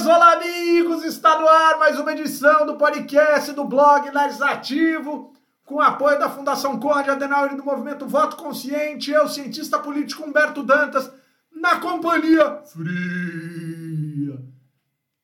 olá 0.00 0.32
amigos, 0.32 1.04
está 1.04 1.38
no 1.38 1.46
ar 1.46 1.78
mais 1.78 2.00
uma 2.00 2.12
edição 2.12 2.64
do 2.64 2.76
podcast 2.76 3.52
do 3.52 3.62
blog 3.62 4.08
Legislativo, 4.10 5.34
com 5.66 5.82
apoio 5.82 6.18
da 6.18 6.30
Fundação 6.30 6.80
Conde 6.80 7.10
Adenauer 7.10 7.52
e 7.52 7.56
do 7.56 7.64
Movimento 7.64 8.06
Voto 8.06 8.38
Consciente, 8.38 9.10
eu, 9.10 9.28
cientista 9.28 9.78
político 9.78 10.24
Humberto 10.24 10.62
Dantas, 10.62 11.12
na 11.54 11.78
companhia 11.78 12.62
fria, 12.64 14.42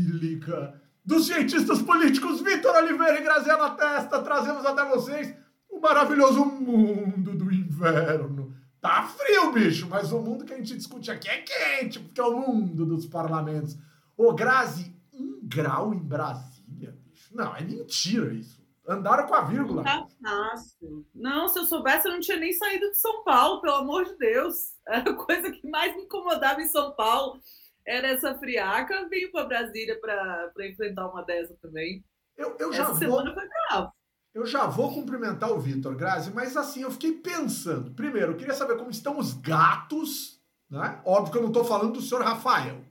dos 1.04 1.28
cientistas 1.28 1.82
políticos 1.82 2.42
Vitor 2.42 2.76
Oliveira 2.76 3.18
e 3.18 3.24
Graziela 3.24 3.70
Testa, 3.72 4.22
trazemos 4.22 4.66
até 4.66 4.84
vocês 4.90 5.34
o 5.70 5.80
maravilhoso 5.80 6.44
mundo 6.44 7.34
do 7.34 7.50
inverno 7.50 8.45
Tá 8.86 9.02
frio, 9.02 9.52
bicho, 9.52 9.88
mas 9.90 10.12
o 10.12 10.20
mundo 10.20 10.46
que 10.46 10.54
a 10.54 10.58
gente 10.58 10.78
discute 10.78 11.10
aqui 11.10 11.28
é 11.28 11.42
quente, 11.42 12.00
porque 12.00 12.22
é 12.22 12.24
o 12.24 12.38
mundo 12.38 12.86
dos 12.86 13.08
parlamentos. 13.08 13.76
Ô, 14.16 14.32
Grazi, 14.32 14.96
um 15.12 15.40
grau 15.42 15.92
em 15.92 15.98
Brasília, 15.98 16.96
bicho. 17.04 17.36
Não, 17.36 17.56
é 17.56 17.62
mentira 17.62 18.32
isso. 18.32 18.64
Andaram 18.88 19.26
com 19.26 19.34
a 19.34 19.42
vírgula. 19.42 19.82
Não 19.82 20.08
tá 20.08 20.08
fácil. 20.22 21.04
Não, 21.16 21.48
se 21.48 21.58
eu 21.58 21.66
soubesse, 21.66 22.08
eu 22.08 22.14
não 22.14 22.20
tinha 22.20 22.38
nem 22.38 22.54
saído 22.54 22.92
de 22.92 23.00
São 23.00 23.24
Paulo, 23.24 23.60
pelo 23.60 23.78
amor 23.78 24.06
de 24.06 24.16
Deus. 24.20 24.76
Era 24.88 25.00
a 25.10 25.16
coisa 25.16 25.50
que 25.50 25.68
mais 25.68 25.96
me 25.96 26.04
incomodava 26.04 26.62
em 26.62 26.68
São 26.68 26.94
Paulo. 26.94 27.42
Era 27.88 28.10
essa 28.10 28.38
friaca. 28.38 29.10
Vim 29.10 29.32
para 29.32 29.48
Brasília 29.48 30.00
para 30.00 30.52
enfrentar 30.70 31.10
uma 31.10 31.24
dessa 31.24 31.58
também. 31.60 32.06
Eu, 32.38 32.56
eu 32.60 32.72
já 32.72 32.84
essa 32.84 32.92
vou... 32.92 33.00
semana 33.00 33.34
foi 33.34 33.48
bravo. 33.48 33.92
Eu 34.36 34.46
já 34.46 34.68
vou 34.68 34.94
cumprimentar 34.94 35.50
o 35.50 35.62
Vitor 35.62 35.96
Grazi, 35.96 36.30
mas 36.34 36.58
assim, 36.58 36.82
eu 36.82 36.92
fiquei 36.92 37.14
pensando. 37.14 37.92
Primeiro, 37.92 38.34
eu 38.34 38.38
queria 38.38 38.54
saber 38.54 38.78
como 38.78 38.92
estão 38.92 39.18
os 39.18 39.34
gatos, 39.34 40.42
né? 40.70 41.02
Óbvio 41.06 41.32
que 41.32 41.38
eu 41.38 41.42
não 41.42 41.48
estou 41.48 41.64
falando 41.64 41.94
do 41.94 42.02
senhor 42.02 42.22
Rafael, 42.22 42.84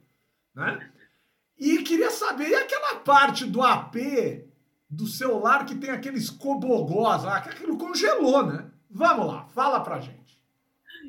né? 0.55 0.91
E 1.59 1.83
queria 1.83 2.11
saber, 2.11 2.49
e 2.49 2.55
aquela 2.55 2.97
parte 3.01 3.45
do 3.45 3.61
AP 3.61 3.95
do 4.89 5.07
celular 5.07 5.67
que 5.67 5.75
tem 5.75 5.91
aqueles 5.91 6.31
cobogós 6.31 7.25
lá, 7.25 7.43
que 7.43 7.51
aquilo 7.51 7.77
congelou, 7.77 8.47
né? 8.47 8.71
Vamos 8.89 9.27
lá, 9.27 9.45
fala 9.49 9.81
pra 9.81 10.01
gente. 10.01 10.43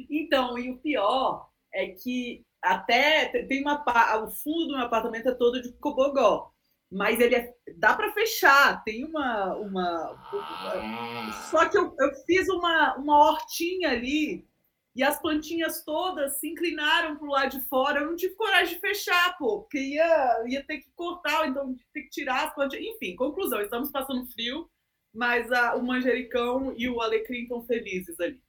Então, 0.09 0.57
e 0.57 0.69
o 0.69 0.77
pior 0.79 1.49
é 1.73 1.87
que 1.87 2.45
até 2.61 3.29
tem 3.47 3.61
uma 3.61 3.81
o 4.21 4.27
fundo 4.27 4.67
do 4.67 4.75
meu 4.75 4.85
apartamento 4.85 5.29
é 5.29 5.33
todo 5.33 5.61
de 5.61 5.71
cobogó 5.77 6.53
mas 6.95 7.19
ele 7.19 7.35
é, 7.35 7.53
dá 7.75 7.93
para 7.93 8.13
fechar. 8.13 8.81
Tem 8.85 9.03
uma. 9.03 9.53
uma 9.55 10.17
ah. 10.31 11.47
Só 11.51 11.67
que 11.67 11.77
eu, 11.77 11.93
eu 11.99 12.13
fiz 12.25 12.47
uma, 12.47 12.95
uma 12.95 13.17
hortinha 13.17 13.89
ali 13.89 14.47
e 14.95 15.03
as 15.03 15.21
plantinhas 15.21 15.83
todas 15.83 16.39
se 16.39 16.47
inclinaram 16.47 17.17
para 17.17 17.27
o 17.27 17.31
lado 17.31 17.59
de 17.59 17.67
fora. 17.67 17.99
Eu 17.99 18.07
não 18.07 18.15
tive 18.15 18.33
coragem 18.35 18.75
de 18.75 18.79
fechar, 18.79 19.37
pô, 19.37 19.63
porque 19.63 19.77
ia, 19.77 20.43
ia 20.47 20.63
ter 20.65 20.77
que 20.77 20.89
cortar, 20.95 21.49
então 21.49 21.75
ter 21.93 22.03
que 22.03 22.09
tirar 22.09 22.45
as 22.45 22.55
plantinhas. 22.55 22.95
Enfim, 22.95 23.13
conclusão: 23.17 23.59
estamos 23.59 23.91
passando 23.91 24.25
frio, 24.31 24.69
mas 25.13 25.51
a, 25.51 25.75
o 25.75 25.85
manjericão 25.85 26.73
e 26.77 26.87
o 26.87 27.01
alecrim 27.01 27.41
estão 27.41 27.61
felizes 27.65 28.17
ali. 28.21 28.39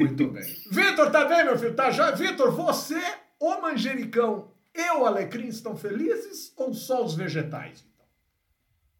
Muito 0.00 0.26
bem. 0.26 0.42
Vitor, 0.72 1.12
tá 1.12 1.24
bem, 1.26 1.44
meu 1.44 1.56
filho? 1.56 1.76
Tá 1.76 1.92
já? 1.92 2.10
Vitor, 2.10 2.50
você, 2.50 3.00
o 3.38 3.60
manjericão 3.60 4.50
e 4.74 4.90
o 4.92 5.04
alecrim 5.04 5.48
estão 5.48 5.76
felizes 5.76 6.52
ou 6.56 6.72
só 6.72 7.04
os 7.04 7.14
vegetais? 7.14 7.84
Então? 7.92 8.06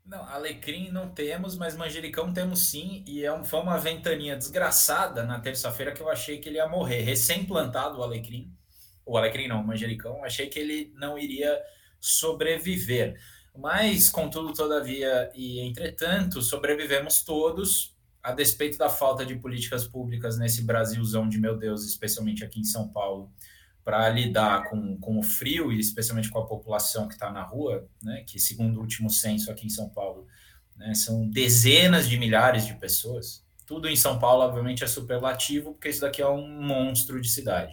Não, 0.05 0.25
alecrim 0.29 0.91
não 0.91 1.09
temos, 1.11 1.57
mas 1.57 1.77
manjericão 1.77 2.33
temos 2.33 2.67
sim. 2.67 3.05
E 3.07 3.25
é 3.25 3.33
um, 3.33 3.45
foi 3.45 3.61
uma 3.61 3.79
ventania 3.79 4.37
desgraçada 4.37 5.25
na 5.25 5.41
terça-feira 5.41 5.93
que 5.93 6.01
eu 6.01 6.09
achei 6.09 6.39
que 6.39 6.49
ele 6.49 6.57
ia 6.57 6.69
morrer. 6.69 7.03
Recém-plantado 7.03 7.99
o 7.99 8.03
alecrim. 8.03 8.53
O 9.07 9.17
alecrim 9.17 9.49
não, 9.49 9.61
o 9.61 9.67
manjericão. 9.67 10.25
Achei 10.25 10.49
que 10.49 10.59
ele 10.59 10.93
não 10.97 11.17
iria 11.17 11.61
sobreviver. 12.01 13.21
Mas, 13.57 14.09
contudo, 14.09 14.53
todavia 14.53 15.31
e 15.35 15.61
entretanto, 15.61 16.41
sobrevivemos 16.43 17.23
todos, 17.23 17.97
a 18.23 18.33
despeito 18.33 18.79
da 18.79 18.89
falta 18.89 19.25
de 19.25 19.35
políticas 19.37 19.87
públicas 19.87 20.39
nesse 20.39 20.63
Brasilzão 20.63 21.29
de 21.29 21.39
meu 21.39 21.57
Deus, 21.57 21.85
especialmente 21.85 22.45
aqui 22.45 22.61
em 22.61 22.65
São 22.65 22.89
Paulo 22.89 23.33
para 23.85 24.09
lidar 24.09 24.69
com, 24.69 24.97
com 24.99 25.19
o 25.19 25.23
frio 25.23 25.73
e 25.73 25.81
especialmente 25.81 26.29
com 26.29 26.39
a 26.39 26.47
população 26.47 27.09
que 27.09 27.15
está 27.15 27.31
na 27.31 27.43
rua, 27.43 27.89
né, 28.03 28.23
que 28.27 28.39
segundo 28.39 28.77
o 28.77 28.81
último 28.81 29.09
censo 29.11 29.51
aqui 29.51 29.67
em 29.67 29.71
São 29.71 29.89
Paulo, 29.89 30.27
né, 30.77 30.95
são 30.95 31.29
dezenas 31.29 32.09
de 32.09 32.19
milhares 32.19 32.67
de 32.67 32.75
pessoas. 32.75 33.45
Tudo 33.67 33.89
em 33.89 33.97
São 33.97 34.19
Paulo, 34.19 34.43
obviamente, 34.43 34.83
é 34.83 34.87
superlativo, 34.87 35.73
porque 35.73 35.89
isso 35.89 36.01
daqui 36.01 36.21
é 36.21 36.29
um 36.29 36.49
monstro 36.49 37.21
de 37.21 37.29
cidade. 37.29 37.73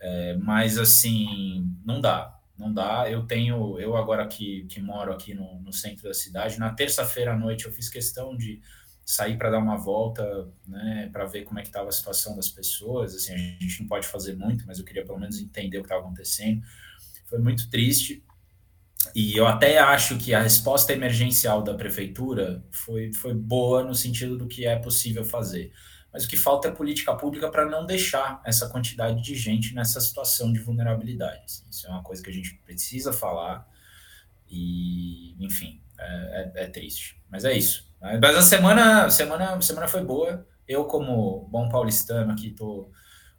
É, 0.00 0.36
mas, 0.36 0.78
assim, 0.78 1.70
não 1.84 2.00
dá. 2.00 2.38
Não 2.56 2.72
dá. 2.72 3.10
Eu 3.10 3.26
tenho, 3.26 3.78
eu 3.78 3.96
agora 3.96 4.26
que, 4.26 4.64
que 4.64 4.80
moro 4.80 5.12
aqui 5.12 5.34
no, 5.34 5.60
no 5.60 5.72
centro 5.72 6.04
da 6.04 6.14
cidade, 6.14 6.58
na 6.58 6.72
terça-feira 6.72 7.32
à 7.32 7.36
noite 7.36 7.66
eu 7.66 7.72
fiz 7.72 7.88
questão 7.88 8.36
de 8.36 8.60
sair 9.04 9.36
para 9.36 9.50
dar 9.50 9.58
uma 9.58 9.76
volta, 9.76 10.48
né, 10.66 11.10
para 11.12 11.26
ver 11.26 11.42
como 11.42 11.58
é 11.58 11.62
que 11.62 11.68
estava 11.68 11.88
a 11.88 11.92
situação 11.92 12.34
das 12.34 12.48
pessoas. 12.48 13.14
Assim, 13.14 13.34
a 13.34 13.36
gente 13.36 13.80
não 13.80 13.88
pode 13.88 14.06
fazer 14.06 14.34
muito, 14.34 14.66
mas 14.66 14.78
eu 14.78 14.84
queria 14.84 15.04
pelo 15.04 15.18
menos 15.18 15.38
entender 15.38 15.78
o 15.78 15.82
que 15.82 15.86
estava 15.86 16.02
acontecendo. 16.02 16.62
Foi 17.26 17.38
muito 17.38 17.68
triste. 17.68 18.24
E 19.14 19.36
eu 19.36 19.46
até 19.46 19.78
acho 19.78 20.16
que 20.16 20.32
a 20.32 20.40
resposta 20.40 20.92
emergencial 20.92 21.62
da 21.62 21.74
prefeitura 21.74 22.64
foi, 22.70 23.12
foi 23.12 23.34
boa 23.34 23.84
no 23.84 23.94
sentido 23.94 24.38
do 24.38 24.46
que 24.46 24.66
é 24.66 24.78
possível 24.78 25.24
fazer. 25.24 25.72
Mas 26.12 26.24
o 26.24 26.28
que 26.28 26.36
falta 26.36 26.68
é 26.68 26.70
política 26.70 27.14
pública 27.14 27.50
para 27.50 27.66
não 27.66 27.84
deixar 27.84 28.40
essa 28.44 28.68
quantidade 28.68 29.20
de 29.20 29.34
gente 29.34 29.74
nessa 29.74 30.00
situação 30.00 30.52
de 30.52 30.60
vulnerabilidade. 30.60 31.42
Assim. 31.44 31.64
Isso 31.68 31.86
é 31.88 31.90
uma 31.90 32.04
coisa 32.04 32.22
que 32.22 32.30
a 32.30 32.32
gente 32.32 32.54
precisa 32.64 33.12
falar. 33.12 33.68
E, 34.48 35.34
enfim, 35.44 35.82
é, 35.98 36.52
é, 36.54 36.64
é 36.64 36.66
triste. 36.68 37.20
Mas 37.28 37.44
é 37.44 37.52
isso. 37.52 37.92
Mas 38.20 38.36
a 38.36 38.42
semana, 38.42 39.10
semana, 39.10 39.60
semana 39.62 39.88
foi 39.88 40.02
boa. 40.02 40.46
Eu, 40.68 40.84
como 40.84 41.48
bom 41.50 41.68
paulistano 41.68 42.32
aqui, 42.32 42.50
tô 42.50 42.90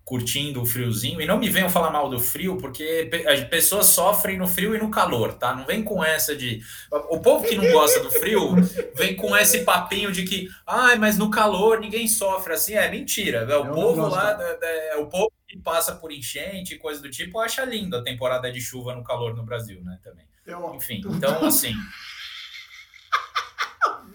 curtindo 0.05 0.61
o 0.61 0.65
friozinho. 0.65 1.19
E 1.19 1.25
não 1.25 1.39
me 1.39 1.49
venham 1.49 1.69
falar 1.69 1.89
mal 1.89 2.07
do 2.07 2.19
frio, 2.19 2.57
porque 2.57 3.09
as 3.27 3.43
pessoas 3.45 3.87
sofrem 3.87 4.37
no 4.37 4.47
frio 4.47 4.75
e 4.75 4.77
no 4.77 4.91
calor, 4.91 5.33
tá? 5.33 5.53
Não 5.55 5.65
vem 5.65 5.83
com 5.83 6.03
essa 6.03 6.35
de. 6.35 6.61
O 7.09 7.19
povo 7.19 7.43
que 7.45 7.55
não 7.55 7.71
gosta 7.71 7.99
do 7.99 8.11
frio 8.11 8.55
vem 8.95 9.15
com 9.15 9.35
esse 9.35 9.63
papinho 9.63 10.11
de 10.11 10.23
que, 10.23 10.47
ai, 10.65 10.95
mas 10.97 11.17
no 11.17 11.31
calor 11.31 11.79
ninguém 11.79 12.07
sofre. 12.07 12.53
Assim, 12.53 12.73
é 12.73 12.89
mentira. 12.89 13.39
É 13.39 13.57
o 13.57 13.65
Eu 13.65 13.73
povo 13.73 14.07
lá, 14.07 14.37
é, 14.61 14.93
é, 14.93 14.97
o 14.97 15.07
povo 15.07 15.31
que 15.47 15.57
passa 15.57 15.95
por 15.95 16.11
enchente, 16.11 16.77
coisa 16.77 17.01
do 17.01 17.09
tipo, 17.09 17.39
acha 17.39 17.65
lindo 17.65 17.97
a 17.97 18.03
temporada 18.03 18.51
de 18.51 18.61
chuva 18.61 18.93
no 18.93 19.03
calor 19.03 19.35
no 19.35 19.43
Brasil, 19.43 19.83
né? 19.83 19.99
Também. 20.03 20.25
Enfim, 20.75 21.01
então 21.03 21.43
assim. 21.45 21.73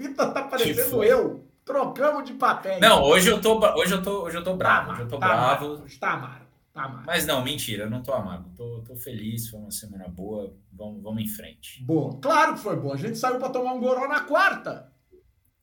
Vitor 0.01 0.33
tá 0.33 0.45
parecendo 0.45 1.05
eu. 1.05 1.45
Trocamos 1.63 2.25
de 2.25 2.33
papel. 2.33 2.81
Não, 2.81 3.03
hoje 3.03 3.29
eu 3.29 3.39
tô, 3.39 3.61
hoje 3.77 3.93
eu 3.93 4.03
tô, 4.03 4.23
hoje 4.23 4.39
eu 4.39 4.43
tô 4.43 4.57
bravo. 4.57 4.87
Tá, 4.87 4.93
hoje 4.95 5.03
eu 5.03 5.09
tô 5.09 5.19
tá 5.19 5.27
bravo. 5.27 5.65
Amargo, 5.67 5.99
tá 6.01 6.11
amargo. 6.13 6.47
Tá 6.73 6.83
amargo. 6.85 7.05
Mas 7.07 7.27
não, 7.27 7.45
mentira, 7.45 7.85
eu 7.85 7.91
não 7.91 8.03
tô 8.03 8.15
amargo. 8.15 8.49
Tô, 8.57 8.83
tô 8.87 8.97
feliz, 8.97 9.49
foi 9.49 9.61
uma 9.61 9.71
semana 9.71 10.09
boa. 10.09 10.57
Vamos, 10.73 11.03
vamos 11.03 11.23
em 11.23 11.29
frente. 11.29 11.85
Boa. 11.85 12.19
Claro 12.19 12.55
que 12.55 12.61
foi 12.61 12.77
boa. 12.77 12.95
A 12.95 12.97
gente 12.97 13.19
saiu 13.19 13.39
para 13.39 13.51
tomar 13.51 13.75
um 13.75 13.81
goró 13.81 14.09
na 14.09 14.21
quarta. 14.21 14.91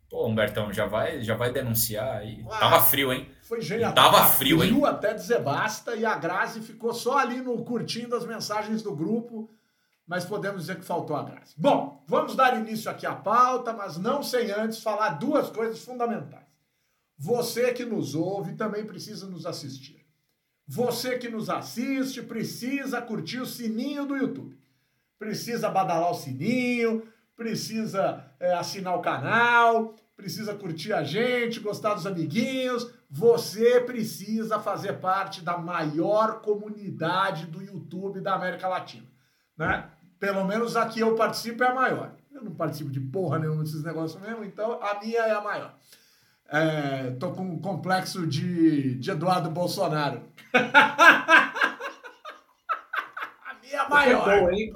Pô, 0.08 0.28
Humbertão, 0.28 0.72
já 0.72 0.86
vai, 0.86 1.22
já 1.22 1.36
vai 1.36 1.52
denunciar 1.52 2.18
aí. 2.18 2.46
Ah, 2.50 2.59
tava 2.59 2.80
frio, 2.81 3.12
hein? 3.12 3.28
Foi 3.42 3.59
genial. 3.59 3.94
Tava 3.94 4.24
frio, 4.26 4.64
hein? 4.64 4.86
até 4.86 5.14
dizer 5.14 5.42
basta 5.42 5.96
e 5.96 6.06
a 6.06 6.16
Grazi 6.16 6.62
ficou 6.62 6.94
só 6.94 7.18
ali 7.18 7.42
no 7.42 7.66
curtindo 7.66 8.16
as 8.16 8.26
mensagens 8.26 8.84
do 8.84 8.96
grupo 8.96 9.50
mas 10.07 10.23
podemos 10.23 10.62
dizer 10.62 10.78
que 10.78 10.85
faltou 10.85 11.16
a 11.16 11.23
graça. 11.23 11.53
Bom, 11.57 12.03
vamos 12.07 12.35
dar 12.35 12.57
início 12.57 12.90
aqui 12.90 13.06
à 13.06 13.13
pauta, 13.13 13.73
mas 13.73 13.97
não 13.97 14.23
sem 14.23 14.50
antes 14.51 14.81
falar 14.81 15.09
duas 15.12 15.50
coisas 15.50 15.84
fundamentais. 15.84 16.47
Você 17.18 17.73
que 17.73 17.84
nos 17.84 18.16
ouve 18.16 18.53
também 18.53 18.85
precisa 18.85 19.28
nos 19.28 19.46
assistir. 19.46 20.07
Você 20.66 21.17
que 21.17 21.28
nos 21.28 21.50
assiste 21.50 22.22
precisa 22.22 23.02
curtir 23.02 23.40
o 23.40 23.46
sininho 23.46 24.05
do 24.05 24.16
YouTube. 24.16 24.58
Precisa 25.20 25.70
badalar 25.70 26.11
o 26.11 26.16
sininho, 26.16 27.08
precisa 27.35 28.23
é, 28.40 28.53
assinar 28.53 28.96
o 28.96 29.02
canal, 29.02 29.96
precisa 30.16 30.53
curtir 30.53 30.93
a 30.93 31.03
gente, 31.03 31.59
gostar 31.59 31.96
dos 31.96 32.05
amiguinhos. 32.05 32.91
Você 33.09 33.82
precisa 33.82 34.59
fazer 34.59 34.93
parte 34.93 35.41
da 35.41 35.58
maior 35.58 36.41
comunidade 36.41 37.46
do 37.46 37.61
YouTube 37.61 38.22
da 38.22 38.35
América 38.35 38.67
Latina. 38.67 39.08
Né? 39.58 39.90
Pelo 40.19 40.43
menos 40.46 40.75
aqui 40.75 40.99
eu 40.99 41.16
participo 41.16 41.64
é 41.64 41.67
a 41.67 41.75
maior. 41.75 42.11
Eu 42.31 42.43
não 42.43 42.55
participo 42.55 42.91
de 42.91 42.99
porra 42.99 43.40
nenhuma 43.40 43.64
desses 43.64 43.84
negócios 43.84 44.22
mesmo, 44.22 44.43
então 44.43 44.79
a 44.81 44.99
minha 44.99 45.22
é 45.22 45.31
a 45.31 45.41
maior. 45.41 45.75
É, 46.49 47.11
tô 47.19 47.31
com 47.31 47.43
um 47.43 47.59
complexo 47.59 48.25
de, 48.25 48.96
de 48.96 49.11
Eduardo 49.11 49.49
Bolsonaro. 49.49 50.22
a 50.53 51.52
minha 53.61 53.81
é 53.81 53.90
maior. 53.90 54.23
Foi 54.23 54.40
boa, 54.40 54.53
hein? 54.53 54.73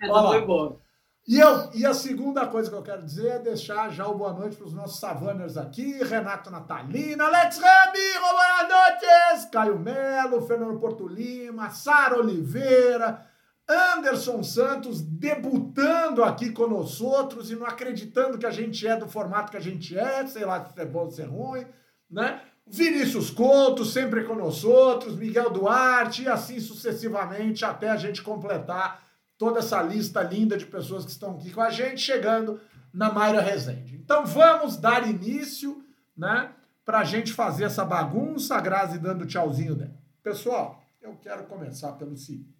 Essa 0.00 0.22
foi 0.22 0.44
boa. 0.44 0.80
E, 1.26 1.40
eu, 1.40 1.70
e 1.74 1.84
a 1.84 1.92
segunda 1.92 2.46
coisa 2.46 2.70
que 2.70 2.76
eu 2.76 2.82
quero 2.82 3.02
dizer 3.02 3.26
é 3.26 3.38
deixar 3.40 3.90
já 3.90 4.06
o 4.06 4.14
boa 4.14 4.32
noite 4.32 4.56
para 4.56 4.66
os 4.66 4.72
nossos 4.72 5.00
savaners 5.00 5.56
aqui, 5.56 6.00
Renato 6.04 6.52
Natalina, 6.52 7.24
Alex 7.24 7.58
Ramiro, 7.58 8.20
boa 8.20 8.62
noite, 8.62 9.50
Caio 9.50 9.76
Melo, 9.76 10.46
Fernando 10.46 10.78
Porto 10.78 11.08
Lima, 11.08 11.70
Sara 11.70 12.16
Oliveira, 12.20 13.25
Anderson 13.68 14.42
Santos 14.44 15.00
debutando 15.00 16.22
aqui 16.22 16.52
conosco 16.52 17.04
outros 17.04 17.50
e 17.50 17.56
não 17.56 17.66
acreditando 17.66 18.38
que 18.38 18.46
a 18.46 18.50
gente 18.50 18.86
é 18.86 18.96
do 18.96 19.08
formato 19.08 19.50
que 19.50 19.56
a 19.56 19.60
gente 19.60 19.98
é, 19.98 20.24
sei 20.26 20.44
lá 20.44 20.64
se 20.64 20.80
é 20.80 20.84
bom 20.84 21.04
ou 21.04 21.10
se 21.10 21.22
é 21.22 21.24
ruim, 21.24 21.66
né? 22.08 22.40
Vinícius 22.68 23.30
Couto, 23.30 23.84
sempre 23.84 24.24
conosco 24.24 24.68
outros, 24.68 25.16
Miguel 25.16 25.50
Duarte 25.50 26.22
e 26.22 26.28
assim 26.28 26.58
sucessivamente 26.60 27.64
até 27.64 27.90
a 27.90 27.96
gente 27.96 28.22
completar 28.22 29.04
toda 29.38 29.58
essa 29.58 29.82
lista 29.82 30.22
linda 30.22 30.56
de 30.56 30.66
pessoas 30.66 31.04
que 31.04 31.10
estão 31.10 31.32
aqui 31.32 31.52
com 31.52 31.60
a 31.60 31.70
gente, 31.70 32.00
chegando 32.00 32.60
na 32.92 33.12
Mayra 33.12 33.40
Rezende. 33.40 33.96
Então 33.96 34.24
vamos 34.24 34.76
dar 34.76 35.08
início, 35.08 35.84
né, 36.16 36.50
para 36.84 37.00
a 37.00 37.04
gente 37.04 37.32
fazer 37.32 37.64
essa 37.64 37.84
bagunça, 37.84 38.56
a 38.56 38.60
Grazi 38.60 38.98
dando 38.98 39.26
tchauzinho 39.26 39.74
dela. 39.74 39.94
Pessoal, 40.22 40.82
eu 41.00 41.16
quero 41.22 41.44
começar 41.44 41.92
pelo 41.92 42.16
seguinte. 42.16 42.55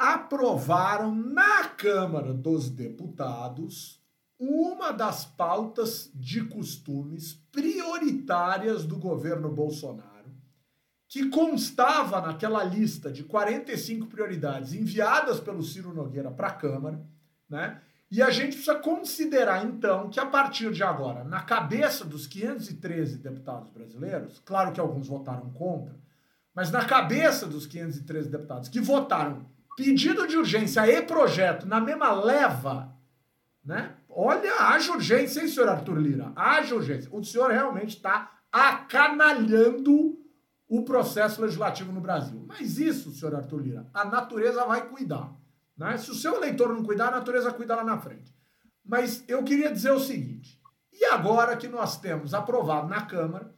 Aprovaram 0.00 1.14
na 1.14 1.68
Câmara 1.68 2.32
dos 2.32 2.70
Deputados 2.70 4.02
uma 4.38 4.92
das 4.92 5.26
pautas 5.26 6.10
de 6.14 6.42
costumes 6.42 7.34
prioritárias 7.52 8.86
do 8.86 8.96
governo 8.96 9.50
Bolsonaro 9.50 10.32
que 11.06 11.28
constava 11.28 12.18
naquela 12.22 12.64
lista 12.64 13.12
de 13.12 13.24
45 13.24 14.06
prioridades 14.06 14.72
enviadas 14.72 15.38
pelo 15.38 15.62
Ciro 15.62 15.92
Nogueira 15.92 16.30
para 16.30 16.48
a 16.48 16.54
Câmara, 16.54 17.06
né? 17.46 17.82
E 18.10 18.22
a 18.22 18.30
gente 18.30 18.52
precisa 18.52 18.76
considerar, 18.76 19.66
então, 19.66 20.08
que 20.08 20.18
a 20.18 20.24
partir 20.24 20.72
de 20.72 20.82
agora, 20.82 21.24
na 21.24 21.42
cabeça 21.42 22.06
dos 22.06 22.26
513 22.26 23.18
deputados 23.18 23.68
brasileiros, 23.68 24.40
claro 24.46 24.72
que 24.72 24.80
alguns 24.80 25.08
votaram 25.08 25.50
contra, 25.50 25.94
mas 26.54 26.70
na 26.70 26.86
cabeça 26.86 27.46
dos 27.46 27.66
513 27.66 28.30
deputados 28.30 28.70
que 28.70 28.80
votaram 28.80 29.59
pedido 29.76 30.26
de 30.26 30.36
urgência 30.36 30.86
e 30.86 31.02
projeto 31.02 31.66
na 31.66 31.80
mesma 31.80 32.12
leva, 32.12 32.94
né? 33.64 33.94
Olha, 34.08 34.52
haja 34.60 34.92
urgência, 34.92 35.40
hein, 35.40 35.48
senhor 35.48 35.68
Arthur 35.68 35.98
Lira? 35.98 36.32
Haja 36.34 36.74
urgência. 36.74 37.08
O 37.12 37.22
senhor 37.22 37.50
realmente 37.50 37.96
está 37.96 38.38
acanalhando 38.50 40.18
o 40.68 40.82
processo 40.84 41.40
legislativo 41.40 41.92
no 41.92 42.00
Brasil. 42.00 42.44
Mas 42.46 42.78
isso, 42.78 43.12
senhor 43.12 43.34
Arthur 43.34 43.62
Lira, 43.62 43.86
a 43.94 44.04
natureza 44.04 44.64
vai 44.64 44.88
cuidar. 44.88 45.32
Né? 45.76 45.96
Se 45.96 46.10
o 46.10 46.14
seu 46.14 46.36
eleitor 46.36 46.74
não 46.74 46.84
cuidar, 46.84 47.08
a 47.08 47.12
natureza 47.12 47.52
cuida 47.52 47.74
lá 47.74 47.84
na 47.84 47.98
frente. 47.98 48.34
Mas 48.84 49.24
eu 49.28 49.42
queria 49.42 49.72
dizer 49.72 49.92
o 49.92 50.00
seguinte: 50.00 50.60
e 50.92 51.04
agora 51.06 51.56
que 51.56 51.68
nós 51.68 51.98
temos 51.98 52.34
aprovado 52.34 52.88
na 52.88 53.02
Câmara 53.02 53.54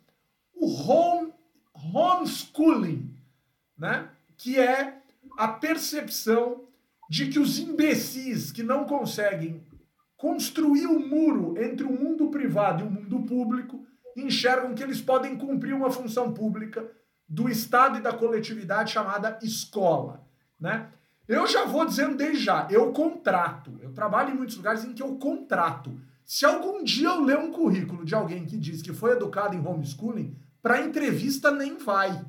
o 0.54 0.66
home, 0.66 1.32
homeschooling, 1.74 3.16
né? 3.76 4.08
que 4.36 4.58
é 4.60 5.01
a 5.37 5.49
percepção 5.49 6.64
de 7.08 7.29
que 7.29 7.38
os 7.38 7.58
imbecis 7.58 8.50
que 8.50 8.62
não 8.62 8.84
conseguem 8.84 9.62
construir 10.17 10.87
o 10.87 10.93
um 10.93 11.08
muro 11.08 11.55
entre 11.62 11.84
o 11.84 11.93
mundo 11.93 12.31
privado 12.31 12.82
e 12.82 12.87
o 12.87 12.90
mundo 12.90 13.23
público 13.23 13.84
enxergam 14.17 14.75
que 14.75 14.82
eles 14.82 15.00
podem 15.00 15.37
cumprir 15.37 15.75
uma 15.75 15.90
função 15.90 16.32
pública 16.32 16.88
do 17.29 17.49
Estado 17.49 17.99
e 17.99 18.02
da 18.02 18.12
coletividade 18.12 18.93
chamada 18.93 19.38
escola, 19.43 20.26
né? 20.61 20.88
Eu 21.26 21.46
já 21.46 21.64
vou 21.64 21.87
dizendo 21.87 22.17
desde 22.17 22.44
já, 22.44 22.69
eu 22.70 22.93
contrato. 22.93 23.79
Eu 23.81 23.93
trabalho 23.93 24.31
em 24.31 24.37
muitos 24.37 24.56
lugares 24.56 24.84
em 24.84 24.93
que 24.93 25.02
eu 25.02 25.17
contrato. 25.17 25.99
Se 26.25 26.44
algum 26.44 26.82
dia 26.82 27.08
eu 27.08 27.20
ler 27.20 27.38
um 27.38 27.52
currículo 27.52 28.05
de 28.05 28.14
alguém 28.14 28.44
que 28.44 28.56
diz 28.56 28.82
que 28.82 28.93
foi 28.93 29.12
educado 29.12 29.56
em 29.56 29.67
homeschooling, 29.67 30.37
para 30.61 30.82
entrevista 30.82 31.50
nem 31.50 31.79
vai. 31.79 32.25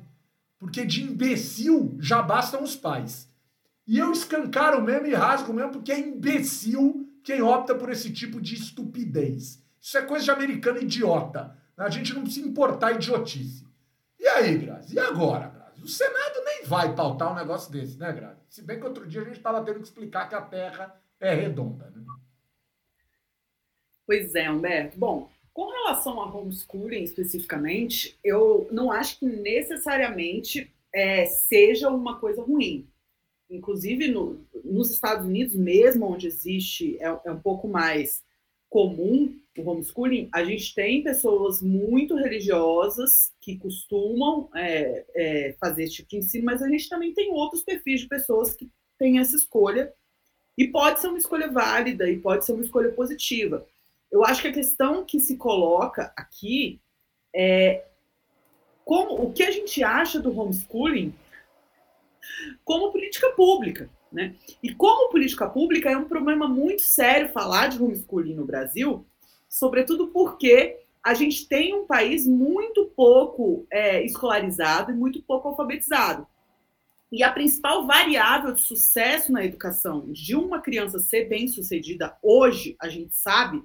Porque 0.64 0.86
de 0.86 1.02
imbecil 1.02 1.94
já 2.00 2.22
bastam 2.22 2.62
os 2.62 2.74
pais. 2.74 3.30
E 3.86 3.98
eu 3.98 4.10
escancaro 4.10 4.80
mesmo 4.80 5.06
e 5.06 5.12
rasgo 5.12 5.52
mesmo 5.52 5.72
porque 5.72 5.92
é 5.92 5.98
imbecil 5.98 7.06
quem 7.22 7.42
opta 7.42 7.74
por 7.74 7.90
esse 7.90 8.10
tipo 8.10 8.40
de 8.40 8.54
estupidez. 8.54 9.62
Isso 9.78 9.98
é 9.98 10.00
coisa 10.00 10.24
de 10.24 10.30
americano 10.30 10.78
idiota. 10.78 11.54
A 11.76 11.90
gente 11.90 12.14
não 12.14 12.22
precisa 12.22 12.48
importar 12.48 12.92
idiotice. 12.92 13.66
E 14.18 14.26
aí, 14.26 14.56
Grazi? 14.56 14.94
E 14.94 14.98
agora, 14.98 15.48
Grazi? 15.48 15.82
O 15.82 15.86
Senado 15.86 16.42
nem 16.46 16.64
vai 16.64 16.94
pautar 16.94 17.30
um 17.30 17.36
negócio 17.36 17.70
desse, 17.70 17.98
né, 17.98 18.10
Grazi? 18.10 18.40
Se 18.48 18.62
bem 18.62 18.80
que 18.80 18.86
outro 18.86 19.06
dia 19.06 19.20
a 19.20 19.24
gente 19.24 19.36
estava 19.36 19.62
tendo 19.62 19.80
que 19.80 19.86
explicar 19.86 20.30
que 20.30 20.34
a 20.34 20.40
Terra 20.40 20.98
é 21.20 21.34
redonda, 21.34 21.92
né? 21.94 22.02
Pois 24.06 24.34
é, 24.34 24.50
Humberto. 24.50 24.98
Bom, 24.98 25.30
com 25.54 25.70
relação 25.70 26.20
a 26.20 26.26
homeschooling 26.26 27.04
especificamente, 27.04 28.18
eu 28.22 28.68
não 28.72 28.90
acho 28.90 29.20
que 29.20 29.24
necessariamente 29.24 30.70
é, 30.92 31.24
seja 31.26 31.88
uma 31.88 32.18
coisa 32.18 32.42
ruim. 32.42 32.88
Inclusive, 33.48 34.08
no, 34.08 34.44
nos 34.64 34.90
Estados 34.90 35.24
Unidos, 35.24 35.54
mesmo 35.54 36.06
onde 36.06 36.26
existe, 36.26 36.98
é, 37.00 37.20
é 37.24 37.30
um 37.30 37.38
pouco 37.38 37.68
mais 37.68 38.22
comum 38.68 39.32
o 39.56 39.70
homeschooling, 39.70 40.28
a 40.32 40.42
gente 40.42 40.74
tem 40.74 41.04
pessoas 41.04 41.62
muito 41.62 42.16
religiosas 42.16 43.32
que 43.40 43.56
costumam 43.56 44.48
é, 44.52 45.04
é, 45.14 45.56
fazer 45.60 45.84
esse 45.84 45.94
tipo 45.94 46.08
de 46.08 46.16
ensino, 46.16 46.44
mas 46.44 46.60
a 46.60 46.68
gente 46.68 46.88
também 46.88 47.14
tem 47.14 47.30
outros 47.30 47.62
perfis 47.62 48.00
de 48.00 48.08
pessoas 48.08 48.52
que 48.54 48.68
têm 48.98 49.20
essa 49.20 49.36
escolha 49.36 49.94
e 50.58 50.66
pode 50.66 51.00
ser 51.00 51.06
uma 51.06 51.18
escolha 51.18 51.48
válida 51.48 52.10
e 52.10 52.18
pode 52.18 52.44
ser 52.44 52.52
uma 52.52 52.64
escolha 52.64 52.90
positiva. 52.90 53.64
Eu 54.14 54.24
acho 54.24 54.42
que 54.42 54.46
a 54.46 54.52
questão 54.52 55.04
que 55.04 55.18
se 55.18 55.36
coloca 55.36 56.12
aqui 56.16 56.80
é 57.34 57.84
como 58.84 59.20
o 59.20 59.32
que 59.32 59.42
a 59.42 59.50
gente 59.50 59.82
acha 59.82 60.20
do 60.20 60.38
homeschooling 60.38 61.12
como 62.64 62.92
política 62.92 63.30
pública. 63.30 63.90
Né? 64.12 64.36
E 64.62 64.72
como 64.72 65.10
política 65.10 65.50
pública 65.50 65.90
é 65.90 65.96
um 65.96 66.04
problema 66.04 66.46
muito 66.46 66.82
sério 66.82 67.30
falar 67.30 67.66
de 67.66 67.82
homeschooling 67.82 68.34
no 68.34 68.44
Brasil, 68.44 69.04
sobretudo 69.48 70.06
porque 70.06 70.78
a 71.02 71.12
gente 71.12 71.48
tem 71.48 71.74
um 71.74 71.84
país 71.84 72.24
muito 72.24 72.84
pouco 72.94 73.66
é, 73.68 74.00
escolarizado 74.04 74.92
e 74.92 74.94
muito 74.94 75.20
pouco 75.24 75.48
alfabetizado. 75.48 76.24
E 77.10 77.24
a 77.24 77.32
principal 77.32 77.84
variável 77.84 78.52
de 78.52 78.60
sucesso 78.60 79.32
na 79.32 79.44
educação 79.44 80.12
de 80.12 80.36
uma 80.36 80.60
criança 80.60 81.00
ser 81.00 81.28
bem-sucedida 81.28 82.16
hoje, 82.22 82.76
a 82.80 82.88
gente 82.88 83.16
sabe, 83.16 83.60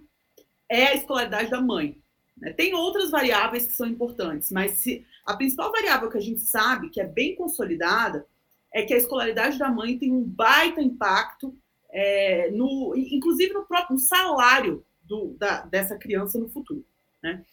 é 0.69 0.88
a 0.88 0.95
escolaridade 0.95 1.50
da 1.50 1.60
mãe. 1.60 1.98
Né? 2.38 2.54
Tem 2.54 2.74
outras 2.74 3.10
variáveis 3.10 3.66
que 3.66 3.74
são 3.74 3.88
importantes, 3.88 4.51
mas 4.51 4.74
se 4.74 5.06
a 5.25 5.36
principal 5.36 5.71
variável 5.71 6.10
que 6.10 6.18
a 6.18 6.21
gente 6.21 6.42
sabe, 6.42 6.89
que 6.89 7.01
é 7.01 7.06
bem 7.06 7.36
consolidada, 7.36 8.25
é 8.71 8.83
que 8.83 8.94
a 8.94 8.97
escolaridade 8.97 9.57
da 9.57 9.69
mãe 9.69 9.97
tem 9.97 10.11
um 10.11 10.23
baita 10.23 10.81
impacto, 10.81 11.57
é, 11.92 12.52
no, 12.52 12.94
inclusive 12.95 13.54
no 13.54 13.66
próprio 13.66 13.97
salário 13.97 14.85
do, 15.02 15.35
da, 15.40 15.61
dessa 15.66 15.97
criança 15.97 16.38
no 16.38 16.49
futuro. 16.49 16.85
Né? 17.21 17.44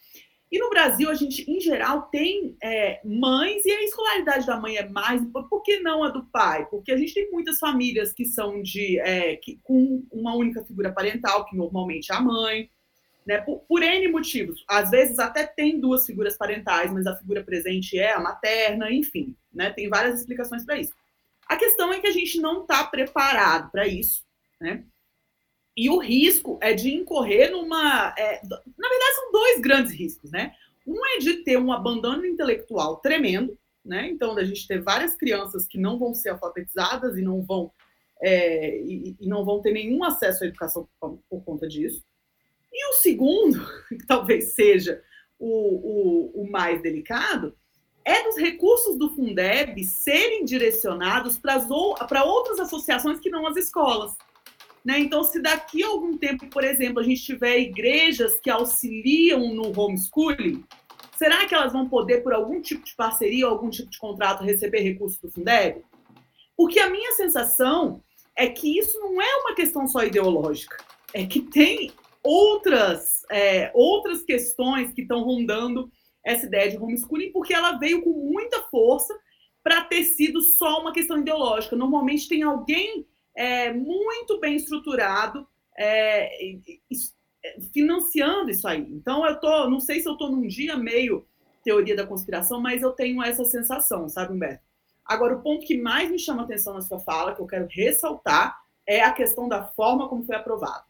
E 0.49 0.59
no 0.59 0.69
Brasil, 0.69 1.09
a 1.09 1.13
gente, 1.13 1.49
em 1.49 1.59
geral, 1.59 2.03
tem 2.03 2.55
é, 2.63 3.01
mães 3.03 3.65
e 3.65 3.71
a 3.71 3.83
escolaridade 3.83 4.45
da 4.47 4.57
mãe 4.57 4.77
é 4.77 4.87
mais. 4.87 5.21
Por 5.49 5.61
que 5.61 5.79
não 5.79 6.03
a 6.03 6.09
do 6.09 6.23
pai? 6.25 6.65
Porque 6.67 6.91
a 6.91 6.97
gente 6.97 7.13
tem 7.13 7.29
muitas 7.31 7.59
famílias 7.59 8.13
que 8.13 8.23
são 8.23 8.61
de 8.61 8.97
é, 8.99 9.35
que, 9.35 9.59
com 9.63 10.05
uma 10.09 10.35
única 10.35 10.63
figura 10.63 10.93
parental, 10.93 11.45
que 11.45 11.57
normalmente 11.57 12.13
é 12.13 12.15
a 12.15 12.21
mãe, 12.21 12.69
né? 13.27 13.41
Por, 13.41 13.59
por, 13.67 13.83
N 13.83 14.07
motivos. 14.07 14.63
Às 14.67 14.89
vezes 14.89 15.19
até 15.19 15.45
tem 15.45 15.79
duas 15.79 16.05
figuras 16.05 16.37
parentais, 16.37 16.91
mas 16.91 17.05
a 17.05 17.15
figura 17.17 17.43
presente 17.43 17.99
é 17.99 18.13
a 18.13 18.19
materna, 18.21 18.89
enfim, 18.89 19.35
né? 19.53 19.69
Tem 19.71 19.89
várias 19.89 20.21
explicações 20.21 20.63
para 20.63 20.79
isso. 20.79 20.93
A 21.45 21.57
questão 21.57 21.91
é 21.91 21.99
que 21.99 22.07
a 22.07 22.11
gente 22.11 22.39
não 22.39 22.61
está 22.61 22.85
preparado 22.85 23.69
para 23.69 23.85
isso, 23.85 24.23
né? 24.59 24.85
E 25.75 25.89
o 25.89 25.99
risco 25.99 26.57
é 26.61 26.73
de 26.73 26.89
incorrer 26.91 27.51
numa. 27.51 28.15
É, 28.17 28.41
na 28.43 28.89
verdade, 28.89 29.15
são 29.15 29.31
dois 29.31 29.61
grandes 29.61 29.91
riscos, 29.91 30.31
né? 30.31 30.53
Um 30.87 31.05
é 31.05 31.17
de 31.19 31.43
ter 31.43 31.57
um 31.57 31.71
abandono 31.71 32.25
intelectual 32.25 32.97
tremendo, 32.97 33.57
né? 33.83 34.09
Então, 34.09 34.33
da 34.33 34.43
gente 34.43 34.65
ter 34.65 34.81
várias 34.81 35.15
crianças 35.15 35.67
que 35.67 35.77
não 35.77 35.99
vão 35.99 36.15
ser 36.15 36.29
alfabetizadas 36.29 37.17
e 37.17 37.21
não 37.21 37.41
vão, 37.41 37.71
é, 38.21 38.79
e, 38.81 39.17
e, 39.19 39.27
não 39.27 39.43
vão 39.43 39.61
ter 39.61 39.73
nenhum 39.73 40.03
acesso 40.03 40.43
à 40.43 40.47
educação 40.47 40.87
por, 40.99 41.19
por, 41.29 41.43
conta 41.43 41.67
disso. 41.67 42.03
E 42.77 42.89
o 42.89 42.93
segundo, 42.93 43.59
que 43.89 44.05
talvez 44.05 44.53
seja 44.53 45.01
o, 45.39 45.47
o, 45.47 46.43
o 46.43 46.51
mais 46.51 46.79
delicado, 46.81 47.55
é 48.05 48.23
dos 48.23 48.37
recursos 48.37 48.97
do 48.97 49.09
Fundeb 49.15 49.83
serem 49.83 50.45
direcionados 50.45 51.37
para 51.39 52.23
outras 52.23 52.59
associações 52.59 53.19
que 53.19 53.31
não 53.31 53.47
as 53.47 53.57
escolas. 53.57 54.15
Né? 54.85 54.99
Então, 54.99 55.23
se 55.23 55.41
daqui 55.41 55.83
a 55.83 55.87
algum 55.87 56.17
tempo, 56.17 56.47
por 56.47 56.63
exemplo, 56.63 56.99
a 56.99 57.03
gente 57.03 57.21
tiver 57.21 57.57
igrejas 57.59 58.39
que 58.39 58.49
auxiliam 58.49 59.53
no 59.53 59.77
homeschooling, 59.77 60.63
será 61.17 61.45
que 61.45 61.53
elas 61.53 61.73
vão 61.73 61.89
poder, 61.89 62.23
por 62.23 62.31
algum 62.31 62.61
tipo 62.61 62.85
de 62.85 62.95
parceria, 62.95 63.47
algum 63.47 63.69
tipo 63.69 63.89
de 63.89 63.97
contrato, 63.97 64.43
receber 64.43 64.79
recursos 64.79 65.19
do 65.19 65.29
Fundeb? 65.31 65.83
Porque 66.55 66.79
a 66.79 66.89
minha 66.89 67.11
sensação 67.13 68.01
é 68.35 68.47
que 68.47 68.79
isso 68.79 68.97
não 68.99 69.21
é 69.21 69.35
uma 69.41 69.55
questão 69.55 69.87
só 69.87 70.05
ideológica, 70.05 70.77
é 71.13 71.25
que 71.25 71.41
tem 71.41 71.91
outras, 72.23 73.23
é, 73.31 73.71
outras 73.73 74.23
questões 74.23 74.93
que 74.93 75.01
estão 75.01 75.23
rondando 75.23 75.89
essa 76.23 76.45
ideia 76.45 76.69
de 76.69 76.77
homeschooling, 76.77 77.31
porque 77.31 77.53
ela 77.53 77.77
veio 77.77 78.03
com 78.03 78.11
muita 78.11 78.61
força 78.63 79.17
para 79.63 79.83
ter 79.83 80.03
sido 80.03 80.41
só 80.41 80.81
uma 80.81 80.93
questão 80.93 81.19
ideológica. 81.19 81.75
Normalmente 81.75 82.27
tem 82.27 82.43
alguém 82.43 83.05
é, 83.35 83.71
muito 83.73 84.39
bem 84.39 84.55
estruturado 84.55 85.47
é, 85.77 86.57
financiando 87.73 88.49
isso 88.49 88.67
aí. 88.67 88.81
Então 88.89 89.25
eu 89.25 89.39
tô, 89.39 89.69
não 89.69 89.79
sei 89.79 89.99
se 89.99 90.07
eu 90.07 90.13
estou 90.13 90.31
num 90.31 90.47
dia 90.47 90.75
meio 90.75 91.25
teoria 91.63 91.95
da 91.95 92.07
conspiração, 92.07 92.61
mas 92.61 92.81
eu 92.81 92.91
tenho 92.91 93.21
essa 93.21 93.43
sensação, 93.43 94.07
sabe, 94.07 94.33
Humberto? 94.33 94.63
Agora, 95.05 95.35
o 95.35 95.41
ponto 95.41 95.65
que 95.65 95.77
mais 95.77 96.09
me 96.09 96.17
chama 96.17 96.43
atenção 96.43 96.73
na 96.73 96.81
sua 96.81 96.99
fala, 96.99 97.35
que 97.35 97.41
eu 97.41 97.47
quero 97.47 97.67
ressaltar, 97.69 98.57
é 98.85 99.01
a 99.01 99.11
questão 99.11 99.47
da 99.47 99.65
forma 99.65 100.07
como 100.07 100.23
foi 100.23 100.35
aprovado. 100.35 100.86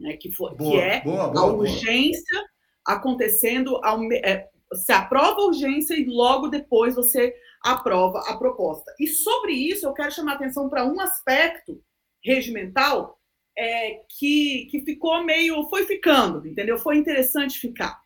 Né? 0.00 0.16
Que, 0.16 0.32
foi, 0.32 0.54
boa, 0.54 0.72
que 0.72 0.78
é 0.78 1.00
boa, 1.02 1.28
boa, 1.28 1.44
a 1.44 1.52
urgência 1.52 2.44
acontecendo, 2.84 3.78
ao, 3.84 4.02
é, 4.12 4.48
se 4.72 4.92
aprova 4.92 5.42
a 5.42 5.46
urgência 5.46 5.94
e 5.94 6.04
logo 6.06 6.48
depois 6.48 6.94
você 6.94 7.34
aprova 7.62 8.20
a 8.26 8.36
proposta. 8.36 8.92
E 8.98 9.06
sobre 9.06 9.52
isso, 9.52 9.86
eu 9.86 9.92
quero 9.92 10.10
chamar 10.10 10.34
atenção 10.34 10.68
para 10.70 10.86
um 10.86 10.98
aspecto 11.00 11.82
regimental 12.24 13.20
é, 13.56 14.00
que, 14.18 14.66
que 14.70 14.80
ficou 14.80 15.22
meio. 15.22 15.68
foi 15.68 15.84
ficando, 15.84 16.46
entendeu? 16.46 16.78
Foi 16.78 16.96
interessante 16.96 17.58
ficar. 17.58 18.00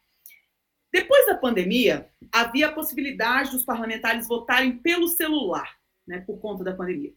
Depois 0.93 1.27
da 1.27 1.37
pandemia, 1.37 2.09
havia 2.33 2.69
a 2.69 2.73
possibilidade 2.73 3.51
dos 3.51 3.65
parlamentares 3.65 4.29
votarem 4.29 4.79
pelo 4.79 5.09
celular, 5.09 5.77
né, 6.07 6.21
por 6.21 6.39
conta 6.41 6.63
da 6.63 6.75
pandemia. 6.75 7.13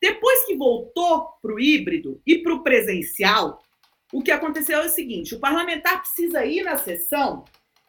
Depois 0.00 0.44
que 0.46 0.56
voltou 0.56 1.28
para 1.42 1.54
o 1.54 1.60
híbrido 1.60 2.22
e 2.26 2.38
para 2.38 2.54
o 2.54 2.62
presencial, 2.62 3.62
o 4.12 4.22
que 4.22 4.30
aconteceu 4.30 4.80
é 4.80 4.86
o 4.86 4.90
seguinte: 4.90 5.34
o 5.34 5.40
parlamentar 5.40 6.00
precisa 6.00 6.44
ir 6.44 6.62
na 6.64 6.76
sessão 6.76 7.44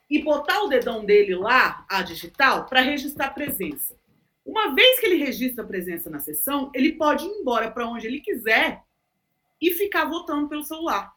e 0.09 0.21
botar 0.23 0.63
o 0.63 0.67
dedão 0.67 1.05
dele 1.05 1.35
lá, 1.35 1.85
a 1.89 2.01
digital, 2.01 2.65
para 2.65 2.81
registrar 2.81 3.33
presença. 3.33 3.97
Uma 4.45 4.73
vez 4.73 4.99
que 4.99 5.05
ele 5.05 5.23
registra 5.23 5.63
a 5.63 5.67
presença 5.67 6.09
na 6.09 6.19
sessão, 6.19 6.71
ele 6.73 6.93
pode 6.93 7.25
ir 7.25 7.29
embora 7.29 7.69
para 7.69 7.87
onde 7.87 8.07
ele 8.07 8.19
quiser 8.19 8.81
e 9.61 9.71
ficar 9.71 10.05
votando 10.05 10.49
pelo 10.49 10.63
celular. 10.63 11.13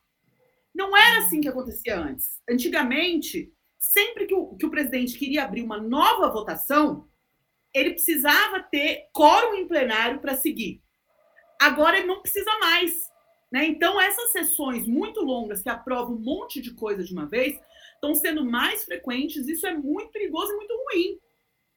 Não 0.75 0.97
era 0.97 1.25
assim 1.25 1.41
que 1.41 1.49
acontecia 1.49 1.99
antes. 1.99 2.41
Antigamente, 2.49 3.53
sempre 3.79 4.27
que 4.27 4.35
o, 4.35 4.55
que 4.57 4.67
o 4.67 4.71
presidente 4.71 5.19
queria 5.19 5.45
abrir 5.45 5.63
uma 5.63 5.79
nova 5.79 6.31
votação, 6.31 7.09
ele 7.73 7.93
precisava 7.93 8.61
ter 8.61 9.09
quórum 9.13 9.55
em 9.55 9.67
plenário 9.67 10.21
para 10.21 10.37
seguir. 10.37 10.83
Agora 11.61 11.99
ele 11.99 12.07
não 12.07 12.21
precisa 12.21 12.51
mais. 12.59 13.12
Né? 13.53 13.67
Então, 13.67 14.01
essas 14.01 14.33
sessões 14.33 14.87
muito 14.89 15.21
longas 15.21 15.63
que 15.63 15.69
aprovam 15.69 16.17
um 16.17 16.19
monte 16.19 16.61
de 16.63 16.73
coisa 16.73 17.05
de 17.05 17.13
uma 17.13 17.27
vez 17.27 17.61
estão 17.95 18.15
sendo 18.15 18.45
mais 18.45 18.85
frequentes. 18.85 19.47
Isso 19.47 19.67
é 19.67 19.75
muito 19.77 20.11
perigoso 20.11 20.53
e 20.53 20.57
muito 20.57 20.75
ruim. 20.75 21.19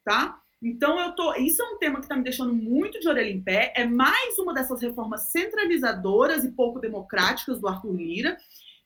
Tá? 0.04 0.40
Então, 0.64 0.98
eu 1.00 1.14
tô. 1.14 1.34
Isso 1.36 1.62
é 1.62 1.66
um 1.66 1.78
tema 1.78 1.98
que 1.98 2.06
está 2.06 2.16
me 2.16 2.24
deixando 2.24 2.54
muito 2.54 3.00
de 3.00 3.10
orelha 3.10 3.30
em 3.30 3.42
pé. 3.42 3.74
É 3.76 3.86
mais 3.86 4.40
uma 4.40 4.54
dessas 4.54 4.82
reformas 4.82 5.32
centralizadoras 5.32 6.46
e 6.46 6.52
pouco 6.52 6.80
democráticas 6.80 7.60
do 7.60 7.68
Arthur 7.68 7.94
Lira. 7.94 8.38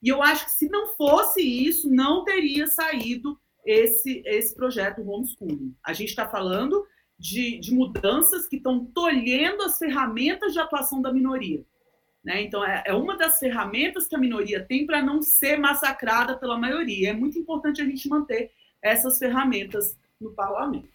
E 0.01 0.09
eu 0.09 0.23
acho 0.23 0.45
que 0.45 0.51
se 0.51 0.67
não 0.67 0.87
fosse 0.87 1.41
isso, 1.41 1.89
não 1.89 2.23
teria 2.23 2.65
saído 2.67 3.39
esse, 3.65 4.23
esse 4.25 4.55
projeto 4.55 5.07
homeschooling. 5.07 5.75
A 5.85 5.93
gente 5.93 6.09
está 6.09 6.27
falando 6.27 6.85
de, 7.19 7.59
de, 7.59 7.73
mudanças 7.73 8.47
que 8.47 8.55
estão 8.55 8.85
tolhendo 8.85 9.61
as 9.63 9.77
ferramentas 9.77 10.53
de 10.53 10.59
atuação 10.59 11.01
da 11.01 11.11
minoria. 11.11 11.65
Né? 12.23 12.43
Então, 12.43 12.63
é, 12.63 12.83
é 12.85 12.93
uma 12.93 13.17
das 13.17 13.39
ferramentas 13.39 14.07
que 14.07 14.15
a 14.15 14.19
minoria 14.19 14.63
tem 14.63 14.85
para 14.85 15.01
não 15.01 15.21
ser 15.21 15.57
massacrada 15.57 16.37
pela 16.37 16.57
maioria. 16.57 17.11
É 17.11 17.13
muito 17.13 17.39
importante 17.39 17.81
a 17.81 17.85
gente 17.85 18.07
manter 18.09 18.51
essas 18.81 19.17
ferramentas 19.17 19.97
no 20.19 20.31
parlamento. 20.31 20.87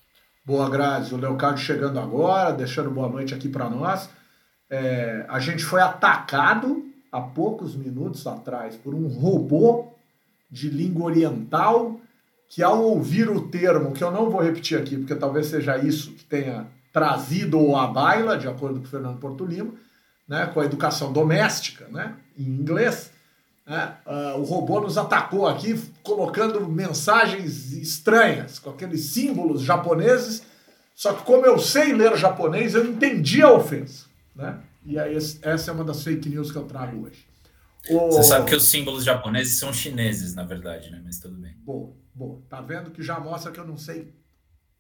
Boa, 0.45 0.69
Grazi. 0.69 1.14
O 1.14 1.16
Leocádio 1.16 1.64
chegando 1.64 1.99
agora, 1.99 2.52
deixando 2.52 2.90
boa 2.90 3.09
noite 3.09 3.35
aqui 3.35 3.49
para 3.49 3.69
nós. 3.71 4.11
É, 4.69 5.25
a 5.28 5.38
gente 5.38 5.64
foi 5.64 5.81
atacado 5.81 6.85
há 7.11 7.21
poucos 7.21 7.75
minutos 7.75 8.26
atrás 8.26 8.76
por 8.76 8.95
um 8.95 9.07
robô 9.09 9.93
de 10.50 10.69
língua 10.69 11.07
oriental 11.07 12.00
que, 12.49 12.62
ao 12.62 12.83
ouvir 12.83 13.28
o 13.31 13.49
termo, 13.49 13.93
que 13.93 14.04
eu 14.04 14.11
não 14.11 14.31
vou 14.31 14.43
repetir 14.43 14.78
aqui, 14.78 14.97
porque 14.97 15.14
talvez 15.14 15.47
seja 15.47 15.78
isso 15.78 16.12
que 16.12 16.25
tenha 16.25 16.66
trazido 16.93 17.59
ou 17.59 17.76
a 17.76 17.87
baila, 17.87 18.37
de 18.37 18.47
acordo 18.47 18.81
com 18.81 18.87
o 18.87 18.88
Fernando 18.88 19.19
Porto 19.19 19.45
Lima, 19.45 19.73
né, 20.28 20.47
com 20.47 20.61
a 20.61 20.64
educação 20.64 21.12
doméstica, 21.12 21.87
né, 21.88 22.16
em 22.38 22.45
inglês, 22.45 23.11
né, 23.66 23.97
uh, 24.07 24.38
o 24.38 24.45
robô 24.45 24.81
nos 24.81 24.99
atacou 24.99 25.47
aqui 25.47 25.81
colocando 26.02 26.66
mensagens 26.69 27.73
estranhas, 27.73 28.59
com 28.59 28.71
aqueles 28.71 29.07
símbolos 29.07 29.62
japoneses, 29.62 30.43
só 30.95 31.12
que 31.12 31.25
como 31.25 31.45
eu 31.45 31.59
sei 31.59 31.93
ler 31.93 32.16
japonês, 32.16 32.75
eu 32.75 32.85
entendi 32.87 33.43
a 33.43 33.52
ofensa. 33.52 34.07
Né? 34.35 34.59
E 34.85 34.99
aí, 34.99 35.16
essa 35.16 35.71
é 35.71 35.75
uma 35.75 35.85
das 35.85 36.02
fake 36.02 36.28
news 36.28 36.52
que 36.52 36.59
eu 36.59 36.64
trago 36.64 37.04
hoje. 37.04 37.26
O... 37.90 38.11
Você 38.11 38.23
sabe 38.23 38.49
que 38.49 38.54
os 38.54 38.64
símbolos 38.64 39.04
japoneses 39.04 39.59
são 39.59 39.73
chineses, 39.73 40.35
na 40.35 40.45
verdade, 40.45 40.90
né? 40.90 41.00
Mas 41.04 41.19
tudo 41.19 41.37
bem. 41.37 41.54
Boa, 41.64 41.93
boa. 42.14 42.40
Tá 42.49 42.61
vendo 42.61 42.90
que 42.90 43.02
já 43.02 43.21
mostra 43.21 43.52
que 43.52 43.61
eu 43.61 43.66
não 43.66 43.76
sei 43.76 44.12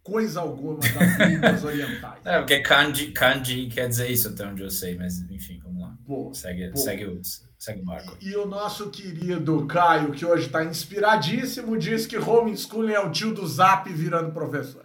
coisa 0.04 0.42
alguma 0.42 0.78
das 0.78 1.18
línguas 1.28 1.64
orientais. 1.64 2.24
É, 2.24 2.38
porque 2.38 2.60
kanji, 2.60 3.10
kanji 3.10 3.66
quer 3.68 3.88
dizer 3.88 4.10
isso 4.10 4.28
até 4.28 4.46
onde 4.46 4.62
eu 4.62 4.70
sei, 4.70 4.96
mas 4.96 5.18
enfim, 5.30 5.58
vamos 5.64 5.80
lá. 5.80 5.96
Segue, 6.34 6.76
segue, 6.76 7.06
o, 7.06 7.20
segue 7.58 7.80
o 7.80 7.84
Marco. 7.84 8.16
E 8.20 8.36
o 8.36 8.46
nosso 8.46 8.90
querido 8.90 9.66
Caio, 9.66 10.12
que 10.12 10.24
hoje 10.24 10.46
está 10.46 10.62
inspiradíssimo, 10.62 11.76
diz 11.78 12.06
que 12.06 12.18
homeschooling 12.18 12.92
é 12.92 13.00
o 13.00 13.10
tio 13.10 13.32
do 13.32 13.46
Zap 13.46 13.90
virando 13.90 14.30
professor. 14.30 14.84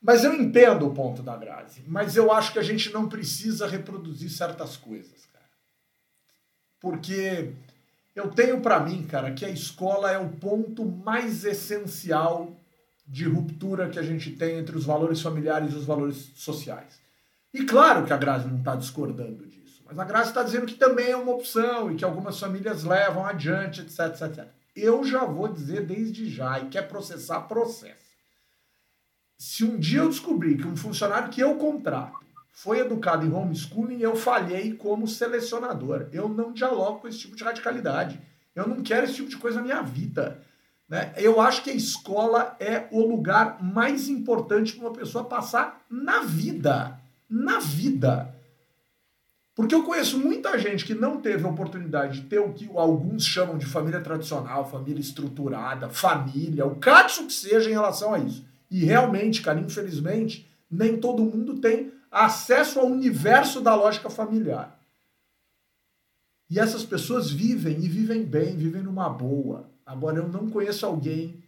Mas 0.00 0.22
eu 0.22 0.34
entendo 0.34 0.86
o 0.86 0.92
ponto 0.92 1.22
da 1.22 1.34
Grazi, 1.34 1.82
mas 1.86 2.14
eu 2.14 2.30
acho 2.30 2.52
que 2.52 2.58
a 2.58 2.62
gente 2.62 2.92
não 2.92 3.08
precisa 3.08 3.66
reproduzir 3.66 4.28
certas 4.28 4.76
coisas, 4.76 5.24
cara. 5.32 5.46
Porque 6.78 7.54
eu 8.14 8.30
tenho 8.30 8.60
para 8.60 8.80
mim, 8.80 9.04
cara, 9.04 9.32
que 9.32 9.46
a 9.46 9.48
escola 9.48 10.12
é 10.12 10.18
o 10.18 10.28
ponto 10.28 10.84
mais 10.84 11.46
essencial 11.46 12.54
de 13.06 13.24
ruptura 13.24 13.88
que 13.88 13.98
a 13.98 14.02
gente 14.02 14.30
tem 14.32 14.58
entre 14.58 14.76
os 14.76 14.84
valores 14.84 15.20
familiares 15.20 15.72
e 15.72 15.76
os 15.76 15.84
valores 15.84 16.32
sociais. 16.34 17.00
E 17.52 17.64
claro 17.64 18.04
que 18.04 18.12
a 18.12 18.16
Grazi 18.16 18.48
não 18.48 18.58
está 18.58 18.74
discordando 18.74 19.46
disso, 19.46 19.82
mas 19.86 19.98
a 19.98 20.04
Grazi 20.04 20.30
está 20.30 20.42
dizendo 20.42 20.66
que 20.66 20.74
também 20.74 21.10
é 21.10 21.16
uma 21.16 21.32
opção 21.32 21.92
e 21.92 21.96
que 21.96 22.04
algumas 22.04 22.38
famílias 22.38 22.84
levam 22.84 23.24
adiante, 23.26 23.82
etc, 23.82 23.98
etc, 24.06 24.22
etc. 24.22 24.48
Eu 24.74 25.04
já 25.04 25.24
vou 25.24 25.48
dizer 25.48 25.86
desde 25.86 26.28
já, 26.28 26.58
e 26.58 26.68
quer 26.68 26.88
processar, 26.88 27.42
processo 27.42 28.04
se 29.38 29.64
um 29.64 29.78
dia 29.78 30.00
eu 30.00 30.08
descobrir 30.08 30.56
que 30.56 30.66
um 30.66 30.76
funcionário 30.76 31.28
que 31.28 31.40
eu 31.40 31.56
contrato 31.56 32.18
foi 32.50 32.78
educado 32.78 33.26
em 33.26 33.32
homeschooling, 33.32 34.00
eu 34.00 34.14
falhei 34.14 34.72
como 34.72 35.08
selecionador. 35.08 36.08
Eu 36.12 36.28
não 36.28 36.52
dialogo 36.52 37.00
com 37.00 37.08
esse 37.08 37.18
tipo 37.18 37.36
de 37.36 37.42
radicalidade. 37.42 38.20
Eu 38.54 38.68
não 38.68 38.82
quero 38.82 39.04
esse 39.04 39.16
tipo 39.16 39.28
de 39.28 39.36
coisa 39.36 39.58
na 39.58 39.64
minha 39.64 39.82
vida. 39.82 40.40
Né? 40.88 41.12
Eu 41.16 41.40
acho 41.40 41.62
que 41.62 41.70
a 41.70 41.74
escola 41.74 42.56
é 42.60 42.86
o 42.90 43.06
lugar 43.06 43.62
mais 43.62 44.08
importante 44.08 44.74
para 44.74 44.88
uma 44.88 44.92
pessoa 44.92 45.24
passar 45.24 45.84
na 45.90 46.20
vida. 46.20 46.98
Na 47.28 47.58
vida. 47.58 48.34
Porque 49.54 49.74
eu 49.74 49.84
conheço 49.84 50.18
muita 50.18 50.58
gente 50.58 50.84
que 50.84 50.94
não 50.94 51.20
teve 51.20 51.44
a 51.44 51.48
oportunidade 51.48 52.20
de 52.20 52.26
ter 52.26 52.40
o 52.40 52.52
que 52.52 52.68
alguns 52.74 53.24
chamam 53.24 53.56
de 53.56 53.64
família 53.64 54.00
tradicional, 54.00 54.68
família 54.68 55.00
estruturada, 55.00 55.88
família, 55.88 56.66
o 56.66 56.74
caso 56.76 57.26
que 57.26 57.32
seja 57.32 57.70
em 57.70 57.72
relação 57.72 58.12
a 58.12 58.18
isso. 58.18 58.44
E 58.68 58.84
realmente, 58.84 59.40
cara, 59.40 59.60
infelizmente, 59.60 60.50
nem 60.68 60.96
todo 60.96 61.24
mundo 61.24 61.60
tem 61.60 61.92
acesso 62.10 62.80
ao 62.80 62.86
universo 62.86 63.60
da 63.60 63.74
lógica 63.76 64.10
familiar. 64.10 64.73
E 66.50 66.58
essas 66.58 66.84
pessoas 66.84 67.30
vivem 67.30 67.78
e 67.82 67.88
vivem 67.88 68.24
bem, 68.24 68.56
vivem 68.56 68.82
numa 68.82 69.08
boa. 69.08 69.70
Agora, 69.84 70.18
eu 70.18 70.28
não 70.28 70.50
conheço 70.50 70.84
alguém 70.86 71.42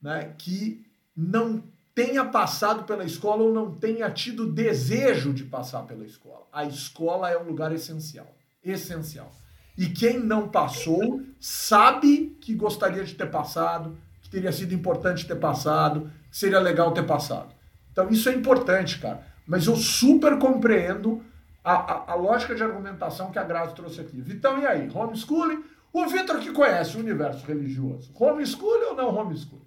né, 0.00 0.34
que 0.38 0.84
não 1.16 1.62
tenha 1.94 2.24
passado 2.24 2.84
pela 2.84 3.04
escola 3.04 3.42
ou 3.42 3.52
não 3.52 3.74
tenha 3.74 4.10
tido 4.10 4.50
desejo 4.50 5.32
de 5.32 5.44
passar 5.44 5.82
pela 5.82 6.04
escola. 6.04 6.46
A 6.52 6.64
escola 6.64 7.30
é 7.30 7.38
um 7.38 7.44
lugar 7.44 7.72
essencial. 7.72 8.34
Essencial. 8.64 9.30
E 9.76 9.86
quem 9.86 10.18
não 10.18 10.48
passou 10.48 11.22
sabe 11.40 12.36
que 12.40 12.54
gostaria 12.54 13.04
de 13.04 13.14
ter 13.14 13.30
passado, 13.30 13.96
que 14.20 14.30
teria 14.30 14.52
sido 14.52 14.74
importante 14.74 15.26
ter 15.26 15.36
passado, 15.36 16.10
seria 16.30 16.60
legal 16.60 16.92
ter 16.92 17.04
passado. 17.04 17.54
Então 17.90 18.08
isso 18.08 18.28
é 18.28 18.34
importante, 18.34 18.98
cara. 18.98 19.26
Mas 19.46 19.66
eu 19.66 19.76
super 19.76 20.38
compreendo 20.38 21.22
a, 21.64 21.72
a, 21.72 22.12
a 22.12 22.14
lógica 22.14 22.54
de 22.54 22.62
argumentação 22.62 23.30
que 23.30 23.38
a 23.38 23.44
Grazi 23.44 23.74
trouxe 23.74 24.00
aqui. 24.00 24.20
Vitão, 24.20 24.58
e 24.60 24.66
aí? 24.66 24.90
Homeschooling? 24.92 25.64
O 25.92 26.06
Vitor 26.06 26.40
que 26.40 26.52
conhece 26.52 26.96
o 26.96 27.00
universo 27.00 27.46
religioso. 27.46 28.12
Homeschooling 28.14 28.86
ou 28.86 28.96
não 28.96 29.14
homeschooling? 29.14 29.66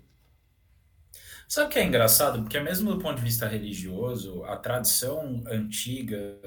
Sabe 1.47 1.67
o 1.67 1.69
que 1.69 1.79
é 1.79 1.83
engraçado? 1.83 2.41
Porque 2.41 2.59
mesmo 2.59 2.91
do 2.91 2.99
ponto 2.99 3.17
de 3.17 3.21
vista 3.21 3.47
religioso, 3.47 4.43
a 4.45 4.57
tradição 4.57 5.43
antiga 5.47 6.39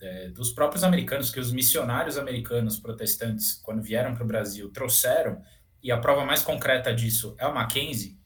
é, 0.00 0.28
dos 0.28 0.50
próprios 0.50 0.84
americanos, 0.84 1.30
que 1.30 1.40
os 1.40 1.50
missionários 1.50 2.18
americanos 2.18 2.78
protestantes, 2.78 3.54
quando 3.54 3.82
vieram 3.82 4.14
para 4.14 4.22
o 4.22 4.26
Brasil, 4.26 4.70
trouxeram, 4.70 5.40
e 5.82 5.90
a 5.90 5.98
prova 5.98 6.24
mais 6.24 6.42
concreta 6.42 6.94
disso 6.94 7.34
é 7.38 7.46
o 7.46 7.54
Mackenzie, 7.54 8.18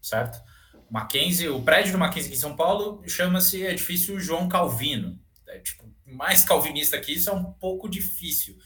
certo? 0.00 0.42
O 0.88 0.94
Mackenzie, 0.94 1.48
o 1.48 1.62
prédio 1.62 1.92
do 1.92 1.98
Mackenzie 1.98 2.28
aqui 2.28 2.38
em 2.38 2.40
São 2.40 2.56
Paulo 2.56 3.02
chama-se 3.06 3.62
Edifício 3.62 4.18
João 4.18 4.48
Calvino. 4.48 5.18
É, 5.46 5.58
tipo, 5.58 5.90
mais 6.06 6.44
calvinista 6.44 7.00
que 7.00 7.12
isso 7.12 7.28
é 7.28 7.32
um 7.32 7.44
pouco 7.44 7.88
difícil. 7.88 8.56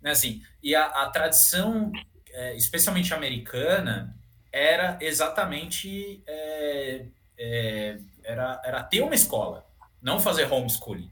Né? 0.00 0.10
Assim, 0.10 0.42
e 0.62 0.74
a, 0.74 0.84
a 0.84 1.10
tradição, 1.10 1.92
é, 2.32 2.56
especialmente 2.56 3.14
americana, 3.14 4.16
era 4.52 4.98
exatamente 5.00 6.22
é, 6.26 7.06
é, 7.38 7.98
era, 8.24 8.60
era 8.64 8.82
ter 8.82 9.00
uma 9.02 9.14
escola, 9.14 9.66
não 10.02 10.20
fazer 10.20 10.52
homeschooling. 10.52 11.10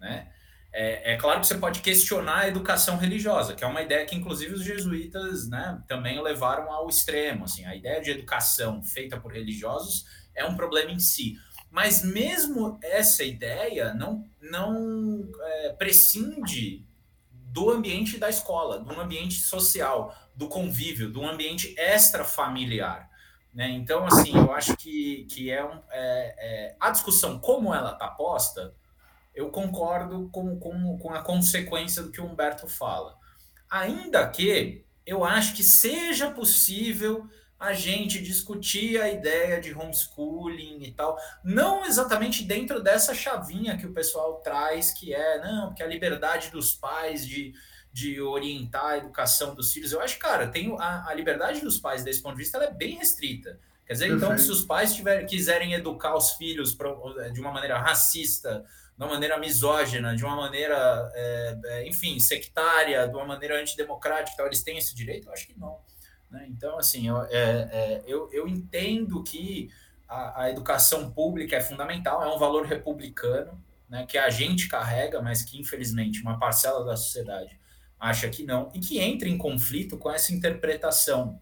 Né? 0.00 0.28
É, 0.72 1.12
é, 1.12 1.16
claro 1.16 1.40
que 1.40 1.46
você 1.46 1.56
pode 1.56 1.80
questionar 1.80 2.40
a 2.40 2.48
educação 2.48 2.96
religiosa, 2.96 3.54
que 3.54 3.62
é 3.62 3.66
uma 3.66 3.82
ideia 3.82 4.04
que, 4.04 4.16
inclusive, 4.16 4.54
os 4.54 4.64
jesuítas 4.64 5.48
né, 5.48 5.80
também 5.86 6.20
levaram 6.20 6.70
ao 6.72 6.88
extremo. 6.88 7.44
Assim, 7.44 7.64
a 7.64 7.76
ideia 7.76 8.00
de 8.00 8.10
educação 8.10 8.82
feita 8.82 9.18
por 9.18 9.32
religiosos 9.32 10.04
é 10.34 10.44
um 10.44 10.56
problema 10.56 10.90
em 10.90 10.98
si. 10.98 11.38
Mas 11.74 12.04
mesmo 12.04 12.78
essa 12.80 13.24
ideia 13.24 13.92
não, 13.94 14.24
não 14.40 15.28
é, 15.40 15.72
prescinde 15.72 16.86
do 17.32 17.68
ambiente 17.68 18.16
da 18.16 18.30
escola, 18.30 18.78
do 18.78 19.00
ambiente 19.00 19.34
social, 19.40 20.14
do 20.36 20.46
convívio, 20.46 21.10
do 21.10 21.26
ambiente 21.26 21.74
extrafamiliar. 21.76 23.10
Né? 23.52 23.70
Então, 23.70 24.06
assim, 24.06 24.36
eu 24.36 24.52
acho 24.52 24.76
que, 24.76 25.24
que 25.24 25.50
é, 25.50 25.64
um, 25.64 25.80
é, 25.90 26.34
é 26.38 26.76
a 26.78 26.90
discussão 26.90 27.40
como 27.40 27.74
ela 27.74 27.90
está 27.90 28.06
posta 28.06 28.72
eu 29.34 29.50
concordo 29.50 30.28
com, 30.30 30.56
com, 30.60 30.96
com 30.96 31.12
a 31.12 31.20
consequência 31.20 32.04
do 32.04 32.12
que 32.12 32.20
o 32.20 32.24
Humberto 32.24 32.68
fala. 32.68 33.18
Ainda 33.68 34.24
que 34.28 34.86
eu 35.04 35.24
acho 35.24 35.56
que 35.56 35.64
seja 35.64 36.30
possível 36.30 37.28
a 37.58 37.72
gente 37.72 38.20
discutir 38.20 39.00
a 39.00 39.08
ideia 39.08 39.60
de 39.60 39.72
homeschooling 39.72 40.82
e 40.82 40.92
tal, 40.92 41.18
não 41.42 41.84
exatamente 41.84 42.44
dentro 42.44 42.82
dessa 42.82 43.14
chavinha 43.14 43.76
que 43.76 43.86
o 43.86 43.92
pessoal 43.92 44.40
traz, 44.40 44.92
que 44.92 45.14
é, 45.14 45.42
não, 45.42 45.68
porque 45.68 45.82
a 45.82 45.86
liberdade 45.86 46.50
dos 46.50 46.74
pais 46.74 47.26
de, 47.26 47.54
de 47.92 48.20
orientar 48.20 48.84
a 48.84 48.98
educação 48.98 49.54
dos 49.54 49.72
filhos. 49.72 49.92
Eu 49.92 50.00
acho, 50.00 50.18
cara, 50.18 50.48
tem 50.48 50.74
a, 50.78 51.08
a 51.08 51.14
liberdade 51.14 51.60
dos 51.60 51.78
pais 51.78 52.02
desse 52.02 52.22
ponto 52.22 52.36
de 52.36 52.42
vista 52.42 52.58
ela 52.58 52.66
é 52.66 52.72
bem 52.72 52.96
restrita. 52.96 53.58
Quer 53.86 53.92
dizer, 53.92 54.08
Perfeito. 54.08 54.32
então, 54.32 54.38
se 54.38 54.50
os 54.50 54.62
pais 54.62 54.94
tiver, 54.94 55.24
quiserem 55.24 55.74
educar 55.74 56.16
os 56.16 56.32
filhos 56.32 56.74
pra, 56.74 56.90
de 57.32 57.40
uma 57.40 57.52
maneira 57.52 57.78
racista, 57.78 58.64
de 58.96 59.04
uma 59.04 59.12
maneira 59.12 59.38
misógina, 59.38 60.16
de 60.16 60.24
uma 60.24 60.36
maneira, 60.36 61.10
é, 61.14 61.58
é, 61.64 61.88
enfim, 61.88 62.18
sectária, 62.18 63.06
de 63.06 63.14
uma 63.14 63.26
maneira 63.26 63.60
antidemocrática, 63.60 64.36
tal, 64.36 64.46
eles 64.46 64.62
têm 64.62 64.78
esse 64.78 64.94
direito? 64.94 65.28
Eu 65.28 65.32
acho 65.32 65.46
que 65.46 65.58
não. 65.58 65.78
Né? 66.34 66.46
Então, 66.48 66.76
assim, 66.76 67.06
eu, 67.06 67.22
é, 67.26 67.30
é, 67.30 68.02
eu, 68.08 68.28
eu 68.32 68.48
entendo 68.48 69.22
que 69.22 69.70
a, 70.08 70.42
a, 70.42 70.50
educação 70.50 71.12
pública 71.12 71.54
é 71.54 71.60
fundamental, 71.60 72.24
é 72.24 72.34
um 72.34 72.38
valor 72.38 72.66
republicano, 72.66 73.56
né, 73.88 74.04
que 74.04 74.18
a 74.18 74.28
gente 74.30 74.66
carrega, 74.66 75.22
mas 75.22 75.44
que, 75.44 75.60
infelizmente, 75.60 76.20
uma 76.22 76.36
parcela 76.36 76.84
da 76.84 76.96
sociedade 76.96 77.56
acha 78.00 78.28
que 78.28 78.42
não, 78.42 78.68
e 78.74 78.80
que 78.80 78.98
entra 78.98 79.28
em 79.28 79.38
conflito 79.38 79.96
com 79.96 80.10
essa 80.10 80.34
interpretação 80.34 81.40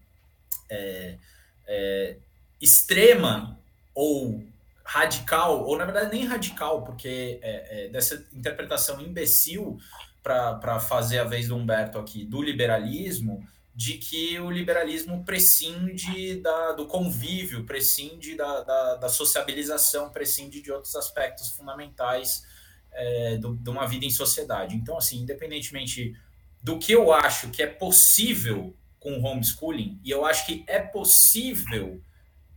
é, 0.69 1.17
é, 1.65 2.17
extrema 2.61 3.59
ou 3.95 4.43
radical, 4.85 5.65
ou 5.65 5.75
na 5.75 5.85
verdade 5.85 6.15
nem 6.15 6.25
radical, 6.25 6.83
porque 6.83 7.39
é, 7.41 7.85
é, 7.85 7.89
dessa 7.89 8.25
interpretação 8.31 9.01
imbecil 9.01 9.79
para 10.21 10.79
fazer 10.79 11.17
a 11.19 11.23
vez 11.23 11.47
do 11.47 11.55
Humberto 11.55 11.97
aqui, 11.97 12.23
do 12.23 12.41
liberalismo, 12.41 13.45
de 13.75 13.97
que 13.97 14.39
o 14.39 14.51
liberalismo 14.51 15.23
prescinde 15.25 16.35
da, 16.35 16.73
do 16.73 16.85
convívio, 16.85 17.65
prescinde 17.65 18.35
da, 18.35 18.61
da, 18.61 18.95
da, 18.97 19.09
sociabilização, 19.09 20.11
prescinde 20.11 20.61
de 20.61 20.71
outros 20.71 20.95
aspectos 20.95 21.49
fundamentais 21.49 22.45
é, 22.91 23.37
do, 23.37 23.55
de 23.55 23.69
uma 23.69 23.87
vida 23.87 24.05
em 24.05 24.11
sociedade. 24.11 24.75
Então, 24.75 24.97
assim, 24.97 25.21
independentemente 25.21 26.15
do 26.61 26.77
que 26.77 26.91
eu 26.91 27.11
acho 27.11 27.49
que 27.49 27.63
é 27.63 27.67
possível 27.67 28.75
com 28.99 29.17
o 29.17 29.25
homeschooling, 29.25 29.99
e 30.03 30.11
eu 30.11 30.23
acho 30.23 30.45
que 30.45 30.63
é 30.67 30.79
possível 30.79 31.99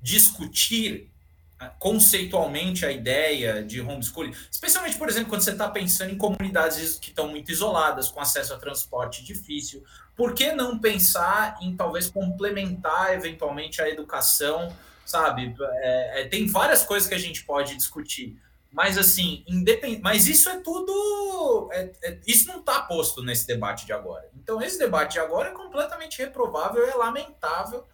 discutir 0.00 1.11
conceitualmente 1.79 2.85
a 2.85 2.92
ideia 2.92 3.64
de 3.64 3.81
homeschooling, 3.81 4.35
especialmente, 4.50 4.98
por 4.98 5.09
exemplo, 5.09 5.31
quando 5.31 5.40
você 5.40 5.52
está 5.52 5.68
pensando 5.68 6.12
em 6.12 6.18
comunidades 6.18 6.98
que 6.98 7.09
estão 7.09 7.29
muito 7.29 7.50
isoladas, 7.50 8.09
com 8.09 8.20
acesso 8.20 8.52
a 8.52 8.59
transporte 8.59 9.24
difícil, 9.24 9.83
por 10.16 10.33
que 10.35 10.52
não 10.52 10.79
pensar 10.79 11.59
em 11.61 11.76
talvez 11.76 12.09
complementar 12.09 13.14
eventualmente 13.14 13.83
a 13.83 13.88
educação, 13.88 14.74
sabe? 15.05 15.55
É, 15.61 16.22
é, 16.22 16.29
tem 16.29 16.46
várias 16.46 16.83
coisas 16.83 17.09
que 17.09 17.14
a 17.14 17.18
gente 17.18 17.44
pode 17.44 17.76
discutir, 17.76 18.40
mas 18.72 18.96
assim, 18.96 19.44
independ... 19.46 20.00
mas 20.02 20.26
isso 20.26 20.48
é 20.48 20.59
tudo, 20.61 21.68
é, 21.72 21.92
é 22.02 22.18
isso 22.26 22.48
não 22.48 22.61
está 22.61 22.83
posto 22.83 23.22
nesse 23.22 23.46
debate 23.46 23.85
de 23.85 23.92
agora. 23.92 24.29
Então, 24.35 24.61
esse 24.62 24.79
debate 24.79 25.12
de 25.12 25.18
agora 25.20 25.50
é 25.50 25.52
completamente 25.52 26.18
reprovável, 26.18 26.87
é 26.87 26.94
lamentável 26.94 27.85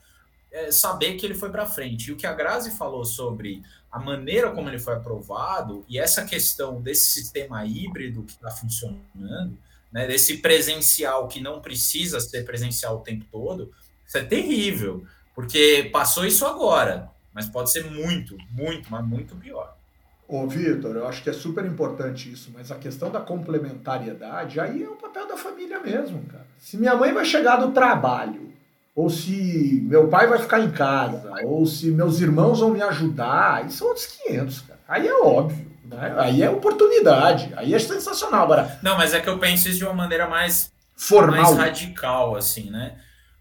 é, 0.53 0.71
saber 0.71 1.15
que 1.15 1.27
ele 1.27 1.35
foi 1.35 1.51
para 1.51 1.67
frente. 1.67 2.09
E 2.09 2.13
o 2.13 2.17
que 2.17 2.27
a 2.27 2.33
Grazi 2.33 2.71
falou 2.71 3.05
sobre 3.05 3.63
a 3.91 3.99
maneira 3.99 4.51
como 4.53 4.69
ele 4.69 4.79
foi 4.79 4.95
aprovado 4.95 5.85
e 5.89 5.99
essa 5.99 6.25
questão 6.25 6.81
desse 6.81 7.11
sistema 7.11 7.65
híbrido 7.67 8.23
que 8.23 8.33
está 8.33 8.51
funcionando, 8.51 9.59
né, 9.93 10.07
desse 10.07 10.39
presencial 10.39 11.29
que 11.29 11.41
não 11.41 11.61
precisa 11.61 12.19
ser 12.21 12.45
presencial 12.45 12.97
o 12.97 13.01
tempo 13.01 13.25
todo, 13.31 13.71
isso 14.07 14.19
é 14.19 14.25
terrível, 14.25 15.05
porque 15.35 15.91
passou 15.93 16.25
isso 16.25 16.47
agora, 16.47 17.11
mas 17.33 17.47
pode 17.47 17.71
ser 17.71 17.85
muito, 17.85 18.37
muito, 18.51 18.91
mas 18.91 19.05
muito 19.05 19.37
pior. 19.37 19.77
Ô, 20.27 20.47
Vitor, 20.47 20.97
eu 20.97 21.07
acho 21.07 21.23
que 21.23 21.31
é 21.31 21.33
super 21.33 21.65
importante 21.65 22.33
isso, 22.33 22.51
mas 22.55 22.71
a 22.71 22.77
questão 22.77 23.11
da 23.11 23.21
complementariedade, 23.21 24.59
aí 24.59 24.83
é 24.83 24.89
o 24.89 24.97
papel 24.97 25.29
da 25.29 25.37
família 25.37 25.79
mesmo, 25.81 26.23
cara. 26.25 26.47
Se 26.59 26.77
minha 26.77 26.95
mãe 26.95 27.13
vai 27.13 27.25
chegar 27.25 27.57
do 27.57 27.73
trabalho 27.73 28.53
ou 28.95 29.09
se 29.09 29.83
meu 29.87 30.09
pai 30.09 30.27
vai 30.27 30.39
ficar 30.39 30.61
em 30.61 30.71
casa, 30.71 31.33
ou 31.45 31.65
se 31.65 31.91
meus 31.91 32.21
irmãos 32.21 32.61
vão 32.61 32.71
me 32.71 32.83
ajudar, 32.83 33.55
aí 33.55 33.71
são 33.71 33.89
outros 33.89 34.07
500, 34.07 34.61
cara. 34.61 34.81
Aí 34.87 35.09
é 35.09 35.15
óbvio, 35.15 35.72
né? 35.93 36.15
Aí 36.19 36.43
é 36.43 36.51
oportunidade, 36.51 37.53
aí 37.57 37.75
é 37.75 37.79
sensacional. 37.79 38.45
Agora, 38.45 38.79
não, 38.83 38.97
mas 38.97 39.15
é 39.15 39.21
que 39.21 39.29
eu 39.29 39.39
penso 39.39 39.69
isso 39.69 39.79
de 39.79 39.85
uma 39.85 39.95
maneira 39.95 40.27
mais 40.27 40.73
formal, 40.97 41.43
mais 41.43 41.57
radical, 41.57 42.37
assim, 42.37 42.71
né? 42.71 42.97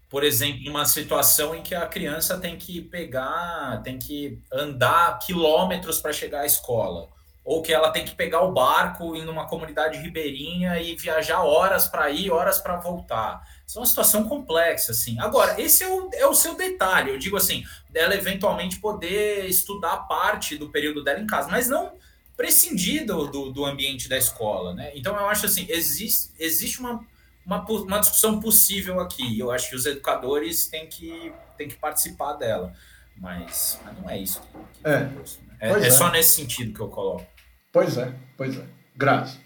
Por 0.08 0.24
exemplo, 0.24 0.68
uma 0.68 0.84
situação 0.84 1.54
em 1.54 1.62
que 1.62 1.74
a 1.74 1.86
criança 1.86 2.38
tem 2.38 2.56
que 2.56 2.80
pegar, 2.80 3.80
tem 3.82 3.98
que 3.98 4.38
andar 4.52 5.18
quilômetros 5.18 6.00
para 6.00 6.12
chegar 6.12 6.40
à 6.40 6.46
escola 6.46 7.08
ou 7.44 7.60
que 7.60 7.72
ela 7.72 7.90
tem 7.90 8.04
que 8.04 8.14
pegar 8.14 8.42
o 8.42 8.52
barco 8.52 9.16
em 9.16 9.26
uma 9.28 9.46
comunidade 9.46 9.98
ribeirinha 9.98 10.80
e 10.80 10.94
viajar 10.94 11.42
horas 11.42 11.88
para 11.88 12.08
ir, 12.10 12.30
horas 12.30 12.58
para 12.58 12.76
voltar. 12.76 13.42
Isso 13.66 13.78
é 13.78 13.80
uma 13.80 13.86
situação 13.86 14.28
complexa, 14.28 14.92
assim. 14.92 15.18
Agora, 15.18 15.60
esse 15.60 15.82
é 15.82 15.88
o, 15.88 16.10
é 16.12 16.26
o 16.26 16.34
seu 16.34 16.54
detalhe. 16.54 17.10
Eu 17.10 17.18
digo 17.18 17.36
assim, 17.36 17.64
dela 17.90 18.14
eventualmente 18.14 18.78
poder 18.78 19.46
estudar 19.46 19.96
parte 20.06 20.56
do 20.56 20.70
período 20.70 21.02
dela 21.02 21.18
em 21.18 21.26
casa, 21.26 21.48
mas 21.50 21.68
não 21.68 21.94
prescindir 22.42 23.06
do, 23.06 23.28
do, 23.28 23.52
do 23.52 23.64
ambiente 23.64 24.08
da 24.08 24.18
escola, 24.18 24.74
né? 24.74 24.90
Então, 24.96 25.16
eu 25.16 25.26
acho 25.26 25.46
assim, 25.46 25.64
existe, 25.68 26.32
existe 26.40 26.80
uma, 26.80 27.06
uma, 27.46 27.64
uma 27.64 28.00
discussão 28.00 28.40
possível 28.40 28.98
aqui. 28.98 29.38
Eu 29.38 29.52
acho 29.52 29.70
que 29.70 29.76
os 29.76 29.86
educadores 29.86 30.66
têm 30.66 30.88
que, 30.88 31.32
têm 31.56 31.68
que 31.68 31.76
participar 31.76 32.32
dela. 32.32 32.74
Mas, 33.16 33.78
mas 33.84 33.96
não 33.96 34.10
é 34.10 34.18
isso 34.18 34.40
que, 34.40 34.48
que 34.48 34.88
é. 34.88 35.04
Né? 35.04 35.24
é, 35.60 35.70
é, 35.70 35.86
é 35.86 35.90
só 35.90 36.10
nesse 36.10 36.30
sentido 36.30 36.74
que 36.74 36.80
eu 36.80 36.88
coloco. 36.88 37.24
Pois 37.70 37.96
é, 37.96 38.12
pois 38.36 38.58
é. 38.58 38.66
Graças. 38.96 39.40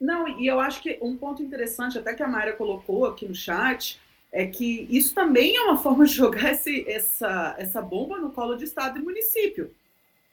Não, 0.00 0.26
e 0.40 0.46
eu 0.46 0.58
acho 0.58 0.80
que 0.80 0.98
um 1.02 1.14
ponto 1.14 1.42
interessante, 1.42 1.98
até 1.98 2.14
que 2.14 2.22
a 2.22 2.28
Mayra 2.28 2.54
colocou 2.54 3.04
aqui 3.04 3.28
no 3.28 3.34
chat, 3.34 4.00
é 4.32 4.46
que 4.46 4.86
isso 4.88 5.14
também 5.14 5.54
é 5.58 5.60
uma 5.60 5.76
forma 5.76 6.06
de 6.06 6.14
jogar 6.14 6.52
esse, 6.52 6.88
essa, 6.88 7.54
essa 7.58 7.82
bomba 7.82 8.18
no 8.18 8.30
colo 8.30 8.56
de 8.56 8.64
Estado 8.64 8.98
e 8.98 9.02
município. 9.02 9.74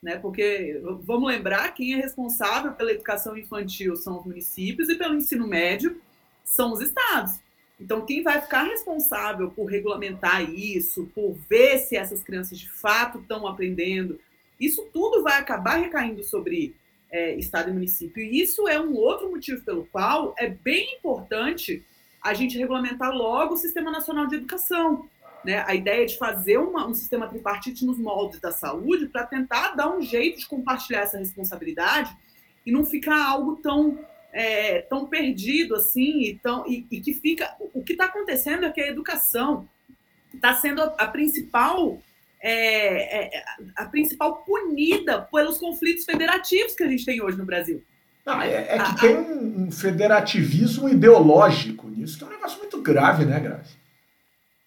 Né? 0.01 0.17
Porque, 0.17 0.79
vamos 1.01 1.27
lembrar, 1.29 1.73
quem 1.73 1.93
é 1.93 1.97
responsável 1.97 2.73
pela 2.73 2.91
educação 2.91 3.38
infantil 3.38 3.95
são 3.95 4.19
os 4.19 4.25
municípios 4.25 4.89
e 4.89 4.95
pelo 4.95 5.15
ensino 5.15 5.47
médio 5.47 5.99
são 6.43 6.71
os 6.71 6.81
estados. 6.81 7.39
Então, 7.79 8.05
quem 8.05 8.23
vai 8.23 8.41
ficar 8.41 8.63
responsável 8.63 9.51
por 9.51 9.65
regulamentar 9.65 10.41
isso, 10.49 11.10
por 11.13 11.36
ver 11.49 11.79
se 11.79 11.95
essas 11.95 12.23
crianças 12.23 12.57
de 12.57 12.69
fato 12.69 13.19
estão 13.19 13.47
aprendendo, 13.47 14.19
isso 14.60 14.88
tudo 14.91 15.21
vai 15.21 15.39
acabar 15.39 15.75
recaindo 15.75 16.23
sobre 16.23 16.75
é, 17.12 17.36
Estado 17.36 17.69
e 17.69 17.73
município. 17.73 18.21
E 18.23 18.41
isso 18.41 18.67
é 18.67 18.79
um 18.79 18.95
outro 18.95 19.29
motivo 19.29 19.63
pelo 19.63 19.86
qual 19.86 20.33
é 20.38 20.49
bem 20.49 20.95
importante 20.95 21.83
a 22.21 22.33
gente 22.33 22.57
regulamentar 22.57 23.12
logo 23.12 23.53
o 23.53 23.57
Sistema 23.57 23.91
Nacional 23.91 24.27
de 24.27 24.36
Educação. 24.36 25.07
Né? 25.43 25.63
A 25.65 25.76
ideia 25.76 26.06
de 26.06 26.17
fazer 26.17 26.58
uma, 26.58 26.88
um 26.88 26.93
sistema 26.93 27.28
tripartite 27.28 27.86
nos 27.86 27.97
moldes 27.97 28.39
da 28.39 28.52
saúde 28.52 29.08
para 29.08 29.26
tentar 29.26 29.76
dar 29.76 29.89
um 29.95 30.02
jeito 30.02 30.39
de 30.39 30.47
compartilhar 30.47 31.02
essa 31.02 31.17
responsabilidade 31.17 32.15
e 32.65 32.71
não 32.71 32.84
ficar 32.84 33.26
algo 33.26 33.56
tão 33.58 34.00
é, 34.34 34.82
tão 34.82 35.08
perdido 35.08 35.76
assim 35.76 36.21
e, 36.21 36.36
tão, 36.38 36.67
e, 36.67 36.86
e 36.91 37.00
que 37.00 37.13
fica 37.13 37.56
o 37.73 37.82
que 37.82 37.93
está 37.93 38.06
acontecendo 38.06 38.65
é 38.65 38.71
que 38.71 38.82
a 38.82 38.88
educação 38.88 39.67
está 40.34 40.54
sendo 40.56 40.82
a, 40.82 40.86
a 40.97 41.08
principal 41.08 42.00
é, 42.39 43.38
é, 43.38 43.43
a 43.76 43.86
principal 43.86 44.43
punida 44.43 45.21
pelos 45.32 45.58
conflitos 45.58 46.06
federativos 46.06 46.76
que 46.76 46.84
a 46.84 46.88
gente 46.88 47.04
tem 47.04 47.21
hoje 47.21 47.38
no 47.38 47.45
Brasil. 47.45 47.84
Não, 48.26 48.41
é, 48.41 48.78
que 48.78 49.00
tem 49.00 49.15
um, 49.15 49.63
um, 49.63 49.71
federativismo 49.71 50.89
ideológico 50.89 51.88
nisso, 51.88 52.17
que 52.17 52.23
é 52.26 52.28
um 52.28 52.32
negócio 52.32 52.60
muito 52.60 52.82
grave, 52.82 53.26
né, 53.26 53.39
Grazi? 53.39 53.76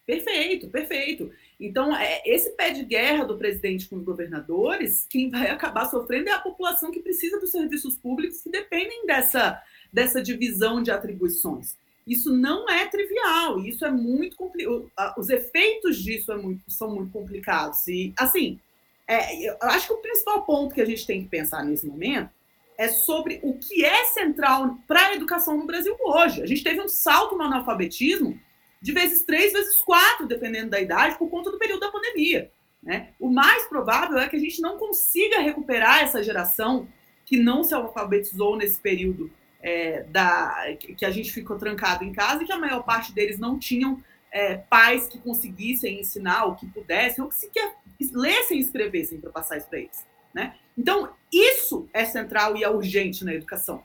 Perfeito, 0.07 0.69
perfeito. 0.69 1.31
Então, 1.59 1.95
é, 1.95 2.23
esse 2.25 2.51
pé 2.51 2.71
de 2.71 2.85
guerra 2.85 3.25
do 3.25 3.37
presidente 3.37 3.89
com 3.89 3.97
os 3.97 4.05
governadores, 4.05 5.07
quem 5.09 5.31
vai 5.31 5.49
acabar 5.51 5.87
sofrendo 5.87 6.31
é 6.31 6.33
a 6.33 6.41
população 6.41 6.91
que 6.91 7.01
precisa 7.01 7.39
dos 7.39 7.51
serviços 7.51 7.97
públicos 7.97 8.41
que 8.41 8.51
dependem 8.51 9.07
dessa, 9.07 9.63
dessa 9.93 10.23
divisão 10.23 10.83
de 10.83 10.91
atribuições. 10.91 11.77
Isso 12.07 12.35
não 12.35 12.69
é 12.69 12.87
trivial, 12.87 13.61
isso 13.61 13.85
é 13.85 13.91
muito 13.91 14.37
complicado. 14.37 14.91
Os 15.17 15.29
efeitos 15.29 15.99
disso 15.99 16.33
é 16.33 16.37
muito, 16.37 16.63
são 16.69 16.95
muito 16.95 17.13
complicados. 17.13 17.87
E, 17.87 18.13
assim, 18.19 18.59
é, 19.07 19.49
eu 19.49 19.57
acho 19.63 19.87
que 19.89 19.93
o 19.93 19.99
principal 19.99 20.43
ponto 20.45 20.75
que 20.75 20.81
a 20.81 20.87
gente 20.87 21.07
tem 21.07 21.23
que 21.23 21.29
pensar 21.29 21.65
nesse 21.65 21.87
momento 21.87 22.31
é 22.79 22.89
sobre 22.89 23.39
o 23.43 23.59
que 23.59 23.85
é 23.85 24.07
central 24.07 24.79
para 24.89 25.09
a 25.09 25.15
educação 25.15 25.57
no 25.59 25.67
Brasil 25.67 25.95
hoje. 26.01 26.43
A 26.43 26.47
gente 26.47 26.65
teve 26.65 26.81
um 26.81 26.89
salto 26.89 27.37
no 27.37 27.45
analfabetismo 27.45 28.41
de 28.81 28.93
vezes 28.93 29.25
três, 29.25 29.53
vezes 29.53 29.79
quatro, 29.81 30.27
dependendo 30.27 30.71
da 30.71 30.81
idade, 30.81 31.19
por 31.19 31.29
conta 31.29 31.51
do 31.51 31.59
período 31.59 31.81
da 31.81 31.91
pandemia. 31.91 32.51
Né? 32.83 33.11
O 33.21 33.29
mais 33.29 33.67
provável 33.69 34.19
é 34.19 34.29
que 34.29 34.37
a 34.37 34.41
gente 34.41 34.61
não 34.63 34.79
consiga 34.79 35.41
recuperar 35.41 36.03
essa 36.03 36.23
geração 36.23 36.89
que 37.27 37.39
não 37.39 37.63
se 37.63 37.75
alfabetizou 37.75 38.57
nesse 38.57 38.81
período 38.81 39.31
é, 39.63 40.03
da, 40.05 40.75
que 40.79 41.05
a 41.05 41.11
gente 41.11 41.31
ficou 41.31 41.59
trancado 41.59 42.05
em 42.05 42.13
casa 42.13 42.43
e 42.43 42.47
que 42.47 42.53
a 42.53 42.59
maior 42.59 42.83
parte 42.83 43.13
deles 43.13 43.39
não 43.39 43.59
tinham 43.59 44.03
é, 44.33 44.57
pais 44.57 45.07
que 45.07 45.19
conseguissem 45.19 46.01
ensinar, 46.01 46.45
ou 46.47 46.55
que 46.55 46.67
pudessem, 46.67 47.23
ou 47.23 47.29
que 47.29 47.37
sequer 47.37 47.75
lessem 48.13 48.59
e 48.59 48.61
escrevessem 48.61 49.21
para 49.21 49.31
passar 49.31 49.59
isso 49.59 49.69
para 49.69 49.81
eles. 49.81 50.07
Né? 50.33 50.55
Então, 50.77 51.13
isso 51.33 51.89
é 51.93 52.05
central 52.05 52.57
e 52.57 52.65
é 52.65 52.71
urgente 52.71 53.25
na 53.25 53.35
educação. 53.35 53.83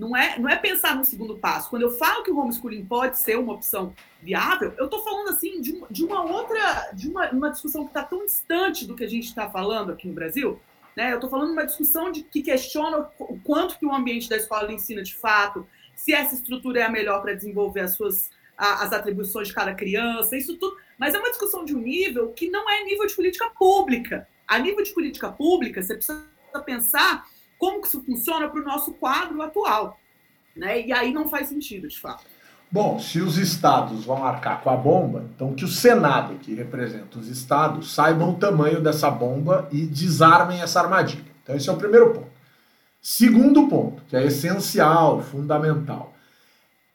Não 0.00 0.16
é, 0.16 0.38
não 0.38 0.48
é 0.48 0.56
pensar 0.56 0.96
no 0.96 1.04
segundo 1.04 1.36
passo. 1.36 1.68
Quando 1.68 1.82
eu 1.82 1.90
falo 1.90 2.22
que 2.24 2.30
o 2.30 2.38
homeschooling 2.38 2.86
pode 2.86 3.18
ser 3.18 3.38
uma 3.38 3.52
opção 3.52 3.94
viável, 4.22 4.72
eu 4.78 4.86
estou 4.86 5.04
falando 5.04 5.28
assim 5.28 5.60
de, 5.60 5.78
de, 5.90 6.02
uma 6.02 6.24
outra, 6.24 6.90
de 6.94 7.06
uma, 7.06 7.30
uma 7.30 7.50
discussão 7.50 7.82
que 7.84 7.90
está 7.90 8.02
tão 8.02 8.24
distante 8.24 8.86
do 8.86 8.96
que 8.96 9.04
a 9.04 9.08
gente 9.08 9.26
está 9.26 9.50
falando 9.50 9.92
aqui 9.92 10.08
no 10.08 10.14
Brasil. 10.14 10.58
Né? 10.96 11.12
Eu 11.12 11.16
estou 11.16 11.28
falando 11.28 11.48
de 11.48 11.52
uma 11.52 11.66
discussão 11.66 12.10
de, 12.10 12.22
que 12.22 12.40
questiona 12.40 13.10
o 13.18 13.38
quanto 13.40 13.78
que 13.78 13.84
o 13.84 13.94
ambiente 13.94 14.26
da 14.26 14.38
escola 14.38 14.72
ensina 14.72 15.02
de 15.02 15.14
fato, 15.14 15.66
se 15.94 16.14
essa 16.14 16.34
estrutura 16.34 16.80
é 16.80 16.82
a 16.84 16.88
melhor 16.88 17.20
para 17.20 17.34
desenvolver 17.34 17.80
as 17.80 17.92
suas 17.92 18.30
a, 18.56 18.82
as 18.84 18.94
atribuições 18.94 19.48
de 19.48 19.54
cada 19.54 19.74
criança, 19.74 20.34
isso 20.34 20.56
tudo. 20.56 20.78
Mas 20.96 21.12
é 21.12 21.18
uma 21.18 21.28
discussão 21.28 21.62
de 21.62 21.76
um 21.76 21.78
nível 21.78 22.30
que 22.32 22.48
não 22.48 22.70
é 22.70 22.84
nível 22.84 23.06
de 23.06 23.14
política 23.14 23.50
pública. 23.50 24.26
A 24.48 24.58
nível 24.58 24.82
de 24.82 24.94
política 24.94 25.30
pública, 25.30 25.82
você 25.82 25.94
precisa 25.94 26.26
pensar 26.64 27.26
como 27.60 27.82
que 27.82 27.88
isso 27.88 28.02
funciona 28.02 28.48
para 28.48 28.58
o 28.58 28.64
nosso 28.64 28.94
quadro 28.94 29.40
atual. 29.42 30.00
Né? 30.56 30.86
E 30.86 30.92
aí 30.92 31.12
não 31.12 31.28
faz 31.28 31.48
sentido, 31.48 31.86
de 31.86 32.00
fato. 32.00 32.24
Bom, 32.72 32.98
se 32.98 33.20
os 33.20 33.36
estados 33.36 34.06
vão 34.06 34.24
arcar 34.24 34.62
com 34.62 34.70
a 34.70 34.76
bomba, 34.76 35.26
então 35.34 35.54
que 35.54 35.64
o 35.64 35.68
Senado, 35.68 36.36
que 36.36 36.54
representa 36.54 37.18
os 37.18 37.28
estados, 37.28 37.92
saibam 37.92 38.30
o 38.30 38.38
tamanho 38.38 38.80
dessa 38.80 39.10
bomba 39.10 39.68
e 39.70 39.84
desarmem 39.84 40.62
essa 40.62 40.80
armadilha. 40.80 41.30
Então, 41.42 41.54
esse 41.54 41.68
é 41.68 41.72
o 41.72 41.76
primeiro 41.76 42.14
ponto. 42.14 42.30
Segundo 43.02 43.68
ponto, 43.68 44.02
que 44.08 44.16
é 44.16 44.24
essencial, 44.24 45.20
fundamental. 45.20 46.14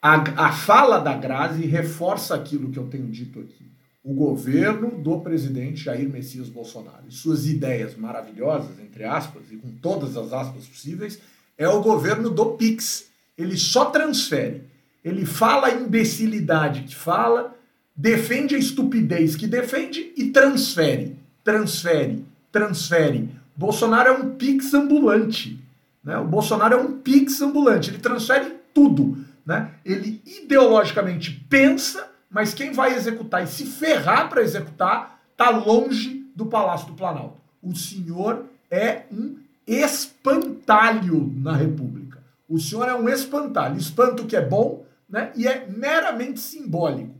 A, 0.01 0.47
a 0.47 0.51
fala 0.51 0.99
da 0.99 1.13
Grazi 1.13 1.65
reforça 1.65 2.33
aquilo 2.33 2.71
que 2.71 2.79
eu 2.79 2.87
tenho 2.87 3.07
dito 3.07 3.39
aqui. 3.39 3.71
O 4.05 4.13
governo 4.13 4.91
do 5.01 5.19
presidente 5.21 5.83
Jair 5.83 6.07
Messias 6.07 6.47
Bolsonaro 6.47 7.05
e 7.09 7.11
suas 7.11 7.47
ideias 7.47 7.95
maravilhosas, 7.95 8.79
entre 8.79 9.03
aspas, 9.03 9.51
e 9.51 9.55
com 9.55 9.71
todas 9.81 10.15
as 10.15 10.31
aspas 10.31 10.67
possíveis, 10.67 11.19
é 11.57 11.67
o 11.67 11.81
governo 11.81 12.29
do 12.29 12.51
PIX. 12.51 13.05
Ele 13.35 13.57
só 13.57 13.85
transfere. 13.85 14.61
Ele 15.03 15.25
fala 15.25 15.69
a 15.69 15.73
imbecilidade 15.73 16.83
que 16.83 16.95
fala, 16.95 17.57
defende 17.95 18.53
a 18.53 18.59
estupidez 18.59 19.35
que 19.35 19.47
defende 19.47 20.13
e 20.15 20.29
transfere. 20.29 21.17
Transfere, 21.43 22.23
transfere. 22.51 23.27
Bolsonaro 23.55 24.09
é 24.09 24.11
um 24.11 24.35
PIX 24.35 24.71
ambulante. 24.75 25.59
Né? 26.03 26.15
O 26.19 26.25
Bolsonaro 26.25 26.75
é 26.75 26.77
um 26.77 26.99
PIX 26.99 27.41
ambulante. 27.41 27.89
Ele 27.89 27.97
transfere 27.97 28.53
tudo. 28.71 29.17
Né? 29.43 29.71
Ele 29.83 30.21
ideologicamente 30.43 31.43
pensa 31.49 32.13
mas 32.29 32.53
quem 32.53 32.71
vai 32.71 32.93
executar 32.93 33.43
e 33.43 33.47
se 33.47 33.65
ferrar 33.65 34.29
para 34.29 34.41
executar 34.41 35.21
está 35.31 35.49
longe 35.49 36.25
do 36.35 36.45
Palácio 36.45 36.87
do 36.87 36.93
Planalto. 36.93 37.37
O 37.61 37.75
senhor 37.75 38.45
é 38.69 39.03
um 39.11 39.37
espantalho 39.65 41.31
na 41.35 41.55
República. 41.55 42.23
O 42.47 42.59
senhor 42.59 42.87
é 42.87 42.95
um 42.95 43.09
espantalho. 43.09 43.77
Espanto 43.77 44.25
que 44.25 44.35
é 44.35 44.41
bom 44.41 44.85
né? 45.09 45.31
e 45.35 45.47
é 45.47 45.67
meramente 45.67 46.39
simbólico. 46.39 47.15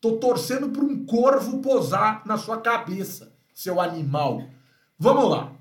Tô 0.00 0.12
torcendo 0.18 0.68
para 0.68 0.84
um 0.84 1.04
corvo 1.04 1.58
posar 1.58 2.22
na 2.24 2.36
sua 2.36 2.58
cabeça, 2.60 3.32
seu 3.52 3.80
animal. 3.80 4.44
Vamos 4.98 5.28
lá. 5.30 5.52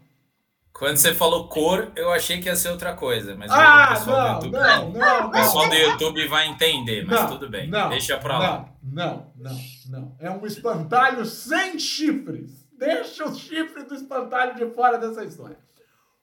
Quando 0.77 0.97
você 0.97 1.11
falou 1.11 1.47
cor, 1.47 1.91
eu 1.95 2.11
achei 2.11 2.39
que 2.39 2.47
ia 2.47 2.55
ser 2.55 2.69
outra 2.69 2.93
coisa, 2.93 3.35
mas 3.35 3.49
ah, 3.51 3.87
o 3.89 3.93
pessoal 3.95 4.33
não, 4.33 4.39
do 4.39 4.45
YouTube, 4.45 4.61
não, 4.61 4.91
não, 4.91 5.27
o 5.27 5.31
pessoal 5.31 5.69
do 5.69 5.75
YouTube 5.75 6.27
vai 6.27 6.47
entender, 6.47 7.03
mas 7.03 7.19
não, 7.19 7.29
tudo 7.29 7.49
bem. 7.49 7.67
Não, 7.67 7.89
Deixa 7.89 8.15
pra 8.17 8.37
lá. 8.37 8.69
Não, 8.83 9.31
não, 9.35 9.57
não. 9.89 10.15
É 10.19 10.29
um 10.29 10.45
espantalho 10.45 11.25
sem 11.25 11.79
chifres. 11.79 12.67
Deixa 12.77 13.25
o 13.25 13.33
chifre 13.33 13.85
do 13.85 13.95
espantalho 13.95 14.55
de 14.55 14.71
fora 14.75 14.99
dessa 14.99 15.23
história. 15.23 15.57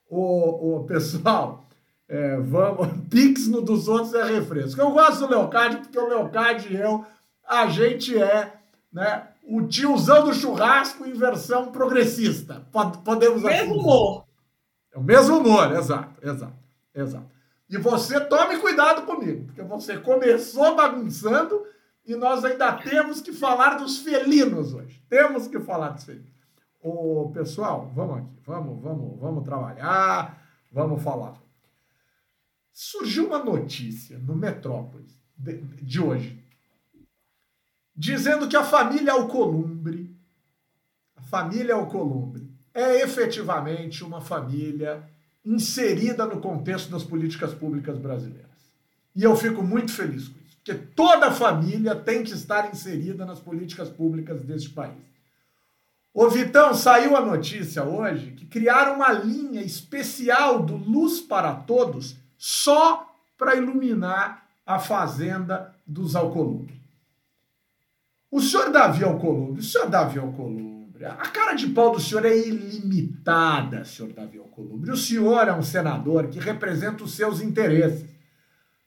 O, 0.09 0.77
o 0.77 0.83
pessoal, 0.85 1.67
é, 2.07 2.37
vamos. 2.37 2.87
Pix 3.11 3.49
no 3.49 3.61
dos 3.61 3.89
outros 3.89 4.13
é 4.13 4.23
refresco. 4.23 4.79
Eu 4.79 4.91
gosto 4.91 5.27
do 5.27 5.31
Leocádio, 5.31 5.79
porque 5.79 5.99
o 5.99 6.07
Leocádio 6.07 6.71
e 6.71 6.77
eu, 6.77 7.05
a 7.45 7.67
gente 7.67 8.17
é 8.17 8.53
né, 8.93 9.27
o 9.43 9.63
tiozão 9.63 10.23
do 10.23 10.33
churrasco 10.33 11.05
em 11.05 11.11
versão 11.11 11.73
progressista. 11.73 12.65
Podemos 13.03 13.43
Mesmo 13.43 13.49
assim 13.49 13.79
humor. 13.81 14.24
É 14.95 14.97
o 14.97 15.03
mesmo 15.03 15.39
humor, 15.39 15.73
exato, 15.73 16.25
exato, 16.25 16.55
exato. 16.93 17.29
E 17.69 17.77
você 17.77 18.17
tome 18.21 18.57
cuidado 18.59 19.05
comigo, 19.05 19.45
porque 19.47 19.61
você 19.61 19.97
começou 19.97 20.73
bagunçando 20.73 21.65
e 22.05 22.15
nós 22.15 22.45
ainda 22.45 22.71
temos 22.71 23.19
que 23.19 23.33
falar 23.33 23.75
dos 23.75 23.97
felinos 23.97 24.73
hoje. 24.73 25.03
Temos 25.09 25.49
que 25.49 25.59
falar 25.59 25.89
dos 25.89 26.05
felinos. 26.05 26.29
Ô, 26.81 27.29
pessoal, 27.33 27.91
vamos 27.93 28.19
aqui, 28.19 28.39
vamos, 28.45 28.81
vamos, 28.81 29.19
vamos 29.19 29.43
trabalhar, 29.43 30.41
vamos 30.71 31.03
falar. 31.03 31.35
Surgiu 32.71 33.27
uma 33.27 33.43
notícia 33.43 34.17
no 34.19 34.33
Metrópolis 34.33 35.19
de, 35.35 35.57
de 35.57 35.99
hoje, 35.99 36.41
dizendo 37.93 38.47
que 38.47 38.55
a 38.55 38.63
família 38.63 39.11
Alcolumbre, 39.11 40.15
a 41.17 41.21
família 41.21 41.75
Alcolumbre, 41.75 42.54
é 42.75 43.01
efetivamente 43.01 44.03
uma 44.03 44.19
família 44.19 45.01
inserida 45.45 46.25
no 46.25 46.41
contexto 46.41 46.91
das 46.91 47.03
políticas 47.03 47.53
públicas 47.53 47.97
brasileiras. 47.97 48.43
E 49.15 49.23
eu 49.23 49.33
fico 49.37 49.63
muito 49.63 49.93
feliz 49.93 50.27
com 50.27 50.37
isso, 50.39 50.57
porque 50.57 50.73
toda 50.93 51.31
família 51.31 51.95
tem 51.95 52.21
que 52.21 52.33
estar 52.33 52.69
inserida 52.69 53.25
nas 53.25 53.39
políticas 53.39 53.87
públicas 53.87 54.41
deste 54.41 54.71
país. 54.71 55.05
Ô 56.13 56.29
Vitão, 56.29 56.73
saiu 56.73 57.15
a 57.15 57.21
notícia 57.21 57.83
hoje 57.83 58.31
que 58.31 58.45
criaram 58.45 58.95
uma 58.95 59.11
linha 59.11 59.61
especial 59.61 60.61
do 60.61 60.75
Luz 60.75 61.21
para 61.21 61.53
Todos 61.55 62.17
só 62.37 63.09
para 63.37 63.55
iluminar 63.55 64.45
a 64.65 64.79
fazenda 64.79 65.73
dos 65.87 66.15
Alcolumbre. 66.15 66.81
O 68.29 68.41
senhor 68.41 68.69
Davi 68.69 69.03
Alcolumbre, 69.03 69.61
o 69.61 69.63
senhor 69.63 69.89
Davi 69.89 70.19
Alcolumbre, 70.19 70.74
a 71.03 71.27
cara 71.27 71.53
de 71.53 71.67
pau 71.67 71.91
do 71.91 71.99
senhor 71.99 72.25
é 72.25 72.37
ilimitada, 72.37 73.83
senhor 73.83 74.13
Davi 74.13 74.37
Alcolumbre. 74.37 74.91
O 74.91 74.97
senhor 74.97 75.47
é 75.47 75.53
um 75.53 75.63
senador 75.63 76.27
que 76.27 76.39
representa 76.39 77.03
os 77.03 77.13
seus 77.13 77.41
interesses. 77.41 78.05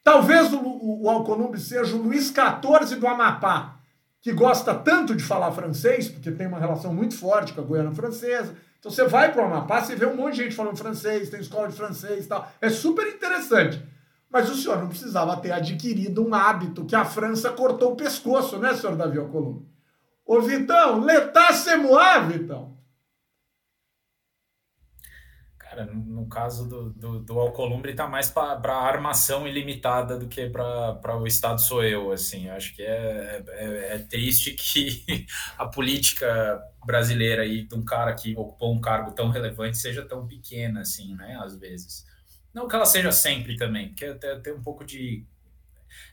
Talvez 0.02 0.52
o, 0.52 0.58
o, 0.58 1.02
o 1.04 1.10
Alcolumbre 1.10 1.60
seja 1.60 1.94
o 1.94 2.02
Luiz 2.02 2.28
XIV 2.28 2.96
do 2.98 3.06
Amapá, 3.06 3.80
que 4.22 4.32
gosta 4.32 4.74
tanto 4.74 5.14
de 5.14 5.22
falar 5.22 5.52
francês, 5.52 6.08
porque 6.08 6.30
tem 6.30 6.46
uma 6.46 6.58
relação 6.58 6.94
muito 6.94 7.14
forte 7.14 7.52
com 7.52 7.60
a 7.60 7.64
Guiana 7.64 7.94
Francesa. 7.94 8.54
Então 8.78 8.90
você 8.90 9.04
vai 9.04 9.32
para 9.32 9.42
o 9.42 9.46
Amapá, 9.46 9.82
você 9.82 9.94
vê 9.94 10.06
um 10.06 10.16
monte 10.16 10.36
de 10.36 10.44
gente 10.44 10.54
falando 10.54 10.76
francês, 10.76 11.28
tem 11.28 11.40
escola 11.40 11.68
de 11.68 11.74
francês 11.74 12.24
e 12.24 12.28
tal. 12.28 12.50
É 12.60 12.70
super 12.70 13.06
interessante. 13.06 13.82
Mas 14.30 14.48
o 14.50 14.54
senhor 14.54 14.78
não 14.78 14.88
precisava 14.88 15.36
ter 15.38 15.52
adquirido 15.52 16.26
um 16.26 16.34
hábito 16.34 16.84
que 16.84 16.94
a 16.94 17.04
França 17.04 17.50
cortou 17.50 17.92
o 17.92 17.96
pescoço, 17.96 18.58
né, 18.58 18.74
senhor 18.74 18.94
Davi 18.94 19.18
Alcolumbre? 19.18 19.66
Ô, 20.28 20.42
Vitão, 20.42 21.00
letá 21.00 21.54
semoá, 21.54 22.18
Vitão. 22.18 22.76
Cara, 25.58 25.86
no 25.86 26.28
caso 26.28 26.68
do, 26.68 26.90
do, 26.90 27.20
do 27.20 27.40
Alcolumbre, 27.40 27.94
tá 27.94 28.06
mais 28.06 28.30
para 28.30 28.74
armação 28.74 29.48
ilimitada 29.48 30.18
do 30.18 30.28
que 30.28 30.50
para 30.50 31.16
o 31.16 31.26
Estado 31.26 31.62
sou 31.62 31.82
eu, 31.82 32.12
assim. 32.12 32.50
Acho 32.50 32.76
que 32.76 32.82
é, 32.82 33.42
é, 33.48 33.94
é, 33.94 33.98
triste 34.00 34.52
que 34.52 35.26
a 35.56 35.64
política 35.64 36.62
brasileira 36.84 37.40
aí 37.40 37.66
de 37.66 37.74
um 37.74 37.82
cara 37.82 38.14
que 38.14 38.36
ocupou 38.36 38.74
um 38.74 38.82
cargo 38.82 39.12
tão 39.12 39.30
relevante 39.30 39.78
seja 39.78 40.04
tão 40.04 40.26
pequena, 40.26 40.82
assim, 40.82 41.14
né, 41.14 41.38
às 41.40 41.56
vezes. 41.56 42.04
Não 42.52 42.68
que 42.68 42.76
ela 42.76 42.84
seja 42.84 43.12
sempre 43.12 43.56
também, 43.56 43.88
porque 43.88 44.12
tem, 44.16 44.42
tem 44.42 44.52
um 44.52 44.62
pouco 44.62 44.84
de... 44.84 45.26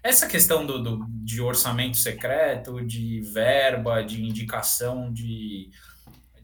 Essa 0.03 0.27
questão 0.27 0.65
do, 0.65 0.81
do, 0.81 1.05
de 1.09 1.41
orçamento 1.41 1.97
secreto, 1.97 2.85
de 2.85 3.21
verba, 3.21 4.03
de 4.03 4.23
indicação 4.23 5.11
de 5.11 5.71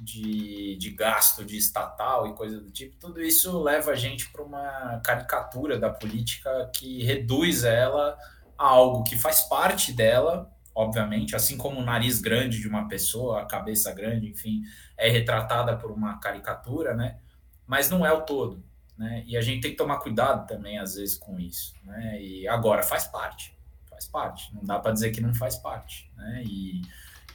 de, 0.02 0.76
de 0.78 0.89
gasto 0.89 1.46
de 1.46 1.58
estatal 1.58 2.28
e 2.28 2.34
coisa 2.34 2.60
do 2.60 2.72
tipo, 2.72 2.98
tudo 2.98 3.22
isso 3.22 3.62
leva 3.62 3.91
a 3.91 3.96
gente 3.96 4.30
para 4.32 4.41
uma 4.41 5.00
caricatura 5.06 5.80
da 5.80 5.91
política 5.91 6.72
que 6.76 7.04
reduz 7.04 7.63
ela 7.63 8.17
a 8.58 8.65
algo 8.65 9.04
que 9.04 9.15
faz 9.15 9.41
parte 9.41 9.94
dela, 9.94 10.52
obviamente, 10.74 11.36
assim 11.36 11.56
como 11.56 11.80
o 11.80 11.84
nariz 11.84 12.20
grande 12.20 12.60
de 12.60 12.67
uma 12.67 12.88
pessoa, 12.88 13.41
a 13.41 13.46
cabeça 13.46 13.94
grande, 13.94 14.28
enfim, 14.28 14.63
é 14.98 15.08
retratada 15.08 15.78
por 15.78 15.91
uma 15.91 16.20
caricatura, 16.20 16.96
né? 16.96 17.20
Mas 17.67 17.89
não 17.89 18.06
é 18.06 18.12
o 18.12 18.22
todo, 18.22 18.63
né? 19.02 19.24
E 19.26 19.36
a 19.36 19.42
gente 19.42 19.62
tem 19.62 19.72
que 19.72 19.78
tomar 19.78 19.98
cuidado 19.98 20.48
também, 20.48 20.78
às 20.78 20.96
vezes, 20.96 21.16
com 21.18 21.40
isso, 21.40 21.74
né? 21.84 22.22
E 22.22 22.48
agora 22.48 22.84
faz 22.84 23.08
parte, 23.08 23.54
faz 23.90 24.06
parte, 24.06 24.54
não 24.54 24.64
dá 24.64 24.80
para 24.80 24.92
dizer 24.92 25.12
que 25.12 25.22
não 25.22 25.34
faz 25.34 25.58
parte, 25.58 26.12
né? 26.16 26.44
E 26.46 26.82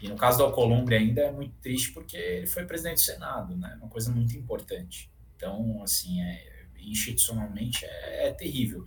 e 0.01 0.09
no 0.09 0.17
caso 0.17 0.39
do 0.39 0.45
Alcolumbre 0.45 0.95
ainda 0.95 1.23
é 1.23 1.33
muito 1.33 1.55
triste 1.61 1.93
porque 1.93 2.17
ele 2.17 2.47
foi 2.47 2.65
presidente 2.65 2.97
do 2.97 3.01
Senado, 3.01 3.57
né? 3.57 3.77
Uma 3.81 3.89
coisa 3.89 4.11
muito 4.11 4.37
importante. 4.37 5.11
Então, 5.37 5.83
assim, 5.83 6.21
é, 6.21 6.67
institucionalmente 6.79 7.85
é, 7.85 8.29
é 8.29 8.33
terrível. 8.33 8.85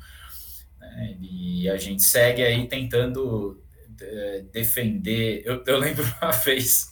Né? 0.80 1.18
E 1.22 1.70
a 1.70 1.78
gente 1.78 2.04
segue 2.04 2.44
aí 2.44 2.68
tentando 2.68 3.62
é, 4.02 4.46
defender. 4.52 5.42
Eu, 5.46 5.64
eu 5.66 5.78
lembro 5.78 6.04
uma 6.22 6.32
vez, 6.32 6.90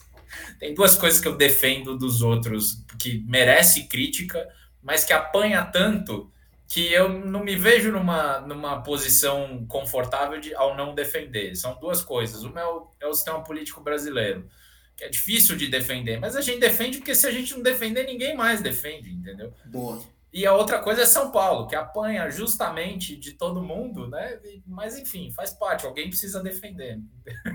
tem 0.58 0.74
duas 0.74 0.96
coisas 0.96 1.20
que 1.20 1.28
eu 1.28 1.36
defendo 1.36 1.96
dos 1.96 2.22
outros 2.22 2.84
que 2.98 3.24
merece 3.26 3.84
crítica, 3.86 4.46
mas 4.88 5.04
que 5.04 5.12
apanha 5.12 5.62
tanto 5.66 6.32
que 6.66 6.90
eu 6.90 7.10
não 7.10 7.44
me 7.44 7.54
vejo 7.54 7.92
numa, 7.92 8.40
numa 8.40 8.82
posição 8.82 9.66
confortável 9.68 10.40
de, 10.40 10.54
ao 10.54 10.74
não 10.74 10.94
defender. 10.94 11.54
São 11.54 11.78
duas 11.78 12.02
coisas. 12.02 12.42
Uma 12.42 12.60
é 12.60 12.64
o, 12.64 12.90
é 13.00 13.06
o 13.06 13.12
sistema 13.12 13.44
político 13.44 13.82
brasileiro, 13.82 14.48
que 14.96 15.04
é 15.04 15.10
difícil 15.10 15.56
de 15.56 15.66
defender, 15.66 16.18
mas 16.18 16.34
a 16.34 16.40
gente 16.40 16.58
defende 16.58 16.96
porque 16.96 17.14
se 17.14 17.26
a 17.26 17.30
gente 17.30 17.54
não 17.54 17.62
defender, 17.62 18.04
ninguém 18.04 18.34
mais 18.34 18.62
defende, 18.62 19.10
entendeu? 19.10 19.52
Boa. 19.66 20.02
E 20.30 20.46
a 20.46 20.52
outra 20.52 20.78
coisa 20.80 21.02
é 21.02 21.06
São 21.06 21.30
Paulo, 21.30 21.66
que 21.66 21.74
apanha 21.74 22.28
justamente 22.30 23.16
de 23.16 23.32
todo 23.32 23.62
mundo, 23.62 24.08
né? 24.08 24.38
Mas 24.66 24.98
enfim, 24.98 25.30
faz 25.30 25.54
parte, 25.54 25.86
alguém 25.86 26.08
precisa 26.08 26.42
defender. 26.42 27.00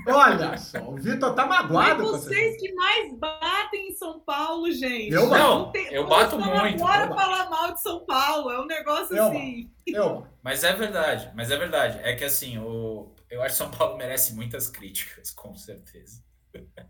Olha 0.07 0.57
só, 0.57 0.79
o 0.89 0.95
Vitor 0.95 1.35
tá 1.35 1.45
magoado. 1.45 2.03
Mas 2.03 2.23
vocês 2.23 2.59
que 2.59 2.73
mais 2.73 3.15
batem 3.19 3.89
em 3.89 3.95
São 3.95 4.19
Paulo, 4.21 4.71
gente. 4.71 5.13
Eu 5.13 5.27
não, 5.27 5.71
tem, 5.71 5.93
eu 5.93 6.07
bato 6.07 6.39
muito. 6.39 6.79
Bora 6.79 7.07
falar 7.07 7.47
mal 7.49 7.73
de 7.73 7.81
São 7.81 8.03
Paulo, 8.05 8.49
é 8.49 8.59
um 8.59 8.65
negócio 8.65 9.15
eu, 9.15 9.27
assim. 9.27 9.71
Eu. 9.85 10.27
Mas 10.41 10.63
é 10.63 10.73
verdade, 10.73 11.31
mas 11.35 11.51
é 11.51 11.57
verdade. 11.57 11.99
É 12.01 12.15
que 12.15 12.23
assim, 12.23 12.57
o, 12.57 13.13
eu 13.29 13.43
acho 13.43 13.51
que 13.51 13.57
São 13.57 13.69
Paulo 13.69 13.97
merece 13.97 14.33
muitas 14.33 14.67
críticas, 14.67 15.29
com 15.31 15.55
certeza. 15.55 16.23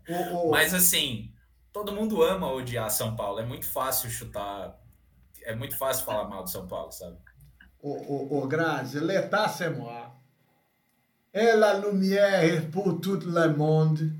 O, 0.08 0.48
o... 0.48 0.50
Mas 0.50 0.72
assim, 0.72 1.30
todo 1.70 1.92
mundo 1.92 2.22
ama 2.22 2.50
odiar 2.50 2.90
São 2.90 3.14
Paulo. 3.14 3.38
É 3.38 3.44
muito 3.44 3.66
fácil 3.66 4.08
chutar 4.08 4.82
é 5.44 5.54
muito 5.54 5.76
fácil 5.76 6.04
falar 6.04 6.28
mal 6.28 6.44
de 6.44 6.50
São 6.50 6.66
Paulo, 6.66 6.90
sabe? 6.90 7.16
O, 7.80 7.90
o, 7.90 8.42
o 8.42 8.48
Grazi, 8.48 8.98
l'état 8.98 9.48
c'est 9.48 9.70
moi. 9.70 10.10
Et 11.32 11.52
la 11.56 11.78
lumière 11.78 12.70
pour 12.70 13.00
tout 13.00 13.20
le 13.26 13.54
monde. 13.54 14.10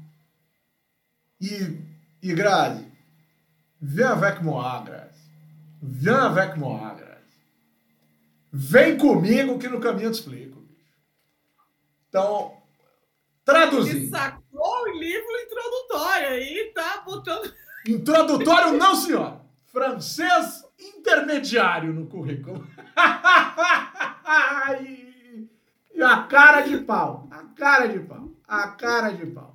E, 1.40 1.80
e 2.22 2.34
Grazi, 2.34 2.86
viens 3.80 4.12
avec 4.12 4.42
moi, 4.42 4.82
Grazi. 4.84 5.30
Viens 5.82 6.26
avec 6.26 6.56
moi, 6.56 6.94
Grazi. 6.94 7.14
Vem 8.52 8.98
comigo 8.98 9.58
que 9.58 9.68
no 9.68 9.80
caminho 9.80 10.08
eu 10.08 10.12
te 10.12 10.18
explico. 10.18 10.62
Então, 12.08 12.62
traduzindo. 13.44 13.96
Ele 13.96 14.10
sacou 14.10 14.82
o 14.82 14.98
livro 14.98 15.40
introdutório 15.46 16.28
aí, 16.28 16.72
tá 16.74 17.02
botando. 17.04 17.52
Introdutório, 17.86 18.76
não, 18.76 18.94
senhor. 18.94 19.40
Francês 19.66 20.64
intermediário 20.78 21.92
no 21.92 22.06
currículo. 22.06 22.66
e 25.94 26.02
a 26.02 26.22
cara 26.22 26.62
de 26.62 26.78
pau. 26.78 27.28
A 27.30 27.44
cara 27.44 27.86
de 27.86 28.00
pau. 28.00 28.30
A 28.46 28.68
cara 28.68 29.10
de 29.10 29.26
pau. 29.26 29.54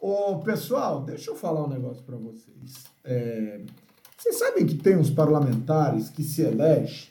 Ô, 0.00 0.38
pessoal, 0.38 1.02
deixa 1.02 1.30
eu 1.30 1.36
falar 1.36 1.64
um 1.64 1.68
negócio 1.68 2.02
para 2.04 2.16
vocês. 2.16 2.84
É, 3.04 3.60
vocês 4.16 4.38
sabem 4.38 4.66
que 4.66 4.76
tem 4.76 4.96
uns 4.96 5.10
parlamentares 5.10 6.08
que 6.08 6.22
se 6.22 6.42
elegem, 6.42 7.08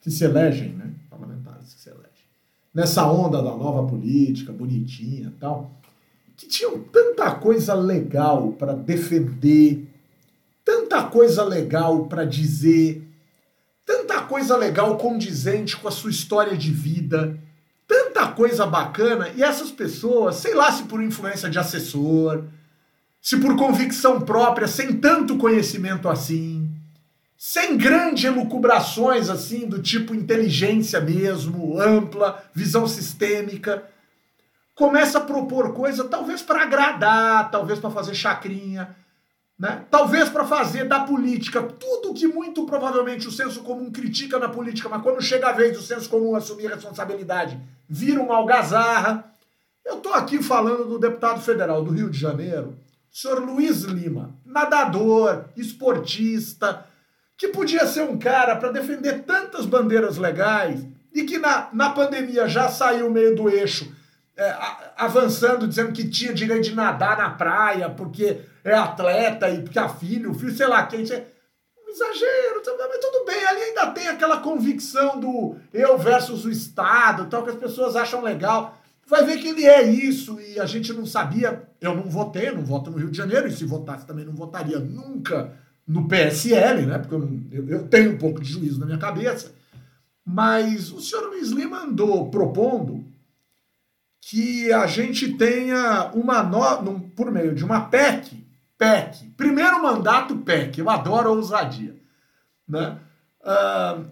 que 0.00 0.10
se 0.10 0.24
elegem, 0.24 0.74
né? 0.74 0.94
Parlamentares 1.08 1.74
que 1.74 1.80
se 1.80 1.88
elegem. 1.88 2.12
Nessa 2.74 3.10
onda 3.10 3.42
da 3.42 3.56
nova 3.56 3.86
política, 3.86 4.52
bonitinha 4.52 5.28
e 5.28 5.38
tal, 5.38 5.70
que 6.36 6.46
tinham 6.46 6.82
tanta 6.84 7.34
coisa 7.34 7.74
legal 7.74 8.52
para 8.52 8.74
defender 8.74 9.91
coisa 11.12 11.44
legal 11.44 12.06
para 12.06 12.24
dizer, 12.24 13.06
tanta 13.84 14.22
coisa 14.22 14.56
legal 14.56 14.96
condizente 14.96 15.76
com 15.76 15.86
a 15.86 15.90
sua 15.90 16.10
história 16.10 16.56
de 16.56 16.70
vida, 16.70 17.38
tanta 17.86 18.28
coisa 18.28 18.64
bacana, 18.64 19.28
e 19.36 19.42
essas 19.42 19.70
pessoas, 19.70 20.36
sei 20.36 20.54
lá 20.54 20.72
se 20.72 20.84
por 20.84 21.02
influência 21.02 21.50
de 21.50 21.58
assessor, 21.58 22.44
se 23.20 23.36
por 23.36 23.56
convicção 23.56 24.22
própria, 24.22 24.66
sem 24.66 24.96
tanto 24.96 25.36
conhecimento 25.36 26.08
assim, 26.08 26.70
sem 27.36 27.76
grandes 27.76 28.24
elucubrações 28.24 29.28
assim, 29.28 29.68
do 29.68 29.82
tipo 29.82 30.14
inteligência 30.14 30.98
mesmo, 30.98 31.78
ampla, 31.78 32.42
visão 32.54 32.88
sistêmica, 32.88 33.82
começa 34.74 35.18
a 35.18 35.22
propor 35.22 35.74
coisa 35.74 36.04
talvez 36.04 36.40
para 36.40 36.62
agradar, 36.62 37.50
talvez 37.50 37.78
para 37.78 37.90
fazer 37.90 38.14
chacrinha, 38.14 38.96
né? 39.58 39.84
Talvez 39.90 40.28
para 40.28 40.44
fazer 40.44 40.84
da 40.88 41.00
política 41.00 41.62
tudo 41.62 42.14
que 42.14 42.26
muito 42.26 42.64
provavelmente 42.66 43.28
o 43.28 43.32
senso 43.32 43.62
comum 43.62 43.90
critica 43.90 44.38
na 44.38 44.48
política, 44.48 44.88
mas 44.88 45.02
quando 45.02 45.22
chega 45.22 45.48
a 45.48 45.52
vez 45.52 45.76
do 45.76 45.82
senso 45.82 46.08
comum 46.08 46.34
assumir 46.34 46.68
responsabilidade, 46.68 47.60
vira 47.88 48.20
uma 48.20 48.36
algazarra. 48.36 49.32
Eu 49.84 49.98
estou 49.98 50.14
aqui 50.14 50.42
falando 50.42 50.84
do 50.84 50.98
deputado 50.98 51.40
federal 51.40 51.84
do 51.84 51.90
Rio 51.90 52.10
de 52.10 52.18
Janeiro, 52.18 52.76
senhor 53.10 53.40
Luiz 53.40 53.82
Lima, 53.82 54.34
nadador, 54.44 55.44
esportista, 55.56 56.86
que 57.36 57.48
podia 57.48 57.86
ser 57.86 58.02
um 58.02 58.18
cara 58.18 58.56
para 58.56 58.72
defender 58.72 59.24
tantas 59.24 59.66
bandeiras 59.66 60.16
legais 60.16 60.84
e 61.12 61.24
que 61.24 61.38
na, 61.38 61.68
na 61.72 61.90
pandemia 61.90 62.48
já 62.48 62.68
saiu 62.68 63.10
meio 63.10 63.34
do 63.36 63.48
eixo, 63.48 63.92
é, 64.36 64.56
avançando, 64.96 65.68
dizendo 65.68 65.92
que 65.92 66.08
tinha 66.08 66.32
direito 66.32 66.64
de 66.64 66.74
nadar 66.74 67.18
na 67.18 67.30
praia, 67.30 67.90
porque 67.90 68.40
é 68.64 68.74
atleta 68.74 69.50
e 69.50 69.62
porque 69.62 69.78
a 69.78 69.88
filho, 69.88 70.30
o 70.30 70.34
filho, 70.34 70.56
sei 70.56 70.66
lá 70.66 70.86
quem. 70.86 71.00
Um 71.00 71.90
exagero, 71.90 72.62
mas 72.64 72.98
tudo 72.98 73.26
bem, 73.26 73.44
ali 73.44 73.60
ainda 73.62 73.90
tem 73.90 74.08
aquela 74.08 74.40
convicção 74.40 75.20
do 75.20 75.56
eu 75.72 75.98
versus 75.98 76.44
o 76.44 76.50
Estado, 76.50 77.26
tal, 77.26 77.44
que 77.44 77.50
as 77.50 77.56
pessoas 77.56 77.94
acham 77.94 78.22
legal. 78.22 78.78
Vai 79.06 79.24
ver 79.24 79.38
que 79.38 79.48
ele 79.48 79.66
é 79.66 79.82
isso 79.82 80.40
e 80.40 80.58
a 80.58 80.64
gente 80.64 80.92
não 80.92 81.04
sabia. 81.04 81.68
Eu 81.80 81.94
não 81.94 82.04
votei, 82.04 82.50
não 82.50 82.64
voto 82.64 82.90
no 82.90 82.96
Rio 82.96 83.10
de 83.10 83.16
Janeiro, 83.16 83.48
e 83.48 83.52
se 83.52 83.64
votasse 83.64 84.06
também 84.06 84.24
não 84.24 84.32
votaria 84.32 84.78
nunca 84.78 85.52
no 85.86 86.08
PSL, 86.08 86.86
né? 86.86 86.98
Porque 86.98 87.14
eu, 87.14 87.28
eu, 87.50 87.68
eu 87.68 87.88
tenho 87.88 88.12
um 88.12 88.18
pouco 88.18 88.40
de 88.40 88.48
juízo 88.48 88.80
na 88.80 88.86
minha 88.86 88.98
cabeça. 88.98 89.52
Mas 90.24 90.90
o 90.92 91.00
senhor 91.00 91.26
Luiz 91.26 91.50
Lima 91.50 91.82
andou 91.82 92.30
propondo 92.30 93.11
que 94.22 94.72
a 94.72 94.86
gente 94.86 95.34
tenha 95.34 96.10
uma 96.14 96.42
no, 96.42 97.00
por 97.10 97.30
meio 97.30 97.54
de 97.54 97.64
uma 97.64 97.82
PEC 97.90 98.42
PEC. 98.82 99.30
Primeiro 99.36 99.80
mandato 99.80 100.36
PEC. 100.38 100.80
Eu 100.80 100.90
adoro 100.90 101.28
a 101.28 101.32
ousadia. 101.32 101.96
Né? 102.66 102.98
Uh, 103.40 104.10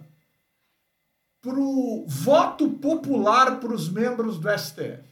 para 1.41 1.59
o 1.59 2.05
voto 2.07 2.69
popular 2.69 3.59
para 3.59 3.73
os 3.73 3.89
membros 3.89 4.39
do 4.39 4.49
STF. 4.49 5.11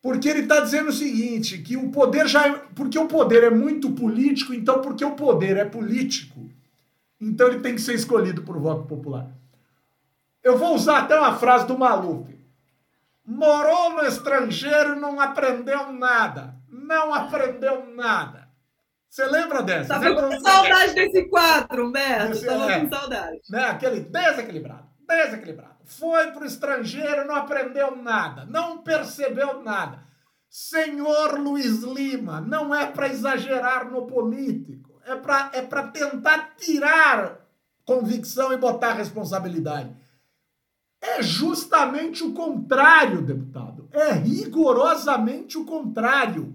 Porque 0.00 0.28
ele 0.28 0.42
está 0.42 0.60
dizendo 0.60 0.90
o 0.90 0.92
seguinte, 0.92 1.58
que 1.58 1.76
o 1.76 1.90
poder 1.90 2.28
já 2.28 2.46
é, 2.46 2.52
porque 2.76 2.96
o 2.96 3.08
poder 3.08 3.42
é 3.42 3.50
muito 3.50 3.90
político, 3.90 4.54
então 4.54 4.80
porque 4.80 5.04
o 5.04 5.16
poder 5.16 5.56
é 5.56 5.64
político, 5.64 6.48
então 7.20 7.48
ele 7.48 7.58
tem 7.58 7.74
que 7.74 7.80
ser 7.80 7.94
escolhido 7.94 8.42
por 8.42 8.56
voto 8.56 8.86
popular. 8.86 9.28
Eu 10.44 10.56
vou 10.56 10.76
usar 10.76 10.98
até 10.98 11.18
uma 11.18 11.36
frase 11.36 11.66
do 11.66 11.76
Maluf. 11.76 12.35
Morou 13.26 13.90
no 13.90 14.06
estrangeiro 14.06 14.96
e 14.96 15.00
não 15.00 15.20
aprendeu 15.20 15.92
nada 15.92 16.56
não 16.86 17.12
aprendeu 17.12 17.86
nada. 17.94 18.46
Você 19.08 19.24
lembra 19.26 19.62
dessa? 19.62 19.94
Tava 19.94 20.14
com 20.14 20.40
saudade 20.40 20.94
desse 20.94 21.24
quadro, 21.28 21.86
Humberto. 21.86 22.32
Esse, 22.32 22.46
Tava 22.46 22.72
é. 22.72 22.80
com 22.80 22.88
saudade. 22.88 23.40
Né? 23.48 23.64
Aquele 23.64 24.00
desequilibrado, 24.00 24.86
desequilibrado. 25.06 25.76
Foi 25.84 26.30
para 26.32 26.42
o 26.42 26.46
estrangeiro, 26.46 27.26
não 27.26 27.36
aprendeu 27.36 27.96
nada, 27.96 28.44
não 28.44 28.78
percebeu 28.78 29.62
nada. 29.62 30.04
Senhor 30.48 31.38
Luiz 31.38 31.82
Lima, 31.82 32.40
não 32.40 32.74
é 32.74 32.86
para 32.86 33.08
exagerar 33.08 33.90
no 33.90 34.06
político, 34.06 35.00
é 35.04 35.14
para 35.14 35.50
é 35.52 35.62
pra 35.62 35.88
tentar 35.88 36.54
tirar 36.56 37.40
convicção 37.84 38.52
e 38.52 38.56
botar 38.56 38.94
responsabilidade. 38.94 39.94
É 41.00 41.22
justamente 41.22 42.24
o 42.24 42.32
contrário, 42.32 43.22
deputado. 43.22 43.88
É 43.92 44.12
rigorosamente 44.12 45.56
o 45.58 45.64
contrário. 45.64 46.54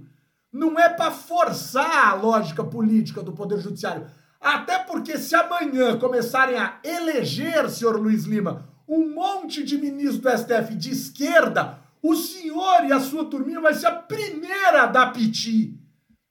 Não 0.52 0.78
é 0.78 0.90
para 0.90 1.12
forçar 1.12 2.10
a 2.10 2.14
lógica 2.14 2.64
política 2.64 3.22
do 3.22 3.32
Poder 3.32 3.60
Judiciário. 3.60 4.08
Até 4.40 4.80
porque, 4.80 5.18
se 5.18 5.36
amanhã 5.36 5.98
começarem 5.98 6.58
a 6.58 6.80
eleger, 6.84 7.70
senhor 7.70 7.96
Luiz 8.00 8.26
Lima, 8.26 8.68
um 8.88 9.14
monte 9.14 9.64
de 9.64 9.78
ministros 9.78 10.20
do 10.20 10.30
STF 10.30 10.76
de 10.76 10.92
esquerda, 10.92 11.80
o 12.02 12.16
senhor 12.16 12.84
e 12.86 12.92
a 12.92 13.00
sua 13.00 13.26
turminha 13.26 13.62
vai 13.62 13.74
ser 13.74 13.88
a 13.88 13.92
primeira 13.92 14.84
a 14.84 14.86
dar 14.88 15.14
piti. 15.14 15.80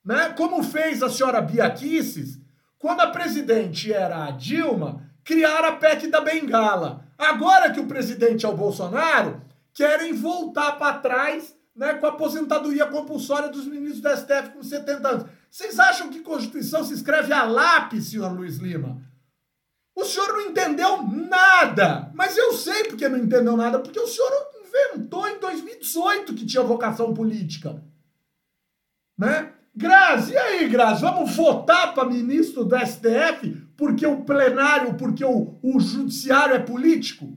Né? 0.04 0.30
Como 0.36 0.62
fez 0.62 1.02
a 1.02 1.08
senhora 1.08 1.40
Bia 1.40 1.70
Kicis, 1.70 2.38
quando 2.78 3.00
a 3.00 3.06
presidente 3.06 3.92
era 3.92 4.24
a 4.24 4.30
Dilma, 4.30 5.08
criaram 5.22 5.68
a 5.68 5.72
PEC 5.72 6.08
da 6.08 6.20
Bengala. 6.20 7.06
Agora 7.20 7.70
que 7.70 7.78
o 7.78 7.86
presidente 7.86 8.46
é 8.46 8.48
o 8.48 8.56
Bolsonaro, 8.56 9.42
querem 9.74 10.14
voltar 10.14 10.72
para 10.72 10.98
trás 11.00 11.54
né, 11.76 11.92
com 11.94 12.06
a 12.06 12.08
aposentadoria 12.08 12.86
compulsória 12.86 13.50
dos 13.50 13.66
ministros 13.66 14.00
do 14.00 14.16
STF 14.16 14.50
com 14.54 14.62
70 14.62 15.08
anos. 15.08 15.26
Vocês 15.50 15.78
acham 15.78 16.08
que 16.08 16.20
Constituição 16.20 16.82
se 16.82 16.94
escreve 16.94 17.30
a 17.30 17.44
lápis, 17.44 18.06
senhor 18.06 18.32
Luiz 18.32 18.56
Lima? 18.56 19.02
O 19.94 20.02
senhor 20.02 20.28
não 20.28 20.40
entendeu 20.40 21.02
nada. 21.02 22.10
Mas 22.14 22.38
eu 22.38 22.54
sei 22.54 22.84
porque 22.84 23.06
não 23.06 23.18
entendeu 23.18 23.54
nada, 23.54 23.78
porque 23.80 24.00
o 24.00 24.08
senhor 24.08 24.32
inventou 24.64 25.28
em 25.28 25.38
2018 25.38 26.34
que 26.34 26.46
tinha 26.46 26.62
vocação 26.62 27.12
política. 27.12 27.82
Né? 29.18 29.52
Grazi, 29.80 30.34
e 30.34 30.36
aí, 30.36 30.68
Grazi, 30.68 31.00
vamos 31.00 31.34
votar 31.34 31.94
para 31.94 32.04
ministro 32.04 32.66
do 32.66 32.76
STF 32.76 33.56
porque 33.78 34.06
o 34.06 34.24
plenário, 34.24 34.92
porque 34.94 35.24
o, 35.24 35.58
o 35.62 35.80
judiciário 35.80 36.54
é 36.54 36.58
político? 36.58 37.34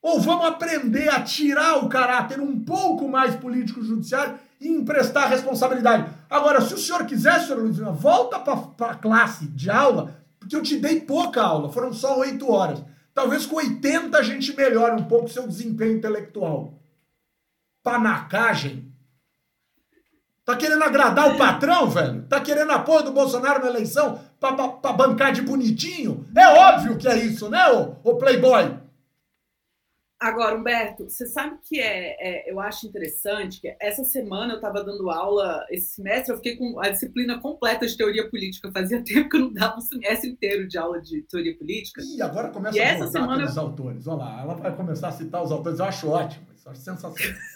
Ou 0.00 0.20
vamos 0.20 0.46
aprender 0.46 1.08
a 1.08 1.20
tirar 1.20 1.84
o 1.84 1.88
caráter 1.88 2.38
um 2.38 2.60
pouco 2.60 3.08
mais 3.08 3.34
político 3.34 3.82
judiciário 3.82 4.38
e 4.60 4.68
emprestar 4.68 5.28
responsabilidade? 5.28 6.08
Agora, 6.30 6.60
se 6.60 6.72
o 6.72 6.78
senhor 6.78 7.04
quiser, 7.04 7.40
senhor 7.40 7.60
Luiz, 7.60 7.76
Lima, 7.76 7.90
volta 7.90 8.38
para 8.38 8.92
a 8.92 8.94
classe 8.94 9.48
de 9.48 9.68
aula, 9.68 10.24
porque 10.38 10.54
eu 10.54 10.62
te 10.62 10.76
dei 10.76 11.00
pouca 11.00 11.42
aula, 11.42 11.72
foram 11.72 11.92
só 11.92 12.20
oito 12.20 12.48
horas. 12.48 12.80
Talvez 13.12 13.44
com 13.44 13.56
80 13.56 14.16
a 14.16 14.22
gente 14.22 14.56
melhore 14.56 15.00
um 15.00 15.04
pouco 15.04 15.28
seu 15.28 15.48
desempenho 15.48 15.96
intelectual. 15.96 16.78
Panacagem. 17.82 18.95
Tá 20.46 20.54
querendo 20.56 20.84
agradar 20.84 21.34
o 21.34 21.36
patrão, 21.36 21.90
velho? 21.90 22.22
Tá 22.22 22.40
querendo 22.40 22.70
apoio 22.70 23.02
do 23.02 23.10
Bolsonaro 23.10 23.64
na 23.64 23.68
eleição 23.68 24.20
pra, 24.38 24.52
pra, 24.52 24.68
pra 24.68 24.92
bancar 24.92 25.32
de 25.32 25.42
bonitinho? 25.42 26.24
É 26.36 26.46
óbvio 26.46 26.96
que 26.96 27.08
é 27.08 27.16
isso, 27.16 27.50
né, 27.50 27.68
ô, 27.68 27.96
ô 28.08 28.16
Playboy? 28.16 28.78
Agora, 30.20 30.56
Humberto, 30.56 31.10
você 31.10 31.26
sabe 31.26 31.58
que 31.64 31.80
é, 31.80 32.16
é, 32.20 32.50
eu 32.50 32.60
acho 32.60 32.86
interessante 32.86 33.60
que 33.60 33.76
essa 33.80 34.04
semana 34.04 34.52
eu 34.52 34.56
estava 34.56 34.84
dando 34.84 35.10
aula, 35.10 35.66
esse 35.68 35.96
semestre 35.96 36.32
eu 36.32 36.36
fiquei 36.36 36.56
com 36.56 36.80
a 36.80 36.88
disciplina 36.90 37.40
completa 37.40 37.84
de 37.84 37.96
teoria 37.96 38.30
política. 38.30 38.70
Fazia 38.70 39.02
tempo 39.04 39.28
que 39.28 39.36
eu 39.36 39.40
não 39.40 39.52
dava 39.52 39.76
um 39.76 39.80
semestre 39.80 40.30
inteiro 40.30 40.68
de 40.68 40.78
aula 40.78 41.02
de 41.02 41.22
teoria 41.22 41.58
política. 41.58 42.00
E 42.02 42.22
agora 42.22 42.48
começa 42.50 42.78
E 42.78 42.80
a 42.80 42.84
essa 42.84 43.08
semana 43.08 43.36
pelos 43.36 43.58
autores. 43.58 44.06
Olha 44.06 44.18
lá, 44.18 44.40
ela 44.42 44.54
vai 44.54 44.74
começar 44.74 45.08
a 45.08 45.12
citar 45.12 45.42
os 45.42 45.50
autores. 45.50 45.80
Eu 45.80 45.84
acho 45.84 46.08
ótimo, 46.08 46.46
isso 46.54 46.68
eu 46.68 46.72
acho 46.72 46.80
sensacional. 46.80 47.16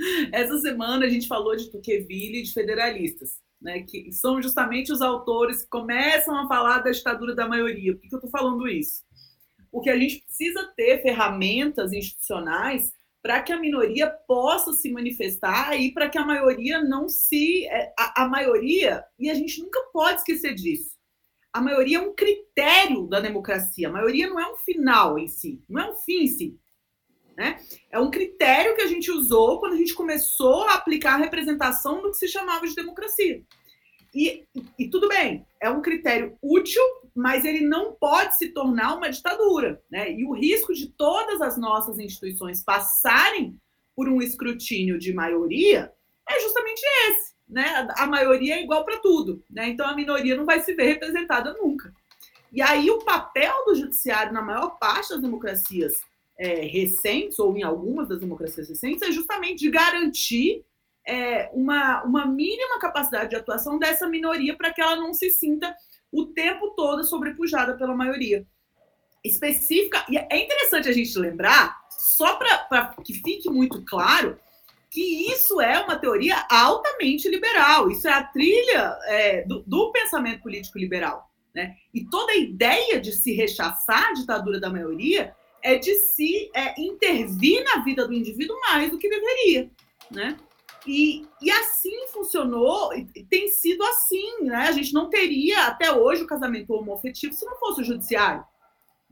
Essa 0.32 0.58
semana 0.58 1.06
a 1.06 1.08
gente 1.08 1.28
falou 1.28 1.54
de 1.54 1.70
Tocqueville 1.70 2.38
e 2.38 2.42
de 2.42 2.52
federalistas, 2.52 3.38
né, 3.60 3.82
que 3.82 4.12
são 4.12 4.40
justamente 4.40 4.92
os 4.92 5.02
autores 5.02 5.62
que 5.62 5.68
começam 5.68 6.36
a 6.36 6.48
falar 6.48 6.78
da 6.78 6.90
ditadura 6.90 7.34
da 7.34 7.48
maioria. 7.48 7.92
Por 7.92 8.00
que, 8.02 8.08
que 8.08 8.14
eu 8.14 8.18
estou 8.18 8.30
falando 8.30 8.66
isso? 8.68 9.02
Porque 9.70 9.90
a 9.90 9.98
gente 9.98 10.20
precisa 10.24 10.72
ter 10.76 11.02
ferramentas 11.02 11.92
institucionais 11.92 12.92
para 13.22 13.42
que 13.42 13.52
a 13.52 13.60
minoria 13.60 14.08
possa 14.26 14.72
se 14.72 14.90
manifestar 14.90 15.78
e 15.78 15.92
para 15.92 16.08
que 16.08 16.18
a 16.18 16.24
maioria 16.24 16.82
não 16.82 17.08
se. 17.08 17.66
é, 17.66 17.92
A, 17.98 18.24
a 18.24 18.28
maioria, 18.28 19.04
e 19.18 19.30
a 19.30 19.34
gente 19.34 19.60
nunca 19.60 19.80
pode 19.92 20.20
esquecer 20.20 20.54
disso. 20.54 20.98
A 21.52 21.60
maioria 21.60 21.98
é 21.98 22.00
um 22.00 22.14
critério 22.14 23.06
da 23.08 23.20
democracia. 23.20 23.88
A 23.88 23.92
maioria 23.92 24.28
não 24.28 24.40
é 24.40 24.50
um 24.52 24.56
final 24.56 25.18
em 25.18 25.28
si, 25.28 25.62
não 25.68 25.82
é 25.82 25.90
um 25.90 25.96
fim 25.96 26.22
em 26.22 26.28
si. 26.28 26.58
Né? 27.36 27.58
É 27.90 27.98
um 27.98 28.10
critério 28.10 28.74
que 28.74 28.82
a 28.82 28.86
gente 28.86 29.10
usou 29.10 29.60
quando 29.60 29.74
a 29.74 29.76
gente 29.76 29.94
começou 29.94 30.64
a 30.68 30.74
aplicar 30.74 31.14
a 31.14 31.18
representação 31.18 32.02
do 32.02 32.10
que 32.10 32.18
se 32.18 32.28
chamava 32.28 32.66
de 32.66 32.74
democracia. 32.74 33.42
E, 34.14 34.44
e 34.78 34.88
tudo 34.88 35.08
bem, 35.08 35.46
é 35.60 35.70
um 35.70 35.80
critério 35.80 36.36
útil, 36.42 36.82
mas 37.14 37.44
ele 37.44 37.60
não 37.60 37.92
pode 37.92 38.36
se 38.36 38.48
tornar 38.48 38.96
uma 38.96 39.08
ditadura. 39.08 39.80
Né? 39.90 40.12
E 40.12 40.24
o 40.24 40.32
risco 40.32 40.74
de 40.74 40.88
todas 40.88 41.40
as 41.40 41.56
nossas 41.56 41.98
instituições 41.98 42.62
passarem 42.62 43.56
por 43.94 44.08
um 44.08 44.20
escrutínio 44.20 44.98
de 44.98 45.12
maioria 45.12 45.92
é 46.28 46.40
justamente 46.40 46.82
esse. 47.08 47.34
Né? 47.48 47.88
A 47.96 48.06
maioria 48.06 48.56
é 48.56 48.62
igual 48.62 48.84
para 48.84 48.98
tudo. 48.98 49.42
Né? 49.48 49.68
Então 49.68 49.86
a 49.86 49.94
minoria 49.94 50.36
não 50.36 50.44
vai 50.44 50.60
se 50.60 50.74
ver 50.74 50.86
representada 50.86 51.52
nunca. 51.54 51.92
E 52.52 52.60
aí 52.60 52.90
o 52.90 52.98
papel 53.04 53.64
do 53.64 53.76
judiciário 53.76 54.32
na 54.32 54.42
maior 54.42 54.70
parte 54.78 55.10
das 55.10 55.22
democracias 55.22 56.00
é, 56.40 56.62
recentes, 56.62 57.38
ou 57.38 57.54
em 57.54 57.62
algumas 57.62 58.08
das 58.08 58.18
democracias 58.18 58.66
recentes, 58.66 59.06
é 59.06 59.12
justamente 59.12 59.58
de 59.58 59.70
garantir 59.70 60.64
é, 61.06 61.50
uma, 61.52 62.02
uma 62.02 62.24
mínima 62.24 62.78
capacidade 62.80 63.28
de 63.28 63.36
atuação 63.36 63.78
dessa 63.78 64.08
minoria 64.08 64.56
para 64.56 64.72
que 64.72 64.80
ela 64.80 64.96
não 64.96 65.12
se 65.12 65.28
sinta 65.28 65.76
o 66.10 66.24
tempo 66.24 66.70
todo 66.70 67.04
sobrepujada 67.04 67.76
pela 67.76 67.94
maioria. 67.94 68.46
Específica, 69.22 70.02
e 70.08 70.16
é 70.16 70.42
interessante 70.42 70.88
a 70.88 70.92
gente 70.92 71.18
lembrar, 71.18 71.78
só 71.90 72.36
para 72.36 72.94
que 73.04 73.12
fique 73.12 73.50
muito 73.50 73.84
claro, 73.84 74.38
que 74.90 75.30
isso 75.30 75.60
é 75.60 75.78
uma 75.78 75.98
teoria 75.98 76.46
altamente 76.50 77.28
liberal, 77.28 77.90
isso 77.90 78.08
é 78.08 78.12
a 78.12 78.24
trilha 78.24 78.98
é, 79.04 79.42
do, 79.42 79.62
do 79.66 79.92
pensamento 79.92 80.42
político 80.42 80.78
liberal. 80.78 81.30
Né? 81.54 81.76
E 81.92 82.02
toda 82.06 82.32
a 82.32 82.36
ideia 82.36 82.98
de 82.98 83.12
se 83.12 83.34
rechaçar 83.34 84.08
a 84.08 84.12
ditadura 84.14 84.58
da 84.58 84.70
maioria 84.70 85.36
é 85.62 85.76
de 85.76 85.94
se 85.94 86.50
é, 86.54 86.80
intervir 86.80 87.64
na 87.64 87.82
vida 87.82 88.06
do 88.06 88.14
indivíduo 88.14 88.58
mais 88.60 88.90
do 88.90 88.98
que 88.98 89.08
deveria, 89.08 89.70
né? 90.10 90.36
E, 90.86 91.26
e 91.42 91.50
assim 91.50 92.06
funcionou, 92.08 92.94
e 92.94 93.04
tem 93.24 93.48
sido 93.48 93.82
assim, 93.84 94.44
né? 94.44 94.68
A 94.68 94.72
gente 94.72 94.94
não 94.94 95.10
teria 95.10 95.66
até 95.66 95.92
hoje 95.92 96.22
o 96.22 96.26
casamento 96.26 96.72
homoafetivo 96.72 97.34
se 97.34 97.44
não 97.44 97.56
fosse 97.56 97.82
o 97.82 97.84
judiciário, 97.84 98.44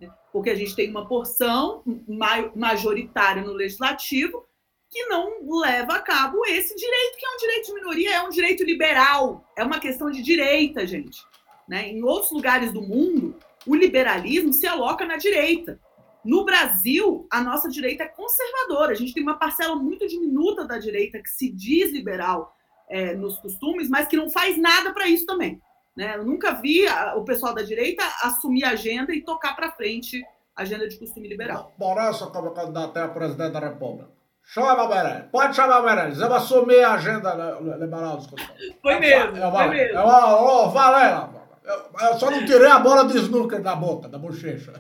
né? 0.01 0.11
porque 0.33 0.51
a 0.51 0.55
gente 0.55 0.75
tem 0.75 0.91
uma 0.91 1.07
porção 1.07 1.83
ma 2.09 2.51
majoritária 2.55 3.43
no 3.43 3.53
legislativo 3.53 4.47
que 4.91 5.05
não 5.07 5.61
leva 5.61 5.97
a 5.97 6.01
cabo 6.01 6.45
esse 6.47 6.75
direito, 6.75 7.19
que 7.19 7.27
é 7.27 7.31
um 7.31 7.37
direito 7.37 7.67
de 7.67 7.75
minoria, 7.75 8.15
é 8.15 8.23
um 8.23 8.31
direito 8.31 8.65
liberal, 8.65 9.45
é 9.55 9.63
uma 9.63 9.79
questão 9.79 10.11
de 10.11 10.23
direita, 10.23 10.87
gente. 10.87 11.23
Né? 11.69 11.91
Em 11.91 12.03
outros 12.03 12.33
lugares 12.33 12.73
do 12.73 12.81
mundo, 12.81 13.37
o 13.67 13.75
liberalismo 13.75 14.53
se 14.53 14.67
aloca 14.67 15.05
na 15.05 15.17
direita. 15.17 15.79
No 16.25 16.45
Brasil, 16.45 17.27
a 17.31 17.41
nossa 17.41 17.69
direita 17.69 18.05
é 18.05 18.09
conservadora. 18.09 18.93
A 18.93 18.95
gente 18.95 19.15
tem 19.15 19.23
uma 19.23 19.39
parcela 19.39 19.77
muito 19.77 20.07
diminuta 20.07 20.67
da 20.67 20.79
direita 20.79 21.21
que 21.21 21.29
se 21.29 21.51
diz 21.51 21.93
liberal 21.93 22.55
é, 22.89 23.15
nos 23.15 23.39
costumes, 23.39 23.89
mas 23.89 24.09
que 24.09 24.17
não 24.17 24.31
faz 24.31 24.59
nada 24.59 24.93
para 24.93 25.09
isso 25.09 25.27
também. 25.27 25.61
Né? 25.97 26.17
Eu 26.17 26.25
nunca 26.25 26.53
vi 26.53 26.87
a, 26.87 27.17
o 27.17 27.25
pessoal 27.25 27.55
da 27.55 27.63
direita 27.63 28.03
assumir 28.23 28.65
a 28.65 28.71
agenda 28.71 29.15
e 29.15 29.23
tocar 29.23 29.55
para 29.55 29.73
frente 29.73 30.23
a 30.55 30.63
agenda 30.63 30.89
de 30.89 30.99
costume 30.99 31.29
liberal. 31.29 31.73
Moraes 31.79 32.19
como 32.19 32.51
candidato 32.51 32.97
a 32.97 33.09
presidente 33.09 33.53
da 33.53 33.61
República. 33.61 34.09
Chama 34.43 34.83
o 34.83 34.89
Meirelles. 34.89 35.27
Pode 35.31 35.55
chamar 35.55 35.81
o 35.81 35.85
Meirelles. 35.85 36.21
Eu 36.21 36.29
vou 36.29 36.37
assumir 36.37 36.83
a 36.83 36.95
agenda 36.95 37.59
liberal 37.79 38.17
dos 38.17 38.27
costumes. 38.27 38.75
Foi 38.81 38.99
mesmo, 38.99 39.37
Eu, 39.37 39.51
foi 39.51 39.69
mesmo. 39.69 39.99
Eu, 39.99 40.01
eu, 40.01 40.07
eu, 40.07 40.71
valeu. 40.71 41.31
Eu, 41.65 42.09
eu 42.09 42.19
só 42.19 42.31
não 42.31 42.47
tirei 42.47 42.69
a 42.69 42.79
bola 42.79 43.07
de 43.07 43.19
snooker 43.19 43.61
da 43.61 43.77
boca, 43.77 44.09
da 44.09 44.19
bochecha. 44.19 44.73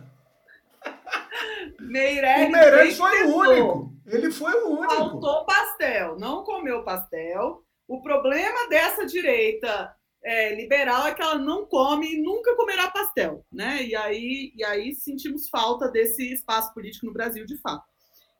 Meirelles, 1.89 2.49
o 2.49 2.53
Meirelles 2.53 2.97
foi 2.97 3.23
o 3.25 3.37
único. 3.37 3.93
Ele 4.07 4.31
foi 4.31 4.53
o 4.63 4.69
único. 4.79 4.95
Faltou 4.95 5.45
pastel, 5.45 6.19
não 6.19 6.45
comeu 6.45 6.83
pastel. 6.83 7.63
O 7.87 8.03
problema 8.03 8.69
dessa 8.69 9.07
direita 9.07 9.95
é, 10.23 10.55
liberal 10.55 11.07
é 11.07 11.15
que 11.15 11.23
ela 11.23 11.39
não 11.39 11.67
come 11.67 12.15
e 12.15 12.23
nunca 12.23 12.55
comerá 12.57 12.91
pastel, 12.91 13.45
né? 13.53 13.83
E 13.83 13.95
aí, 13.95 14.53
e 14.55 14.65
aí 14.65 14.95
sentimos 14.95 15.49
falta 15.49 15.89
desse 15.89 16.33
espaço 16.33 16.73
político 16.75 17.07
no 17.07 17.13
Brasil, 17.13 17.47
de 17.47 17.57
fato. 17.59 17.85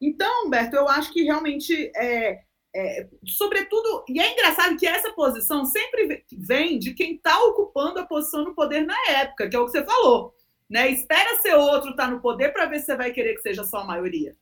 Então, 0.01 0.47
Humberto, 0.47 0.77
eu 0.77 0.89
acho 0.89 1.13
que 1.13 1.23
realmente 1.23 1.91
é, 1.97 2.41
é, 2.75 3.09
sobretudo, 3.27 4.05
e 4.09 4.21
é 4.21 4.33
engraçado 4.33 4.77
que 4.77 4.87
essa 4.87 5.13
posição 5.13 5.65
sempre 5.65 6.25
vem 6.33 6.79
de 6.79 6.95
quem 6.95 7.17
está 7.17 7.43
ocupando 7.45 7.99
a 7.99 8.07
posição 8.07 8.45
no 8.45 8.55
poder 8.55 8.87
na 8.87 8.97
época, 9.09 9.49
que 9.49 9.57
é 9.57 9.59
o 9.59 9.67
que 9.67 9.73
você 9.73 9.85
falou. 9.85 10.35
Né? 10.69 10.91
Espera 10.91 11.41
ser 11.41 11.55
outro 11.55 11.91
estar 11.91 12.07
tá 12.07 12.11
no 12.11 12.21
poder 12.21 12.53
para 12.53 12.67
ver 12.67 12.81
se 12.81 12.87
você 12.87 12.97
vai 12.97 13.11
querer 13.11 13.35
que 13.35 13.43
seja 13.43 13.65
só 13.65 13.79
a 13.79 13.87
maioria. 13.87 14.37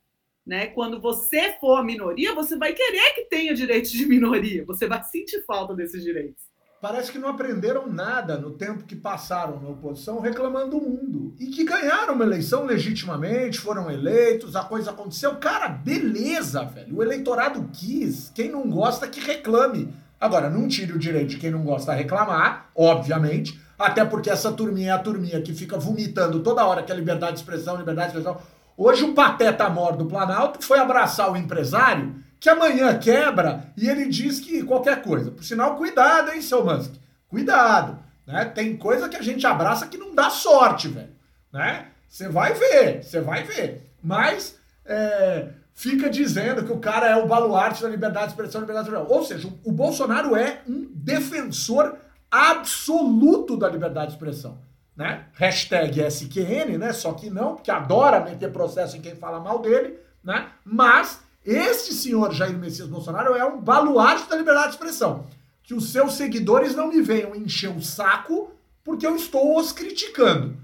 Né? 0.46 0.68
Quando 0.68 1.00
você 1.00 1.56
for 1.60 1.84
minoria, 1.84 2.34
você 2.34 2.56
vai 2.56 2.72
querer 2.72 3.14
que 3.14 3.24
tenha 3.24 3.54
direitos 3.54 3.90
de 3.90 4.06
minoria. 4.06 4.64
Você 4.64 4.86
vai 4.86 5.02
sentir 5.04 5.44
falta 5.44 5.74
desses 5.74 6.02
direitos. 6.02 6.46
Parece 6.80 7.10
que 7.10 7.18
não 7.18 7.30
aprenderam 7.30 7.88
nada 7.88 8.36
no 8.38 8.52
tempo 8.52 8.84
que 8.84 8.94
passaram 8.94 9.60
na 9.60 9.70
oposição 9.70 10.20
reclamando 10.20 10.78
do 10.78 10.80
mundo. 10.80 11.34
E 11.40 11.46
que 11.46 11.64
ganharam 11.64 12.14
uma 12.14 12.24
eleição 12.24 12.64
legitimamente, 12.64 13.58
foram 13.58 13.90
eleitos, 13.90 14.54
a 14.54 14.62
coisa 14.62 14.90
aconteceu. 14.90 15.36
Cara, 15.36 15.68
beleza, 15.68 16.62
velho. 16.64 16.96
O 16.96 17.02
eleitorado 17.02 17.68
quis. 17.72 18.30
Quem 18.34 18.50
não 18.50 18.68
gosta, 18.68 19.08
que 19.08 19.20
reclame. 19.20 19.92
Agora, 20.20 20.50
não 20.50 20.68
tire 20.68 20.92
o 20.92 20.98
direito 20.98 21.30
de 21.30 21.38
quem 21.38 21.50
não 21.50 21.64
gosta 21.64 21.92
reclamar, 21.92 22.70
obviamente. 22.74 23.58
Até 23.78 24.04
porque 24.04 24.30
essa 24.30 24.52
turminha 24.52 24.90
é 24.90 24.94
a 24.94 24.98
turminha 24.98 25.42
que 25.42 25.52
fica 25.52 25.78
vomitando 25.78 26.40
toda 26.40 26.64
hora 26.64 26.82
que 26.82 26.90
é 26.90 26.94
liberdade 26.94 27.34
de 27.34 27.40
expressão, 27.40 27.76
liberdade 27.76 28.12
de 28.12 28.18
expressão. 28.18 28.40
Hoje 28.76 29.04
o 29.04 29.14
pateta 29.14 29.68
mor 29.68 29.96
do 29.96 30.06
Planalto 30.06 30.64
foi 30.64 30.78
abraçar 30.78 31.30
o 31.30 31.36
empresário 31.36 32.14
que 32.38 32.48
amanhã 32.48 32.98
quebra 32.98 33.72
e 33.76 33.88
ele 33.88 34.06
diz 34.06 34.40
que 34.40 34.62
qualquer 34.62 35.02
coisa. 35.02 35.30
Por 35.30 35.44
sinal, 35.44 35.76
cuidado, 35.76 36.32
hein, 36.32 36.42
seu 36.42 36.64
Musk? 36.64 36.92
Cuidado. 37.28 37.98
Né? 38.26 38.44
Tem 38.46 38.76
coisa 38.76 39.08
que 39.08 39.16
a 39.16 39.22
gente 39.22 39.46
abraça 39.46 39.86
que 39.86 39.96
não 39.96 40.14
dá 40.14 40.30
sorte, 40.30 40.88
velho. 40.88 41.10
Né? 41.52 41.86
Você 42.08 42.28
vai 42.28 42.54
ver, 42.54 43.02
você 43.02 43.20
vai 43.20 43.44
ver. 43.44 43.90
Mas 44.02 44.56
é, 44.84 45.48
fica 45.74 46.08
dizendo 46.08 46.64
que 46.64 46.72
o 46.72 46.78
cara 46.78 47.08
é 47.08 47.16
o 47.16 47.26
baluarte 47.26 47.82
da 47.82 47.88
liberdade 47.88 48.26
de 48.26 48.32
expressão, 48.32 48.60
liberdade 48.60 48.88
de 48.88 48.94
expressão. 48.94 49.16
Ou 49.16 49.24
seja, 49.24 49.48
o 49.64 49.72
Bolsonaro 49.72 50.36
é 50.36 50.60
um 50.68 50.88
defensor 50.94 51.96
absoluto 52.30 53.56
da 53.56 53.68
liberdade 53.68 54.08
de 54.08 54.12
expressão 54.14 54.66
né? 54.96 55.26
Hashtag 55.34 56.00
SQN, 56.00 56.78
né? 56.78 56.92
Só 56.92 57.12
que 57.12 57.28
não, 57.28 57.54
porque 57.54 57.70
adora 57.70 58.24
meter 58.24 58.50
processo 58.50 58.96
em 58.96 59.02
quem 59.02 59.14
fala 59.14 59.38
mal 59.38 59.58
dele, 59.60 59.98
né? 60.24 60.48
Mas 60.64 61.20
este 61.44 61.92
senhor 61.92 62.32
Jair 62.32 62.56
Messias 62.56 62.88
Bolsonaro 62.88 63.34
é 63.34 63.44
um 63.44 63.60
baluarte 63.60 64.28
da 64.28 64.36
liberdade 64.36 64.68
de 64.68 64.74
expressão. 64.74 65.26
Que 65.62 65.74
os 65.74 65.92
seus 65.92 66.14
seguidores 66.14 66.74
não 66.74 66.88
me 66.88 67.02
venham 67.02 67.34
encher 67.34 67.70
o 67.70 67.82
saco 67.82 68.52
porque 68.82 69.06
eu 69.06 69.16
estou 69.16 69.58
os 69.58 69.70
criticando. 69.70 70.56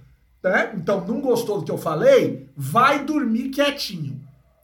Né? 0.42 0.72
Então, 0.76 1.04
não 1.06 1.20
gostou 1.20 1.58
do 1.58 1.64
que 1.64 1.70
eu 1.70 1.78
falei? 1.78 2.48
Vai 2.56 3.04
dormir 3.04 3.50
quietinho. 3.50 4.20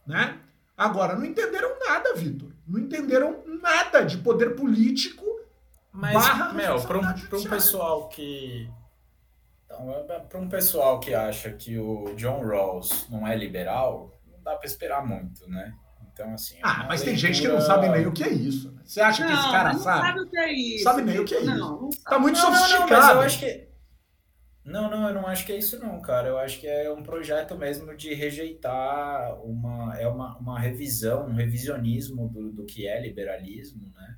Né? 0.07 0.37
Agora, 0.77 1.15
não 1.15 1.25
entenderam 1.25 1.71
nada, 1.79 2.15
Vitor. 2.15 2.49
Não 2.67 2.79
entenderam 2.79 3.43
nada 3.61 4.01
de 4.01 4.17
poder 4.17 4.55
político. 4.55 5.25
Mas, 5.99 6.53
Mel, 6.53 6.81
para 6.81 6.97
um, 6.97 7.37
um 7.39 7.43
pessoal 7.49 8.07
que 8.09 8.69
então, 9.69 9.93
é, 9.93 10.19
para 10.19 10.39
um 10.39 10.49
pessoal 10.49 10.99
que 10.99 11.13
acha 11.13 11.51
que 11.51 11.77
o 11.77 12.13
John 12.15 12.41
Rawls 12.41 13.07
não 13.09 13.27
é 13.27 13.35
liberal, 13.35 14.19
não 14.27 14.41
dá 14.41 14.55
para 14.55 14.65
esperar 14.65 15.05
muito, 15.05 15.47
né? 15.47 15.73
Então, 16.11 16.33
assim. 16.33 16.55
É 16.55 16.61
ah, 16.63 16.85
mas 16.87 17.01
leitura... 17.01 17.05
tem 17.05 17.15
gente 17.15 17.41
que 17.41 17.47
não 17.47 17.61
sabe 17.61 17.87
nem 17.87 18.07
o 18.07 18.11
que 18.11 18.23
é 18.23 18.29
isso. 18.29 18.71
Né? 18.71 18.81
Você 18.83 18.99
acha 18.99 19.23
não, 19.23 19.31
que 19.31 19.39
esse 19.39 19.51
cara 19.51 19.73
não 19.73 19.79
sabe? 19.79 20.07
sabe 20.07 20.19
o 20.21 20.29
que 20.29 20.37
é 20.37 20.51
isso. 20.51 20.83
Sabe 20.83 21.01
nem 21.03 21.19
o 21.19 21.25
que 21.25 21.35
é 21.35 21.41
isso. 21.41 21.57
Não, 21.57 21.89
tá 22.03 22.19
muito 22.19 22.39
não, 22.39 22.55
sofisticado. 22.55 22.89
Não, 22.89 23.13
eu 23.13 23.21
acho 23.21 23.39
que. 23.39 23.69
Não, 24.65 24.89
não, 24.89 25.07
eu 25.07 25.13
não 25.13 25.27
acho 25.27 25.45
que 25.45 25.51
é 25.51 25.57
isso 25.57 25.79
não, 25.79 26.01
cara. 26.01 26.27
Eu 26.27 26.37
acho 26.39 26.59
que 26.59 26.67
é 26.67 26.91
um 26.91 27.01
projeto 27.03 27.55
mesmo 27.55 27.95
de 27.95 28.13
rejeitar 28.13 29.39
uma 29.43 29.97
é 29.97 30.07
uma, 30.07 30.37
uma 30.37 30.59
revisão, 30.59 31.27
um 31.27 31.35
revisionismo 31.35 32.27
do, 32.27 32.51
do 32.51 32.65
que 32.65 32.87
é 32.87 32.99
liberalismo, 32.99 33.91
né? 33.95 34.17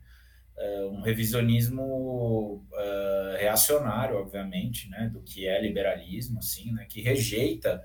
Uh, 0.57 0.87
um 0.89 1.01
revisionismo 1.01 2.63
uh, 2.71 3.37
reacionário, 3.37 4.17
obviamente, 4.17 4.89
né, 4.89 5.09
do 5.11 5.21
que 5.21 5.47
é 5.47 5.61
liberalismo, 5.61 6.39
assim, 6.39 6.71
né, 6.71 6.85
que 6.87 7.01
rejeita 7.01 7.83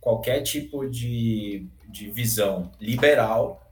qualquer 0.00 0.42
tipo 0.42 0.88
de, 0.88 1.66
de 1.88 2.10
visão 2.10 2.70
liberal 2.80 3.62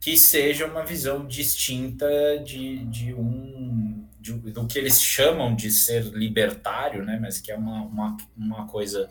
que 0.00 0.18
seja 0.18 0.66
uma 0.66 0.84
visão 0.84 1.24
distinta 1.24 2.06
de, 2.44 2.84
de 2.86 3.14
um 3.14 4.04
de, 4.22 4.32
do 4.32 4.66
que 4.66 4.78
eles 4.78 5.00
chamam 5.00 5.54
de 5.54 5.70
ser 5.70 6.04
libertário, 6.04 7.04
né, 7.04 7.18
mas 7.20 7.40
que 7.40 7.50
é 7.50 7.56
uma, 7.56 7.82
uma, 7.82 8.16
uma 8.36 8.66
coisa 8.66 9.08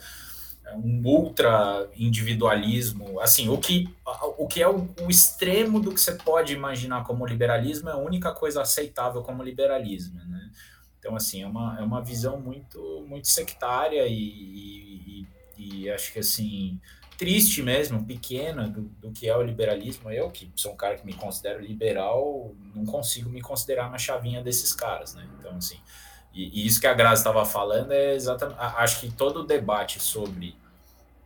um 0.76 1.02
ultra 1.06 1.90
individualismo, 1.96 3.20
assim, 3.20 3.50
o 3.50 3.58
que, 3.58 3.90
o 4.38 4.48
que 4.48 4.62
é 4.62 4.68
o, 4.68 4.88
o, 5.02 5.10
extremo 5.10 5.80
do 5.80 5.94
que 5.94 6.00
você 6.00 6.14
pode 6.14 6.54
imaginar 6.54 7.04
como 7.04 7.26
liberalismo 7.26 7.90
é 7.90 7.94
a 7.94 7.98
única 7.98 8.32
coisa 8.32 8.62
aceitável 8.62 9.22
como 9.22 9.44
liberalismo, 9.44 10.20
né? 10.26 10.52
Então, 11.00 11.16
assim, 11.16 11.42
é 11.42 11.48
uma, 11.48 11.80
é 11.80 11.82
uma 11.82 12.02
visão 12.02 12.40
muito, 12.40 13.04
muito 13.08 13.28
sectária 13.28 14.06
e, 14.08 14.14
e, 14.14 15.28
e 15.58 15.90
acho 15.90 16.14
que, 16.14 16.20
assim, 16.20 16.80
triste 17.18 17.64
mesmo, 17.64 18.06
pequena 18.06 18.68
do, 18.68 18.82
do 18.82 19.12
que 19.12 19.28
é 19.28 19.36
o 19.36 19.42
liberalismo. 19.42 20.12
Eu, 20.12 20.30
que 20.30 20.52
sou 20.56 20.74
um 20.74 20.76
cara 20.76 20.96
que 20.96 21.06
me 21.06 21.14
considero 21.14 21.60
liberal, 21.60 22.54
não 22.76 22.86
consigo 22.86 23.30
me 23.30 23.42
considerar 23.42 23.90
na 23.90 23.98
chavinha 23.98 24.44
desses 24.44 24.74
caras, 24.74 25.16
né? 25.16 25.28
Então, 25.40 25.56
assim, 25.56 25.80
e, 26.34 26.62
e 26.62 26.68
isso 26.68 26.80
que 26.80 26.88
a 26.88 26.94
Grazi 26.94 27.22
estava 27.22 27.46
falando 27.46 27.92
é 27.92 28.16
exatamente. 28.16 28.60
Acho 28.60 29.00
que 29.00 29.12
todo 29.12 29.42
o 29.42 29.44
debate 29.44 30.00
sobre 30.00 30.56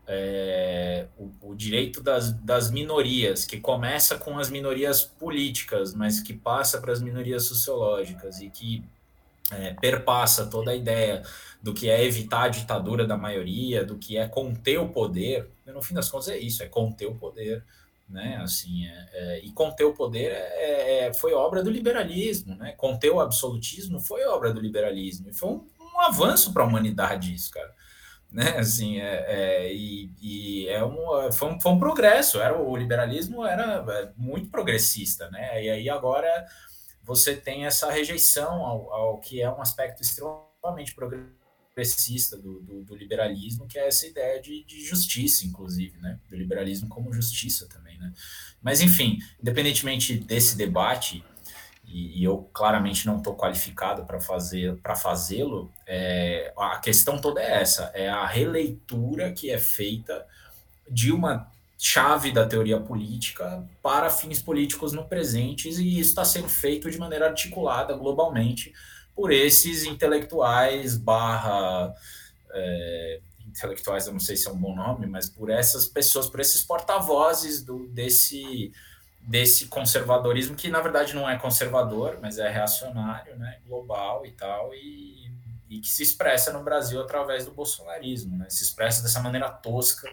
é, 0.07 1.07
o, 1.17 1.31
o, 1.41 1.55
direito 1.55 2.01
das, 2.01 2.31
das 2.31 2.69
minorias, 2.69 3.45
que 3.45 3.59
começa 3.59 4.17
com 4.17 4.37
as 4.37 4.49
minorias 4.49 5.03
políticas, 5.03 5.93
mas 5.93 6.19
que 6.19 6.33
passa 6.33 6.79
para 6.79 6.91
as 6.91 7.01
minorias 7.01 7.45
sociológicas 7.45 8.39
e 8.39 8.49
que 8.49 8.83
é, 9.51 9.73
perpassa 9.73 10.45
toda 10.45 10.71
a 10.71 10.75
ideia 10.75 11.23
do 11.61 11.73
que 11.73 11.89
é 11.89 12.03
evitar 12.03 12.43
a 12.43 12.49
ditadura 12.49 13.05
da 13.07 13.17
maioria, 13.17 13.83
do 13.83 13.97
que 13.97 14.17
é 14.17 14.27
conter 14.27 14.79
o 14.79 14.89
poder. 14.89 15.49
No 15.65 15.81
fim 15.81 15.95
das 15.95 16.09
contas 16.09 16.29
é 16.29 16.37
isso, 16.37 16.61
é 16.61 16.67
conter 16.67 17.07
o 17.07 17.15
poder, 17.15 17.63
né? 18.07 18.39
Assim, 18.43 18.85
é, 18.85 19.09
é, 19.13 19.39
e 19.43 19.51
conter 19.51 19.85
o 19.85 19.93
poder 19.93 20.31
é, 20.31 21.07
é 21.07 21.13
foi 21.13 21.33
obra 21.33 21.63
do 21.63 21.71
liberalismo, 21.71 22.55
né? 22.55 22.73
Conter 22.77 23.09
o 23.09 23.19
absolutismo 23.19 23.99
foi 23.99 24.23
obra 24.25 24.53
do 24.53 24.59
liberalismo 24.59 25.29
e 25.29 25.33
foi 25.33 25.49
um, 25.49 25.67
um 25.79 26.01
avanço 26.01 26.53
para 26.53 26.63
a 26.63 26.67
humanidade 26.67 27.33
isso, 27.33 27.49
cara 27.49 27.73
né? 28.35 28.57
Assim, 28.59 28.99
é, 28.99 29.25
é 29.27 29.73
e, 29.73 30.11
e, 30.21 30.67
é 30.67 30.83
um, 30.83 31.31
foi, 31.31 31.53
um, 31.53 31.59
foi 31.59 31.71
um 31.71 31.79
progresso. 31.79 32.41
Era 32.41 32.61
o 32.61 32.75
liberalismo 32.75 33.45
era 33.45 33.85
é, 33.87 34.11
muito 34.17 34.49
progressista, 34.51 35.29
né? 35.31 35.63
E 35.63 35.69
aí 35.69 35.89
agora 35.89 36.45
você 37.01 37.35
tem 37.35 37.65
essa 37.65 37.89
rejeição 37.89 38.65
ao, 38.65 38.93
ao 38.93 39.19
que 39.19 39.41
é 39.41 39.49
um 39.49 39.61
aspecto 39.61 40.01
extremamente 40.01 40.93
progressista 40.93 42.35
do, 42.35 42.59
do, 42.61 42.83
do 42.83 42.95
liberalismo, 42.95 43.67
que 43.67 43.79
é 43.79 43.87
essa 43.87 44.05
ideia 44.05 44.41
de, 44.41 44.65
de, 44.65 44.83
justiça, 44.83 45.45
inclusive, 45.45 45.97
né? 45.99 46.19
Do 46.29 46.35
liberalismo 46.35 46.89
como 46.89 47.13
justiça 47.13 47.69
também, 47.69 47.97
né? 47.97 48.11
Mas 48.61 48.81
enfim, 48.81 49.17
independentemente 49.41 50.17
desse 50.17 50.57
debate 50.57 51.23
e, 51.95 52.19
e 52.19 52.23
eu 52.25 52.49
claramente 52.53 53.07
não 53.07 53.19
estou 53.19 53.33
qualificado 53.37 54.03
para 54.03 54.19
fazer 54.19 54.75
para 54.81 54.97
fazê-lo, 54.97 55.71
é, 55.87 56.51
a 56.57 56.77
questão 56.79 57.17
toda 57.21 57.41
é 57.41 57.61
essa: 57.61 57.89
é 57.93 58.09
a 58.09 58.25
releitura 58.25 59.31
que 59.31 59.49
é 59.49 59.57
feita 59.57 60.27
de 60.89 61.13
uma 61.13 61.49
chave 61.77 62.33
da 62.33 62.45
teoria 62.45 62.79
política 62.79 63.65
para 63.81 64.09
fins 64.09 64.41
políticos 64.41 64.91
no 64.91 65.05
presente, 65.05 65.69
e 65.69 65.99
isso 65.99 66.09
está 66.09 66.25
sendo 66.25 66.49
feito 66.49 66.91
de 66.91 66.97
maneira 66.97 67.27
articulada 67.27 67.95
globalmente 67.95 68.73
por 69.15 69.31
esses 69.31 69.85
intelectuais 69.85 70.97
barra 70.97 71.93
é, 72.51 73.21
intelectuais, 73.47 74.05
eu 74.05 74.11
não 74.11 74.19
sei 74.19 74.35
se 74.35 74.49
é 74.49 74.51
um 74.51 74.57
bom 74.57 74.75
nome, 74.75 75.07
mas 75.07 75.29
por 75.29 75.49
essas 75.49 75.85
pessoas, 75.85 76.29
por 76.29 76.41
esses 76.41 76.61
porta-vozes 76.61 77.65
desse 77.89 78.73
desse 79.25 79.67
conservadorismo 79.67 80.55
que 80.55 80.69
na 80.69 80.79
verdade 80.81 81.15
não 81.15 81.27
é 81.27 81.37
conservador, 81.37 82.19
mas 82.21 82.37
é 82.37 82.49
reacionário, 82.49 83.35
né, 83.37 83.59
global 83.65 84.25
e 84.25 84.31
tal, 84.31 84.73
e, 84.73 85.31
e 85.69 85.79
que 85.79 85.89
se 85.89 86.03
expressa 86.03 86.53
no 86.53 86.63
Brasil 86.63 87.01
através 87.01 87.45
do 87.45 87.51
bolsonarismo, 87.51 88.37
né, 88.37 88.45
se 88.49 88.63
expressa 88.63 89.01
dessa 89.01 89.19
maneira 89.21 89.49
tosca 89.49 90.09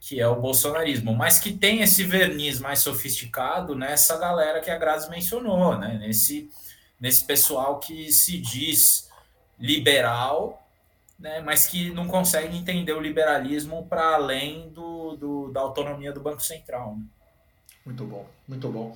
que 0.00 0.20
é 0.20 0.26
o 0.26 0.40
bolsonarismo, 0.40 1.14
mas 1.14 1.38
que 1.38 1.52
tem 1.52 1.82
esse 1.82 2.02
verniz 2.02 2.60
mais 2.60 2.78
sofisticado 2.78 3.74
nessa 3.74 4.16
galera 4.16 4.60
que 4.60 4.70
a 4.70 4.78
Grazi 4.78 5.10
mencionou, 5.10 5.76
né, 5.76 5.98
nesse, 5.98 6.50
nesse 6.98 7.26
pessoal 7.26 7.78
que 7.78 8.10
se 8.10 8.38
diz 8.38 9.10
liberal, 9.58 10.66
né, 11.18 11.40
mas 11.40 11.66
que 11.66 11.90
não 11.90 12.06
consegue 12.06 12.56
entender 12.56 12.92
o 12.92 13.00
liberalismo 13.00 13.86
para 13.86 14.14
além 14.14 14.70
do, 14.70 15.16
do, 15.16 15.52
da 15.52 15.60
autonomia 15.60 16.12
do 16.12 16.20
Banco 16.20 16.42
Central. 16.42 16.96
Né? 16.96 17.04
Muito 17.84 18.04
bom, 18.04 18.28
muito 18.46 18.68
bom. 18.68 18.94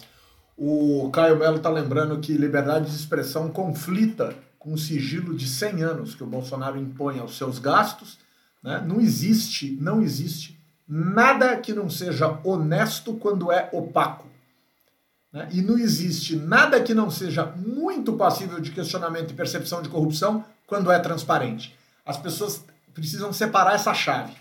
O 0.57 1.11
Caio 1.11 1.39
Melo 1.39 1.57
está 1.57 1.71
lembrando 1.71 2.19
que 2.21 2.35
liberdade 2.35 2.91
de 2.91 2.97
expressão 2.97 3.51
conflita 3.51 4.37
com 4.59 4.75
o 4.75 4.79
sigilo 4.79 5.35
de 5.35 5.49
100 5.49 5.83
anos 5.83 6.15
que 6.15 6.23
o 6.23 6.27
Bolsonaro 6.27 6.79
impõe 6.79 7.19
aos 7.19 7.37
seus 7.37 7.59
gastos. 7.59 8.19
Né? 8.63 8.83
Não 8.87 9.01
existe, 9.01 9.77
não 9.81 10.01
existe 10.01 10.61
nada 10.87 11.57
que 11.57 11.73
não 11.73 11.89
seja 11.89 12.39
honesto 12.45 13.15
quando 13.15 13.51
é 13.51 13.69
opaco. 13.73 14.27
né, 15.33 15.49
e 15.51 15.63
não 15.63 15.79
existe 15.79 16.37
nada 16.37 16.81
que 16.83 16.93
não 16.93 17.11
seja 17.11 17.47
muito 17.47 18.13
passível 18.13 18.61
de 18.61 18.71
questionamento 18.71 19.31
e 19.31 19.35
percepção 19.35 19.81
de 19.81 19.89
corrupção 19.89 20.45
quando 20.67 20.93
é 20.93 20.99
transparente. 20.99 21.75
As 22.05 22.19
pessoas 22.19 22.63
precisam 22.93 23.33
separar 23.33 23.75
essa 23.75 23.95
chave. 23.95 24.35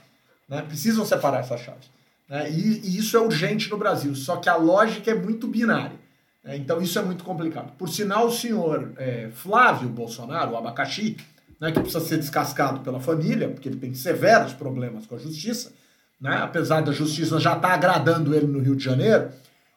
Né, 0.49 0.61
precisam 0.61 1.05
separar 1.05 1.39
essa 1.39 1.57
chave. 1.57 1.87
Né, 2.31 2.49
e, 2.49 2.79
e, 2.85 2.97
isso 2.97 3.17
é 3.17 3.19
urgente 3.19 3.69
no 3.69 3.77
Brasil, 3.77 4.15
só 4.15 4.37
que 4.37 4.47
a 4.47 4.55
lógica 4.55 5.11
é 5.11 5.13
muito 5.13 5.45
binária. 5.47 5.97
Né, 6.41 6.55
então 6.55 6.81
isso 6.81 6.97
é 6.97 7.01
muito 7.01 7.25
complicado. 7.25 7.73
Por 7.77 7.89
sinal, 7.89 8.27
o 8.27 8.31
senhor 8.31 8.93
é, 8.95 9.29
Flávio 9.33 9.89
Bolsonaro, 9.89 10.53
o 10.53 10.57
abacaxi, 10.57 11.17
né, 11.59 11.73
que 11.73 11.81
precisa 11.81 11.99
ser 11.99 12.17
descascado 12.17 12.79
pela 12.79 13.01
família, 13.01 13.49
porque 13.49 13.67
ele 13.67 13.75
tem 13.75 13.93
severos 13.93 14.53
problemas 14.53 15.05
com 15.05 15.15
a 15.15 15.17
justiça, 15.17 15.73
né, 16.21 16.37
apesar 16.41 16.79
da 16.79 16.93
justiça 16.93 17.37
já 17.37 17.57
estar 17.57 17.67
tá 17.67 17.73
agradando 17.73 18.33
ele 18.33 18.47
no 18.47 18.59
Rio 18.59 18.77
de 18.77 18.83
Janeiro, 18.85 19.29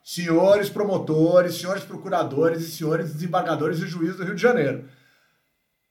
senhores 0.05 0.69
promotores, 0.69 1.57
senhores 1.57 1.83
procuradores 1.83 2.63
e 2.63 2.71
senhores 2.71 3.15
desembargadores 3.15 3.81
e 3.81 3.87
juízes 3.89 4.17
do 4.17 4.25
Rio 4.25 4.37
de 4.37 4.43
Janeiro. 4.43 4.85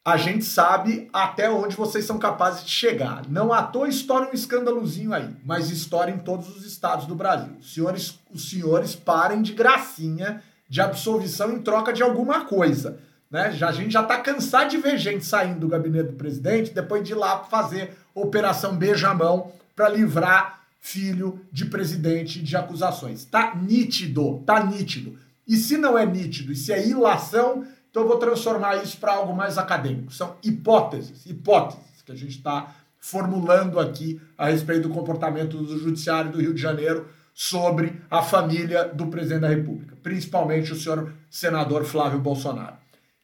A 0.06 0.18
gente 0.18 0.44
sabe 0.44 1.10
até 1.14 1.50
onde 1.50 1.78
vocês 1.78 2.04
são 2.04 2.20
capazes 2.20 2.66
de 2.66 2.70
chegar. 2.72 3.24
Não 3.30 3.54
à 3.54 3.64
toa 3.64 3.88
estoura 3.88 4.30
um 4.30 4.34
escândalozinho 4.34 5.14
aí, 5.14 5.30
mas 5.46 5.70
estoura 5.70 6.12
em 6.12 6.18
todos 6.18 6.54
os 6.54 6.66
estados 6.66 7.06
do 7.06 7.16
Brasil. 7.16 7.56
Senhores, 7.62 8.20
os 8.30 8.50
senhores 8.50 8.96
parem 8.96 9.42
de 9.42 9.54
gracinha 9.54 10.44
de 10.68 10.82
absolvição 10.82 11.54
em 11.54 11.62
troca 11.62 11.94
de 11.94 12.04
alguma 12.04 12.44
coisa. 12.44 13.00
Né? 13.32 13.54
Já, 13.54 13.70
a 13.70 13.72
gente 13.72 13.94
já 13.94 14.02
está 14.02 14.20
cansado 14.20 14.72
de 14.72 14.78
ver 14.78 14.98
gente 14.98 15.24
saindo 15.24 15.62
do 15.62 15.70
gabinete 15.70 16.10
do 16.10 16.18
presidente 16.18 16.74
depois 16.74 17.02
de 17.02 17.14
ir 17.14 17.16
lá 17.16 17.46
fazer 17.46 17.96
operação 18.14 18.76
beijamão 18.76 19.54
para 19.74 19.88
livrar 19.88 20.64
filho 20.82 21.40
de 21.50 21.66
presidente 21.66 22.44
de 22.44 22.58
acusações. 22.58 23.24
Tá 23.24 23.56
nítido, 23.56 24.44
tá 24.46 24.66
nítido. 24.66 25.18
E 25.48 25.56
se 25.56 25.78
não 25.78 25.98
é 25.98 26.06
nítido, 26.06 26.52
e 26.52 26.56
se 26.58 26.74
é 26.74 26.86
ilação, 26.86 27.66
então 27.94 28.02
eu 28.02 28.10
vou 28.10 28.18
transformar 28.18 28.78
isso 28.78 28.98
para 28.98 29.14
algo 29.14 29.36
mais 29.36 29.60
acadêmico. 29.60 30.12
São 30.12 30.36
hipóteses, 30.44 31.28
hipóteses 31.28 32.02
que 32.04 32.12
a 32.12 32.16
gente 32.16 32.36
está 32.36 32.76
formulando 32.98 33.80
aqui 33.80 34.20
a 34.36 34.48
respeito 34.48 34.88
do 34.88 34.96
comportamento 34.96 35.58
do 35.58 35.78
Judiciário 35.78 36.32
do 36.32 36.42
Rio 36.42 36.56
de 36.56 36.62
Janeiro 36.62 37.08
sobre 37.36 38.02
a 38.10 38.24
família 38.24 38.86
do 38.86 39.06
presidente 39.08 39.42
da 39.42 39.48
República, 39.48 39.96
principalmente 40.02 40.74
o 40.74 40.76
senhor 40.76 41.14
senador 41.30 41.86
Flávio 41.86 42.18
Bolsonaro, 42.18 42.78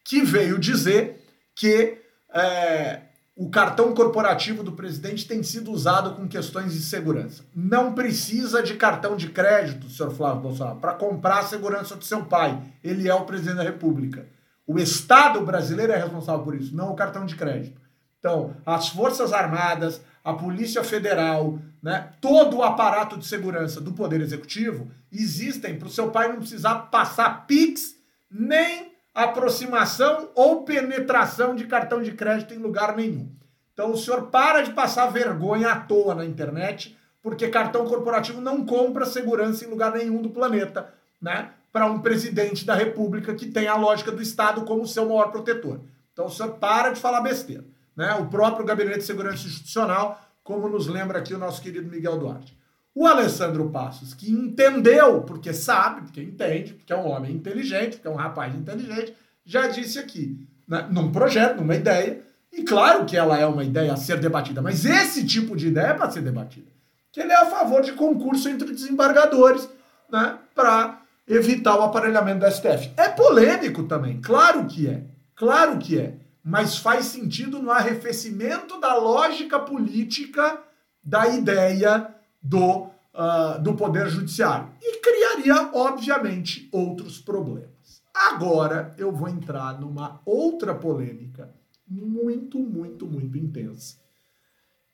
que 0.05 0.21
veio 0.21 0.59
dizer 0.59 1.25
que 1.55 1.97
é, 2.31 3.01
o 3.35 3.49
cartão 3.49 3.91
corporativo 3.95 4.63
do 4.63 4.73
presidente 4.73 5.27
tem 5.27 5.41
sido 5.41 5.71
usado 5.71 6.13
com 6.13 6.27
questões 6.27 6.73
de 6.73 6.81
segurança. 6.81 7.43
Não 7.55 7.95
precisa 7.95 8.61
de 8.61 8.75
cartão 8.75 9.17
de 9.17 9.29
crédito, 9.29 9.89
senhor 9.89 10.11
Flávio 10.11 10.43
Bolsonaro, 10.43 10.77
para 10.77 10.93
comprar 10.93 11.39
a 11.39 11.43
segurança 11.43 11.95
do 11.95 12.05
seu 12.05 12.25
pai. 12.25 12.61
Ele 12.83 13.07
é 13.07 13.15
o 13.15 13.25
presidente 13.25 13.57
da 13.57 13.63
República. 13.63 14.27
O 14.69 14.77
Estado 14.77 15.41
brasileiro 15.41 15.91
é 15.91 15.97
responsável 15.97 16.43
por 16.43 16.53
isso, 16.53 16.75
não 16.75 16.91
o 16.91 16.95
cartão 16.95 17.25
de 17.25 17.35
crédito. 17.35 17.81
Então, 18.19 18.55
as 18.63 18.89
Forças 18.89 19.33
Armadas, 19.33 19.99
a 20.23 20.31
Polícia 20.31 20.83
Federal, 20.83 21.57
né, 21.81 22.11
todo 22.21 22.57
o 22.57 22.63
aparato 22.63 23.17
de 23.17 23.25
segurança 23.25 23.81
do 23.81 23.93
Poder 23.93 24.21
Executivo 24.21 24.91
existem 25.11 25.75
para 25.75 25.87
o 25.87 25.91
seu 25.91 26.11
pai 26.11 26.27
não 26.27 26.35
precisar 26.35 26.75
passar 26.91 27.47
PIX 27.47 27.95
nem 28.29 28.93
aproximação 29.11 30.29
ou 30.35 30.61
penetração 30.61 31.55
de 31.55 31.65
cartão 31.65 32.03
de 32.03 32.11
crédito 32.11 32.53
em 32.53 32.59
lugar 32.59 32.95
nenhum. 32.95 33.27
Então 33.73 33.91
o 33.91 33.97
senhor 33.97 34.27
para 34.27 34.61
de 34.61 34.71
passar 34.73 35.07
vergonha 35.07 35.71
à 35.71 35.79
toa 35.79 36.13
na 36.13 36.25
internet, 36.25 36.95
porque 37.23 37.47
cartão 37.47 37.87
corporativo 37.87 38.39
não 38.39 38.63
compra 38.63 39.07
segurança 39.07 39.65
em 39.65 39.67
lugar 39.67 39.93
nenhum 39.93 40.21
do 40.21 40.29
planeta, 40.29 40.93
né? 41.19 41.53
Para 41.71 41.85
um 41.85 41.99
presidente 41.99 42.65
da 42.65 42.73
República 42.73 43.35
que 43.35 43.45
tem 43.47 43.67
a 43.67 43.75
lógica 43.75 44.11
do 44.11 44.21
Estado 44.21 44.63
como 44.63 44.87
seu 44.87 45.05
maior 45.07 45.31
protetor. 45.31 45.81
Então 46.13 46.29
senhor 46.29 46.53
para 46.53 46.89
de 46.91 46.99
falar 46.99 47.21
besteira, 47.21 47.63
né? 47.95 48.13
O 48.15 48.25
próprio 48.25 48.65
Gabinete 48.65 48.99
de 48.99 49.05
Segurança 49.05 49.47
Institucional, 49.47 50.21
como 50.43 50.67
nos 50.67 50.87
lembra 50.87 51.19
aqui 51.19 51.33
o 51.33 51.37
nosso 51.37 51.61
querido 51.61 51.89
Miguel 51.89 52.17
Duarte. 52.17 52.57
O 52.93 53.05
Alessandro 53.05 53.69
Passos, 53.69 54.13
que 54.13 54.29
entendeu, 54.31 55.21
porque 55.21 55.53
sabe, 55.53 56.01
porque 56.01 56.21
entende, 56.21 56.73
porque 56.73 56.91
é 56.91 56.97
um 56.97 57.07
homem 57.07 57.33
inteligente, 57.33 57.95
porque 57.95 58.07
é 58.07 58.11
um 58.11 58.15
rapaz 58.15 58.53
inteligente, 58.55 59.15
já 59.45 59.67
disse 59.67 59.99
aqui, 59.99 60.45
né, 60.67 60.87
num 60.91 61.11
projeto, 61.11 61.57
numa 61.57 61.75
ideia, 61.75 62.21
e 62.51 62.63
claro 62.63 63.05
que 63.05 63.15
ela 63.15 63.37
é 63.37 63.45
uma 63.45 63.63
ideia 63.63 63.93
a 63.93 63.95
ser 63.95 64.19
debatida, 64.19 64.61
mas 64.61 64.85
esse 64.85 65.25
tipo 65.25 65.55
de 65.55 65.67
ideia 65.67 65.87
é 65.87 65.93
para 65.93 66.09
ser 66.09 66.21
debatida. 66.21 66.67
Que 67.11 67.21
ele 67.21 67.31
é 67.31 67.35
a 67.35 67.45
favor 67.45 67.81
de 67.81 67.93
concurso 67.93 68.49
entre 68.49 68.73
desembargadores, 68.73 69.69
né, 70.11 70.37
para 70.53 70.98
evitar 71.29 71.77
o 71.77 71.83
aparelhamento 71.83 72.39
do 72.39 72.51
STF. 72.51 72.91
É 72.97 73.07
polêmico 73.07 73.83
também, 73.83 74.19
claro 74.19 74.65
que 74.65 74.87
é, 74.87 75.03
claro 75.35 75.77
que 75.77 75.99
é, 75.99 76.15
mas 76.43 76.77
faz 76.77 77.05
sentido 77.05 77.59
no 77.59 77.69
arrefecimento 77.69 78.79
da 78.79 78.95
lógica 78.95 79.59
política 79.59 80.59
da 81.03 81.27
ideia 81.27 82.13
do, 82.41 82.87
uh, 83.13 83.61
do 83.61 83.75
Poder 83.75 84.09
Judiciário. 84.09 84.69
E 84.81 84.97
criaria, 84.97 85.69
obviamente, 85.73 86.67
outros 86.71 87.19
problemas. 87.19 87.69
Agora 88.13 88.95
eu 88.97 89.11
vou 89.11 89.29
entrar 89.29 89.79
numa 89.79 90.21
outra 90.25 90.73
polêmica 90.73 91.53
muito, 91.87 92.59
muito, 92.59 93.05
muito 93.05 93.37
intensa. 93.37 93.97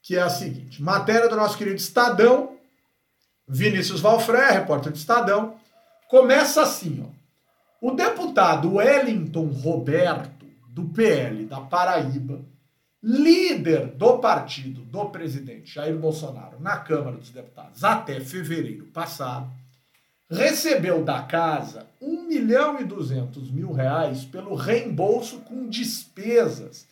Que 0.02 0.18
é 0.18 0.22
a 0.22 0.30
seguinte: 0.30 0.82
matéria 0.82 1.30
do 1.30 1.36
nosso 1.36 1.58
querido 1.58 1.78
Estadão, 1.78 2.58
Vinícius 3.48 4.02
Valfré, 4.02 4.52
repórter 4.52 4.92
do 4.92 4.98
Estadão, 4.98 5.56
começa 6.10 6.62
assim: 6.62 7.06
ó. 7.06 7.16
O 7.82 7.92
deputado 7.92 8.76
Wellington 8.76 9.48
Roberto, 9.48 10.46
do 10.70 10.86
PL 10.86 11.46
da 11.46 11.62
Paraíba, 11.62 12.44
líder 13.04 13.88
do 13.88 14.18
partido 14.18 14.82
do 14.82 15.06
presidente 15.10 15.76
Jair 15.76 15.96
Bolsonaro 15.96 16.60
na 16.60 16.78
Câmara 16.78 17.18
dos 17.18 17.30
Deputados 17.30 17.84
até 17.84 18.20
fevereiro 18.20 18.86
passado, 18.88 19.52
recebeu 20.30 21.04
da 21.04 21.22
casa 21.22 21.86
1 22.02 22.28
milhão 22.28 22.82
e 22.82 22.84
200 22.84 23.52
mil 23.52 23.72
reais 23.72 24.26
pelo 24.26 24.56
reembolso 24.56 25.42
com 25.42 25.70
despesas 25.70 26.88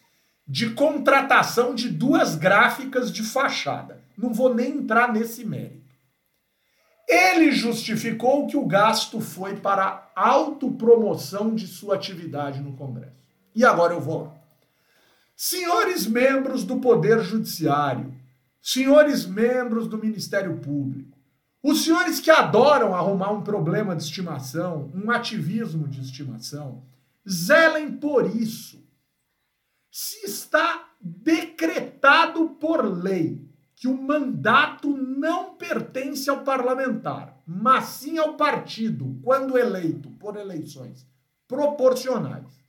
de 0.48 0.70
contratação 0.72 1.74
de 1.74 1.90
duas 1.90 2.36
gráficas 2.36 3.12
de 3.12 3.24
fachada. 3.24 4.04
Não 4.18 4.34
vou 4.34 4.54
nem 4.54 4.78
entrar 4.78 5.12
nesse 5.12 5.44
mérito. 5.44 5.83
Ele 7.08 7.52
justificou 7.52 8.48
que 8.48 8.56
o 8.56 8.66
gasto 8.66 9.20
foi 9.20 9.58
para 9.58 10.12
autopromoção 10.16 11.54
de 11.54 11.68
sua 11.68 11.96
atividade 11.96 12.62
no 12.62 12.74
Congresso. 12.74 13.14
E 13.56 13.66
agora 13.66 13.94
eu 13.94 14.02
vou 14.02 14.24
lá. 14.24 14.36
Senhores 15.36 16.08
membros 16.08 16.64
do 16.64 16.80
Poder 16.80 17.22
Judiciário, 17.22 18.14
senhores 18.62 19.26
membros 19.26 19.88
do 19.88 19.98
Ministério 19.98 20.58
Público, 20.60 21.18
os 21.62 21.84
senhores 21.84 22.20
que 22.20 22.30
adoram 22.30 22.94
arrumar 22.94 23.32
um 23.32 23.42
problema 23.42 23.96
de 23.96 24.04
estimação, 24.04 24.92
um 24.94 25.10
ativismo 25.10 25.88
de 25.88 26.02
estimação, 26.02 26.84
zelem 27.30 27.92
por 27.92 28.26
isso. 28.26 28.84
Se 29.90 30.26
está 30.26 30.90
decretado 31.00 32.50
por 32.50 32.84
lei 32.84 33.42
que 33.84 33.88
o 33.90 34.02
mandato 34.02 34.96
não 34.96 35.56
pertence 35.56 36.30
ao 36.30 36.40
parlamentar, 36.40 37.38
mas 37.46 37.84
sim 37.84 38.18
ao 38.18 38.36
partido, 38.36 39.20
quando 39.22 39.58
eleito 39.58 40.10
por 40.12 40.38
eleições 40.38 41.06
proporcionais, 41.46 42.64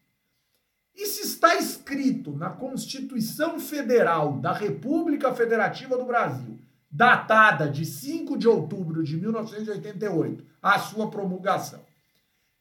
e 0.93 1.07
se 1.07 1.23
está 1.23 1.55
escrito 1.55 2.33
na 2.33 2.51
Constituição 2.51 3.61
Federal 3.61 4.41
da 4.41 4.53
República 4.53 5.33
Federativa 5.33 5.97
do 5.97 6.05
Brasil, 6.05 6.59
datada 6.91 7.71
de 7.71 7.87
5 7.87 8.37
de 8.37 8.49
outubro 8.49 9.05
de 9.05 9.17
1988, 9.17 10.45
a 10.61 10.81
sua 10.81 11.09
promulgação, 11.13 11.83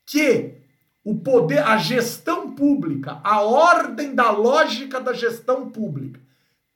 que 0.06 0.60
o 1.04 1.16
poder, 1.16 1.64
a 1.64 1.78
gestão 1.78 2.54
pública, 2.54 3.20
a 3.24 3.42
ordem 3.42 4.14
da 4.14 4.30
lógica 4.30 5.02
da 5.02 5.12
gestão 5.12 5.72
pública, 5.72 6.22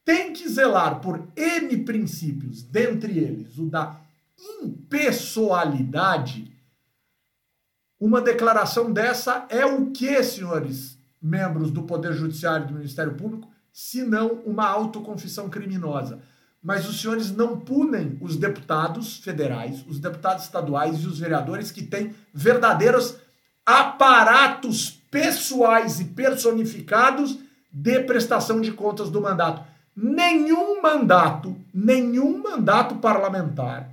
tem 0.08 0.32
que 0.32 0.48
zelar 0.48 1.00
por 1.00 1.28
N 1.36 1.76
princípios, 1.84 2.62
dentre 2.62 3.18
eles 3.18 3.58
o 3.58 3.66
da 3.66 4.00
impessoalidade. 4.62 6.50
Uma 8.00 8.22
declaração 8.22 8.90
dessa 8.90 9.44
é 9.50 9.66
o 9.66 9.90
que, 9.90 10.22
senhores 10.22 10.98
membros 11.20 11.70
do 11.70 11.82
Poder 11.82 12.14
Judiciário 12.14 12.64
e 12.64 12.68
do 12.68 12.74
Ministério 12.78 13.16
Público, 13.16 13.50
se 13.70 14.02
não 14.02 14.40
uma 14.46 14.66
autoconfissão 14.66 15.50
criminosa. 15.50 16.22
Mas 16.62 16.88
os 16.88 17.02
senhores 17.02 17.30
não 17.30 17.60
punem 17.60 18.16
os 18.22 18.34
deputados 18.34 19.18
federais, 19.18 19.84
os 19.86 20.00
deputados 20.00 20.44
estaduais 20.44 21.02
e 21.02 21.06
os 21.06 21.18
vereadores 21.18 21.70
que 21.70 21.82
têm 21.82 22.14
verdadeiros 22.32 23.16
aparatos 23.66 24.88
pessoais 25.10 26.00
e 26.00 26.06
personificados 26.06 27.38
de 27.70 28.00
prestação 28.04 28.58
de 28.58 28.72
contas 28.72 29.10
do 29.10 29.20
mandato. 29.20 29.76
Nenhum 30.00 30.80
mandato, 30.80 31.56
nenhum 31.74 32.40
mandato 32.40 32.94
parlamentar 32.96 33.90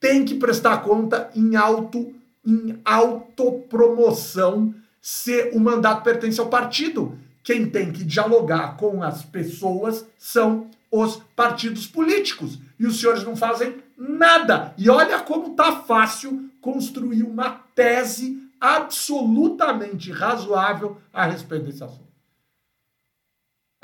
tem 0.00 0.24
que 0.24 0.34
prestar 0.34 0.78
conta 0.78 1.30
em 1.32 1.54
auto 1.54 2.12
em 2.44 2.80
autopromoção 2.84 4.74
se 5.00 5.50
o 5.54 5.60
mandato 5.60 6.02
pertence 6.02 6.40
ao 6.40 6.48
partido. 6.48 7.16
Quem 7.44 7.70
tem 7.70 7.92
que 7.92 8.02
dialogar 8.02 8.76
com 8.76 9.00
as 9.00 9.22
pessoas 9.22 10.04
são 10.18 10.66
os 10.90 11.22
partidos 11.36 11.86
políticos. 11.86 12.58
E 12.76 12.84
os 12.84 12.98
senhores 12.98 13.22
não 13.22 13.36
fazem 13.36 13.76
nada. 13.96 14.74
E 14.76 14.90
olha 14.90 15.20
como 15.20 15.54
tá 15.54 15.82
fácil 15.82 16.50
construir 16.60 17.22
uma 17.22 17.50
tese 17.76 18.42
absolutamente 18.60 20.10
razoável 20.10 20.98
a 21.12 21.26
respeito 21.26 21.66
desse 21.66 21.84
assunto. 21.84 22.13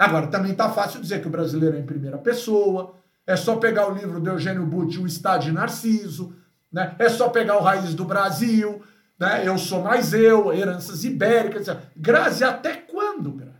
Agora, 0.01 0.29
também 0.29 0.55
tá 0.55 0.71
fácil 0.71 0.99
dizer 0.99 1.21
que 1.21 1.27
o 1.27 1.31
brasileiro 1.31 1.77
é 1.77 1.81
em 1.81 1.85
primeira 1.85 2.17
pessoa, 2.17 2.95
é 3.27 3.37
só 3.37 3.57
pegar 3.57 3.87
o 3.87 3.95
livro 3.95 4.19
do 4.19 4.31
Eugênio 4.31 4.65
Butti, 4.65 4.99
O 4.99 5.07
Estado 5.07 5.43
de 5.43 5.53
Narciso, 5.53 6.35
né? 6.73 6.97
é 6.99 7.07
só 7.11 7.29
pegar 7.29 7.59
o 7.59 7.63
Raiz 7.63 7.95
do 7.95 8.07
Brasil, 8.07 8.83
né? 9.19 9.47
Eu 9.47 9.59
Sou 9.59 9.83
Mais 9.83 10.15
Eu, 10.15 10.55
Heranças 10.55 11.05
Ibéricas. 11.05 11.67
Grazi, 11.95 12.43
até 12.43 12.77
quando, 12.77 13.33
Grazi? 13.33 13.53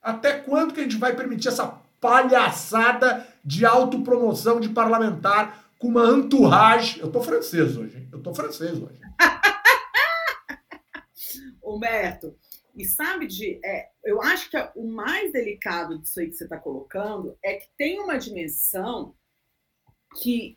Até 0.00 0.34
quando 0.34 0.72
que 0.72 0.78
a 0.78 0.84
gente 0.84 0.98
vai 0.98 1.16
permitir 1.16 1.48
essa 1.48 1.66
palhaçada 2.00 3.26
de 3.44 3.66
autopromoção 3.66 4.60
de 4.60 4.68
parlamentar 4.68 5.64
com 5.80 5.88
uma 5.88 6.10
entourage? 6.10 7.00
Eu 7.00 7.10
tô 7.10 7.20
francês 7.20 7.76
hoje, 7.76 7.98
hein? 7.98 8.08
Eu 8.12 8.22
tô 8.22 8.32
francês 8.32 8.80
hoje. 8.80 9.00
Humberto, 11.60 12.36
e 12.78 12.84
sabe 12.84 13.26
de. 13.26 13.58
É, 13.64 13.90
eu 14.04 14.22
acho 14.22 14.48
que 14.48 14.56
o 14.76 14.86
mais 14.86 15.32
delicado 15.32 15.98
disso 15.98 16.20
aí 16.20 16.28
que 16.28 16.36
você 16.36 16.44
está 16.44 16.56
colocando 16.56 17.36
é 17.42 17.54
que 17.54 17.68
tem 17.76 17.98
uma 17.98 18.16
dimensão 18.16 19.14
que 20.22 20.56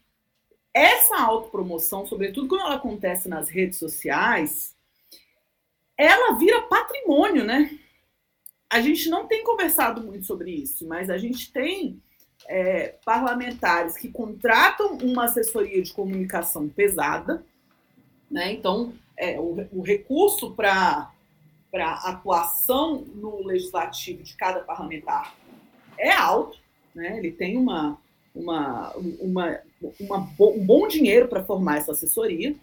essa 0.71 1.17
autopromoção, 1.17 2.05
sobretudo 2.05 2.47
quando 2.47 2.61
ela 2.61 2.75
acontece 2.75 3.27
nas 3.27 3.49
redes 3.49 3.79
sociais, 3.79 4.75
ela 5.97 6.37
vira 6.37 6.61
patrimônio, 6.61 7.43
né? 7.43 7.77
A 8.69 8.79
gente 8.79 9.09
não 9.09 9.27
tem 9.27 9.43
conversado 9.43 10.01
muito 10.01 10.25
sobre 10.27 10.51
isso, 10.51 10.87
mas 10.87 11.09
a 11.09 11.17
gente 11.17 11.51
tem 11.51 12.01
é, 12.47 12.95
parlamentares 13.03 13.97
que 13.97 14.09
contratam 14.09 14.97
uma 14.99 15.25
assessoria 15.25 15.81
de 15.81 15.91
comunicação 15.91 16.69
pesada, 16.69 17.43
né? 18.29 18.53
Então, 18.53 18.93
é, 19.17 19.39
o, 19.39 19.67
o 19.73 19.81
recurso 19.81 20.51
para 20.51 21.11
atuação 21.79 23.05
no 23.15 23.45
legislativo 23.45 24.23
de 24.23 24.35
cada 24.35 24.59
parlamentar 24.59 25.35
é 25.97 26.11
alto, 26.11 26.57
né? 26.93 27.17
Ele 27.17 27.31
tem 27.31 27.57
uma, 27.57 27.97
uma, 28.35 28.91
uma, 28.95 29.59
uma 29.99 30.29
um 30.39 30.65
bom 30.65 30.87
dinheiro 30.87 31.27
para 31.27 31.43
formar 31.43 31.77
essa 31.77 31.91
assessoria. 31.91 32.55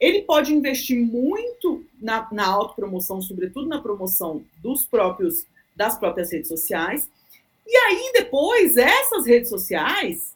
Ele 0.00 0.22
pode 0.22 0.52
investir 0.52 0.98
muito 0.98 1.84
na, 2.00 2.28
na 2.32 2.46
autopromoção, 2.46 3.20
sobretudo 3.20 3.68
na 3.68 3.80
promoção 3.80 4.42
dos 4.62 4.84
próprios 4.84 5.46
das 5.74 5.98
próprias 5.98 6.32
redes 6.32 6.48
sociais. 6.48 7.08
E 7.66 7.76
aí, 7.76 8.10
depois, 8.14 8.76
essas 8.78 9.26
redes 9.26 9.50
sociais 9.50 10.34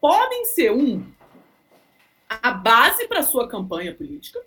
podem 0.00 0.44
ser 0.44 0.70
um 0.70 1.04
a 2.28 2.50
base 2.52 3.08
para 3.08 3.22
sua 3.22 3.48
campanha 3.48 3.94
política, 3.94 4.40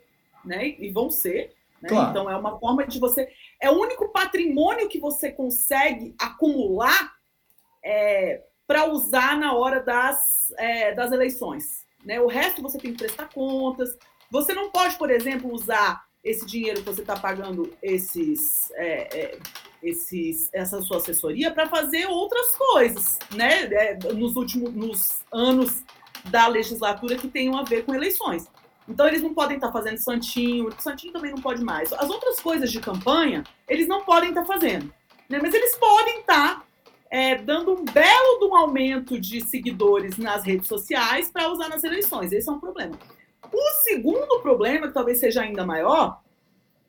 né? 0.45 0.75
E 0.79 0.89
vão 0.89 1.09
ser. 1.09 1.56
Né? 1.81 1.89
Claro. 1.89 2.09
Então, 2.09 2.29
é 2.29 2.35
uma 2.35 2.59
forma 2.59 2.85
de 2.85 2.99
você. 2.99 3.27
É 3.61 3.69
o 3.69 3.79
único 3.79 4.11
patrimônio 4.11 4.89
que 4.89 4.99
você 4.99 5.31
consegue 5.31 6.15
acumular 6.19 7.13
é, 7.83 8.43
para 8.65 8.85
usar 8.85 9.37
na 9.37 9.53
hora 9.53 9.81
das, 9.81 10.53
é, 10.57 10.93
das 10.93 11.11
eleições. 11.11 11.85
Né? 12.05 12.19
O 12.19 12.27
resto 12.27 12.61
você 12.61 12.77
tem 12.77 12.91
que 12.91 12.99
prestar 12.99 13.29
contas. 13.29 13.97
Você 14.29 14.53
não 14.53 14.69
pode, 14.71 14.97
por 14.97 15.09
exemplo, 15.09 15.51
usar 15.53 16.05
esse 16.23 16.45
dinheiro 16.45 16.81
que 16.81 16.85
você 16.85 17.01
está 17.01 17.15
pagando 17.15 17.73
esses, 17.81 18.71
é, 18.71 19.19
é, 19.19 19.39
esses, 19.81 20.49
essa 20.53 20.81
sua 20.81 20.97
assessoria 20.97 21.51
para 21.51 21.69
fazer 21.69 22.05
outras 22.07 22.55
coisas, 22.55 23.19
né? 23.33 23.63
É, 23.65 23.95
nos 24.13 24.35
últimos 24.35 24.73
nos 24.73 25.23
anos 25.31 25.83
da 26.25 26.47
legislatura 26.47 27.15
que 27.15 27.29
tenham 27.29 27.57
a 27.57 27.63
ver 27.63 27.85
com 27.85 27.95
eleições. 27.95 28.47
Então 28.87 29.07
eles 29.07 29.21
não 29.21 29.33
podem 29.33 29.57
estar 29.57 29.67
tá 29.67 29.73
fazendo 29.73 29.97
santinho, 29.97 30.69
santinho 30.79 31.13
também 31.13 31.31
não 31.31 31.41
pode 31.41 31.63
mais. 31.63 31.91
As 31.93 32.09
outras 32.09 32.39
coisas 32.39 32.71
de 32.71 32.79
campanha 32.79 33.43
eles 33.67 33.87
não 33.87 34.03
podem 34.03 34.29
estar 34.29 34.41
tá 34.41 34.47
fazendo, 34.47 34.93
né? 35.29 35.39
Mas 35.41 35.53
eles 35.53 35.75
podem 35.75 36.19
estar 36.19 36.59
tá 36.59 36.63
é, 37.09 37.35
dando 37.35 37.73
um 37.73 37.83
belo 37.83 38.39
de 38.39 38.45
um 38.45 38.55
aumento 38.55 39.19
de 39.19 39.41
seguidores 39.41 40.17
nas 40.17 40.43
redes 40.43 40.67
sociais 40.67 41.29
para 41.29 41.49
usar 41.51 41.69
nas 41.69 41.83
eleições. 41.83 42.31
Esse 42.31 42.49
é 42.49 42.51
um 42.51 42.59
problema. 42.59 42.97
O 43.51 43.83
segundo 43.83 44.39
problema, 44.41 44.87
que 44.87 44.93
talvez 44.93 45.19
seja 45.19 45.41
ainda 45.41 45.65
maior, 45.65 46.21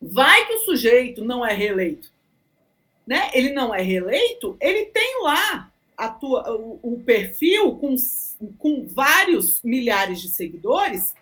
vai 0.00 0.46
que 0.46 0.54
o 0.54 0.60
sujeito 0.60 1.24
não 1.24 1.44
é 1.44 1.52
reeleito. 1.52 2.10
Né? 3.06 3.30
Ele 3.32 3.52
não 3.52 3.74
é 3.74 3.80
reeleito, 3.80 4.56
ele 4.60 4.86
tem 4.86 5.22
lá 5.22 5.70
a 5.96 6.08
tua, 6.08 6.52
o, 6.52 6.78
o 6.82 7.00
perfil 7.00 7.76
com, 7.76 7.94
com 8.58 8.86
vários 8.86 9.62
milhares 9.62 10.20
de 10.20 10.28
seguidores, 10.28 11.14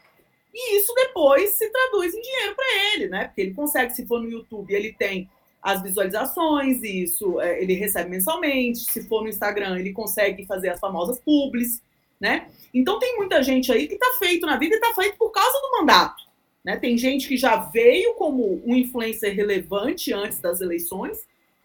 e 0.58 0.78
isso 0.78 0.94
depois 0.94 1.50
se 1.50 1.68
traduz 1.70 2.14
em 2.14 2.20
dinheiro 2.22 2.54
para 2.56 2.94
ele, 2.94 3.08
né? 3.08 3.26
Porque 3.26 3.42
ele 3.42 3.52
consegue, 3.52 3.94
se 3.94 4.06
for 4.06 4.22
no 4.22 4.30
YouTube, 4.30 4.72
ele 4.72 4.90
tem 4.90 5.28
as 5.62 5.82
visualizações, 5.82 6.82
e 6.82 7.02
isso 7.02 7.38
é, 7.42 7.62
ele 7.62 7.74
recebe 7.74 8.08
mensalmente. 8.08 8.78
Se 8.90 9.06
for 9.06 9.22
no 9.22 9.28
Instagram, 9.28 9.78
ele 9.78 9.92
consegue 9.92 10.46
fazer 10.46 10.70
as 10.70 10.80
famosas 10.80 11.18
publis, 11.18 11.82
né? 12.18 12.48
Então 12.72 12.98
tem 12.98 13.16
muita 13.16 13.42
gente 13.42 13.70
aí 13.70 13.86
que 13.86 13.94
está 13.94 14.16
feito 14.18 14.46
na 14.46 14.56
vida 14.56 14.74
e 14.74 14.78
está 14.78 14.94
feito 14.94 15.18
por 15.18 15.30
causa 15.30 15.60
do 15.60 15.72
mandato. 15.78 16.24
Né? 16.64 16.78
Tem 16.78 16.96
gente 16.96 17.28
que 17.28 17.36
já 17.36 17.56
veio 17.56 18.14
como 18.14 18.62
um 18.64 18.74
influencer 18.74 19.34
relevante 19.36 20.12
antes 20.12 20.40
das 20.40 20.62
eleições, 20.62 21.18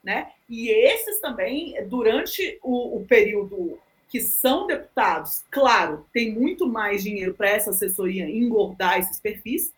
né? 0.03 0.31
E 0.49 0.69
esses 0.69 1.21
também, 1.21 1.75
durante 1.87 2.59
o, 2.61 2.97
o 2.97 3.05
período 3.05 3.79
que 4.11 4.19
são 4.19 4.67
deputados, 4.67 5.45
claro, 5.49 6.05
tem 6.11 6.33
muito 6.33 6.67
mais 6.67 7.01
dinheiro 7.01 7.33
para 7.33 7.49
essa 7.49 7.69
assessoria 7.69 8.29
engordar 8.29 8.99
esses 8.99 9.17
perfis. 9.21 9.71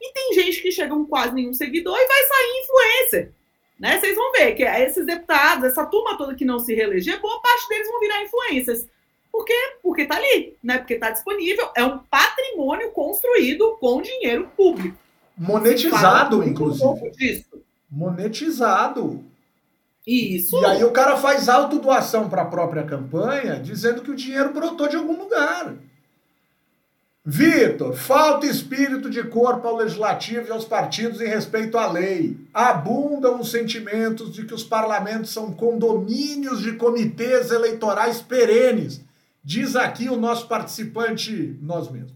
E 0.00 0.12
tem 0.14 0.32
gente 0.32 0.62
que 0.62 0.72
chega 0.72 0.94
com 0.94 1.04
quase 1.04 1.34
nenhum 1.34 1.52
seguidor 1.52 1.94
e 1.94 2.08
vai 2.08 2.22
sair 2.24 2.62
influencer. 2.62 3.32
Né? 3.78 4.00
Vocês 4.00 4.16
vão 4.16 4.32
ver 4.32 4.54
que 4.54 4.62
esses 4.62 5.04
deputados, 5.04 5.64
essa 5.64 5.84
turma 5.84 6.16
toda 6.16 6.34
que 6.34 6.46
não 6.46 6.58
se 6.58 6.74
reeleger, 6.74 7.20
boa 7.20 7.42
parte 7.42 7.68
deles 7.68 7.86
vão 7.86 8.00
virar 8.00 8.22
influências. 8.22 8.88
Por 9.30 9.44
quê? 9.44 9.76
Porque 9.82 10.02
está 10.02 10.16
ali, 10.16 10.56
né? 10.62 10.78
Porque 10.78 10.94
está 10.94 11.10
disponível. 11.10 11.68
É 11.76 11.84
um 11.84 11.98
patrimônio 11.98 12.90
construído 12.92 13.76
com 13.80 14.00
dinheiro 14.00 14.48
público. 14.56 14.96
Monetizado, 15.36 16.42
inclusive. 16.42 17.44
Monetizado. 17.90 19.22
Isso. 20.06 20.60
E 20.60 20.64
aí 20.64 20.84
o 20.84 20.90
cara 20.90 21.16
faz 21.16 21.48
autodoação 21.48 22.28
para 22.28 22.42
a 22.42 22.46
própria 22.46 22.84
campanha, 22.84 23.58
dizendo 23.58 24.02
que 24.02 24.10
o 24.10 24.16
dinheiro 24.16 24.52
brotou 24.52 24.88
de 24.88 24.96
algum 24.96 25.16
lugar. 25.16 25.74
Vitor, 27.26 27.94
falta 27.96 28.44
espírito 28.46 29.08
de 29.08 29.22
corpo 29.22 29.66
ao 29.66 29.76
legislativo 29.76 30.46
e 30.46 30.50
aos 30.50 30.66
partidos 30.66 31.22
em 31.22 31.26
respeito 31.26 31.78
à 31.78 31.90
lei. 31.90 32.36
Abundam 32.52 33.40
os 33.40 33.50
sentimentos 33.50 34.30
de 34.30 34.44
que 34.44 34.52
os 34.52 34.62
parlamentos 34.62 35.32
são 35.32 35.50
condomínios 35.50 36.60
de 36.60 36.72
comitês 36.72 37.50
eleitorais 37.50 38.20
perenes. 38.20 39.00
Diz 39.42 39.74
aqui 39.74 40.10
o 40.10 40.16
nosso 40.16 40.46
participante, 40.48 41.58
nós 41.62 41.90
mesmos. 41.90 42.12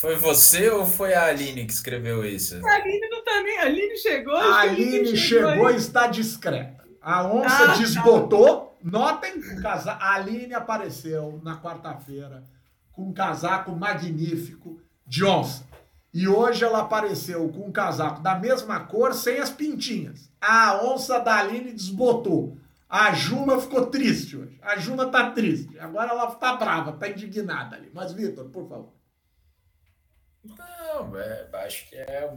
Foi 0.00 0.14
você 0.14 0.68
ou 0.68 0.86
foi 0.86 1.14
a 1.14 1.24
Aline 1.24 1.64
que 1.64 1.72
escreveu 1.72 2.24
isso? 2.24 2.54
A 2.64 2.74
Aline 2.74 3.08
não 3.08 3.15
tá 3.26 3.42
nem. 3.42 3.58
A 3.58 3.62
Aline 3.62 3.96
chegou. 3.96 4.36
A 4.36 4.60
Aline 4.60 5.16
chegou 5.16 5.70
e 5.70 5.76
está 5.76 6.06
discreta. 6.06 6.84
A 7.02 7.24
onça 7.26 7.64
ah, 7.64 7.66
tá. 7.66 7.74
desbotou. 7.74 8.60
Tá. 8.60 8.66
Notem, 8.82 9.32
a 9.64 10.14
Aline 10.14 10.54
apareceu 10.54 11.40
na 11.42 11.60
quarta-feira 11.60 12.44
com 12.92 13.08
um 13.08 13.12
casaco 13.12 13.72
magnífico 13.72 14.80
de 15.04 15.24
onça. 15.24 15.66
E 16.14 16.28
hoje 16.28 16.64
ela 16.64 16.80
apareceu 16.80 17.48
com 17.48 17.66
um 17.66 17.72
casaco 17.72 18.22
da 18.22 18.36
mesma 18.38 18.80
cor, 18.80 19.12
sem 19.12 19.38
as 19.38 19.50
pintinhas. 19.50 20.30
A 20.40 20.82
onça 20.84 21.18
da 21.18 21.36
Aline 21.36 21.72
desbotou. 21.72 22.56
A 22.88 23.12
Juma 23.12 23.60
ficou 23.60 23.86
triste 23.86 24.36
hoje. 24.36 24.58
A 24.62 24.76
Juma 24.76 25.06
tá 25.10 25.32
triste. 25.32 25.76
Agora 25.80 26.10
ela 26.10 26.30
tá 26.36 26.54
brava, 26.54 26.92
tá 26.92 27.08
indignada 27.08 27.74
ali. 27.74 27.90
Mas, 27.92 28.12
Vitor, 28.12 28.46
por 28.46 28.68
favor. 28.68 28.92
Não, 30.44 31.18
é, 31.18 31.48
acho 31.64 31.88
que 31.88 31.96
é, 31.96 32.32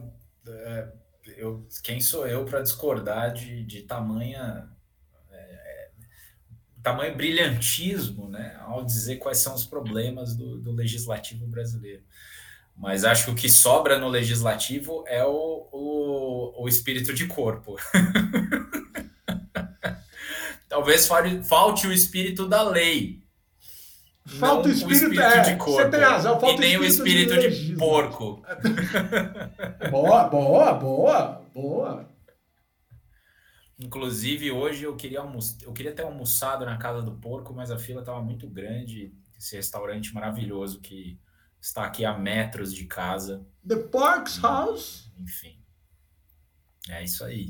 é. 0.48 0.92
eu, 1.38 1.68
quem 1.84 2.02
sou 2.02 2.28
eu 2.28 2.46
para 2.46 2.62
discordar 2.62 3.34
de, 3.34 3.64
de 3.64 3.84
tamanha 3.84 4.70
tamanho 6.82 7.16
brilhantismo 7.16 8.28
né, 8.30 8.58
ao 8.62 8.84
dizer 8.84 9.18
quais 9.18 9.38
são 9.38 9.54
os 9.54 9.66
problemas 9.66 10.36
do, 10.36 10.58
do, 10.58 10.72
legislativo 10.72 11.46
brasileiro. 11.46 12.04
Mas 12.76 13.04
acho 13.04 13.26
que 13.26 13.32
o 13.32 13.36
que 13.36 13.50
sobra 13.50 14.00
no 14.00 14.08
legislativo 14.08 15.04
é 15.06 15.24
o, 15.24 15.68
o, 15.72 16.64
o 16.64 16.68
espírito 16.68 17.14
de 17.14 17.28
corpo. 17.28 17.76
Talvez 20.70 21.06
falte 21.48 21.88
o 21.88 21.92
espírito 21.92 22.48
da 22.48 22.62
lei. 22.64 23.22
Falta 24.38 24.70
o 24.70 24.72
espírito, 24.72 25.06
o 25.06 25.14
espírito 25.14 25.22
é, 25.22 25.42
de 25.42 25.56
corpo. 25.56 25.82
Você 25.82 25.90
tem 25.90 26.00
razão, 26.00 26.40
falta 26.40 26.56
e 26.56 26.60
nem 26.60 26.78
o 26.78 26.84
espírito, 26.84 27.34
espírito 27.34 27.56
de, 27.56 27.68
de 27.68 27.76
porco. 27.76 28.44
boa, 29.90 30.24
boa, 30.30 30.74
boa, 30.74 31.42
boa. 31.54 32.10
Inclusive, 33.80 34.52
hoje 34.52 34.84
eu 34.84 34.96
queria, 34.96 35.20
eu 35.62 35.74
queria 35.74 35.94
ter 35.94 36.04
almoçado 36.04 36.66
na 36.66 36.78
casa 36.78 37.02
do 37.02 37.14
porco, 37.14 37.54
mas 37.54 37.72
a 37.72 37.80
fila 37.80 38.02
estava 38.02 38.22
muito 38.22 38.48
grande. 38.48 39.14
Esse 39.38 39.56
restaurante 39.56 40.14
maravilhoso 40.14 40.82
que 40.82 41.18
está 41.62 41.86
aqui 41.86 42.04
a 42.06 42.18
metros 42.18 42.74
de 42.74 42.86
casa. 42.86 43.48
The 43.66 43.78
Pork's 43.78 44.38
House. 44.40 45.12
Enfim. 45.18 45.59
É 46.90 47.04
isso 47.04 47.24
aí. 47.24 47.48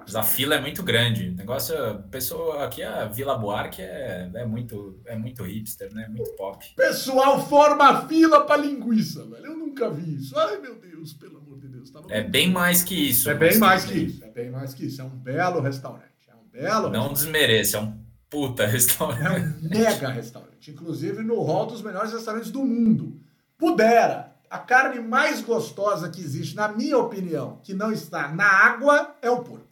Mas 0.00 0.16
a 0.16 0.22
fila 0.22 0.54
é 0.54 0.60
muito 0.60 0.82
grande. 0.82 1.28
O 1.28 1.34
negócio, 1.34 1.76
pessoa 2.10 2.64
aqui 2.64 2.82
a 2.82 3.04
Vila 3.04 3.36
Buarque 3.36 3.82
é, 3.82 4.30
é 4.34 4.46
muito 4.46 4.98
é 5.04 5.14
muito 5.16 5.44
hipster, 5.44 5.92
né? 5.92 6.08
Muito 6.08 6.32
pop. 6.32 6.64
Pessoal 6.74 7.46
forma 7.46 8.08
fila 8.08 8.46
para 8.46 8.62
linguiça, 8.62 9.26
velho. 9.26 9.46
Eu 9.46 9.56
nunca 9.56 9.90
vi 9.90 10.16
isso. 10.16 10.36
Ai, 10.38 10.58
meu 10.58 10.76
Deus, 10.76 11.12
pelo 11.12 11.36
amor 11.36 11.58
de 11.60 11.68
Deus. 11.68 11.90
Tá 11.90 12.00
é 12.08 12.22
bem 12.22 12.50
mais 12.50 12.82
que 12.82 12.94
isso. 12.94 13.28
É 13.28 13.34
bem 13.34 13.58
mais 13.58 13.84
que 13.84 13.98
isso. 13.98 14.24
É 14.24 14.30
bem 14.30 14.50
mais 14.50 14.72
que 14.72 14.86
isso. 14.86 15.02
É 15.02 15.04
um 15.04 15.10
belo 15.10 15.60
restaurante. 15.60 16.26
É 16.26 16.34
um 16.34 16.48
belo. 16.50 16.88
Não 16.88 17.12
desmereça, 17.12 17.76
é 17.76 17.80
um 17.80 18.00
puta 18.30 18.64
restaurante. 18.66 19.22
É 19.22 19.30
um 19.30 19.68
mega 19.68 20.08
restaurante. 20.08 20.70
Inclusive 20.70 21.22
no 21.22 21.42
hall 21.42 21.66
dos 21.66 21.82
melhores 21.82 22.12
restaurantes 22.12 22.50
do 22.50 22.64
mundo. 22.64 23.20
Pudera 23.58 24.37
a 24.50 24.58
carne 24.58 25.00
mais 25.00 25.40
gostosa 25.40 26.08
que 26.10 26.20
existe, 26.20 26.56
na 26.56 26.68
minha 26.68 26.96
opinião, 26.98 27.58
que 27.62 27.74
não 27.74 27.92
está 27.92 28.28
na 28.28 28.46
água, 28.46 29.16
é 29.20 29.30
o 29.30 29.42
porco. 29.42 29.66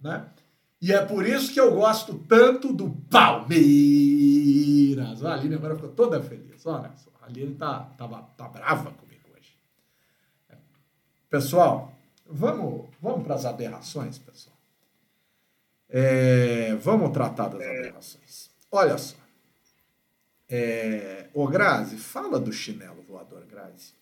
Né? 0.00 0.26
E 0.80 0.92
é 0.92 1.04
por 1.04 1.26
isso 1.26 1.52
que 1.52 1.60
eu 1.60 1.74
gosto 1.74 2.18
tanto 2.28 2.72
do 2.72 2.90
Palmeiras. 3.10 3.64
A 5.24 5.34
Aline 5.34 5.54
agora 5.56 5.74
ficou 5.74 5.90
toda 5.90 6.22
feliz. 6.22 6.64
Olha 6.66 6.92
só, 6.96 7.10
a 7.22 7.26
Aline 7.26 7.54
tá, 7.54 7.80
tava, 7.96 8.22
tá 8.36 8.48
brava 8.48 8.90
comigo 8.92 9.28
hoje. 9.36 9.56
Pessoal, 11.28 11.92
vamos, 12.26 12.88
vamos 13.00 13.24
para 13.24 13.34
as 13.34 13.44
aberrações, 13.44 14.18
pessoal. 14.18 14.56
É, 15.88 16.74
vamos 16.76 17.10
tratar 17.10 17.48
das 17.48 17.62
aberrações. 17.62 18.50
Olha 18.70 18.98
só. 18.98 19.16
É, 20.48 21.26
ô 21.34 21.46
Grazi, 21.48 21.96
fala 21.96 22.38
do 22.38 22.52
chinelo 22.52 23.02
voador, 23.02 23.44
Grazi. 23.50 23.94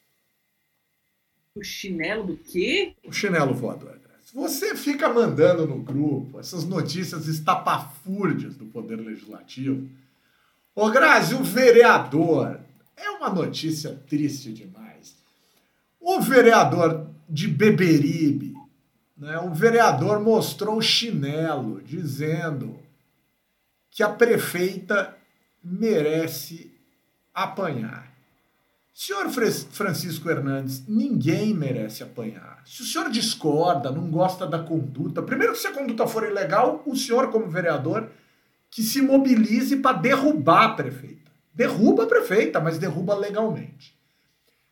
O 1.55 1.63
chinelo 1.63 2.25
do 2.25 2.37
quê? 2.37 2.95
O 3.05 3.13
chinelo 3.13 3.55
voador, 3.55 3.99
Grazi. 3.99 4.35
Você 4.35 4.75
fica 4.77 5.09
mandando 5.09 5.67
no 5.67 5.83
grupo 5.83 6.39
essas 6.39 6.65
notícias 6.65 7.29
estapafúrdias 7.29 8.57
do 8.57 8.67
Poder 8.67 8.97
Legislativo. 8.97 9.89
Ô 10.75 10.91
Grazi, 10.91 11.35
o 11.35 11.43
vereador. 11.43 12.61
É 12.97 13.11
uma 13.11 13.29
notícia 13.29 14.01
triste 14.09 14.53
demais. 14.53 15.17
O 16.01 16.21
vereador 16.21 17.09
de 17.29 17.49
Beberibe, 17.49 18.55
né, 19.17 19.39
o 19.39 19.53
vereador 19.53 20.21
mostrou 20.21 20.77
o 20.77 20.83
chinelo, 20.83 21.81
dizendo 21.83 22.79
que 23.91 24.03
a 24.03 24.09
prefeita 24.09 25.14
merece 25.65 26.71
apanhar. 27.33 28.13
Senhor 28.93 29.29
Francisco 29.29 30.31
Hernandes, 30.31 30.85
ninguém 30.87 31.53
merece 31.53 32.05
apanhar. 32.05 32.63
Se 32.65 32.83
o 32.83 32.85
senhor 32.85 33.11
discorda, 33.11 33.91
não 33.91 34.09
gosta 34.09 34.47
da 34.47 34.61
conduta, 34.61 35.21
primeiro 35.21 35.53
que 35.53 35.59
se 35.59 35.67
a 35.67 35.73
conduta 35.73 36.07
for 36.07 36.23
ilegal, 36.25 36.81
o 36.87 36.95
senhor, 36.95 37.31
como 37.31 37.49
vereador, 37.49 38.09
que 38.71 38.83
se 38.83 39.03
mobilize 39.03 39.77
para 39.77 39.99
derrubar 39.99 40.65
a 40.65 40.75
prefeita. 40.75 41.33
Derruba 41.53 42.05
a 42.05 42.07
prefeita, 42.07 42.61
mas 42.61 42.79
derruba 42.79 43.17
legalmente. 43.17 43.95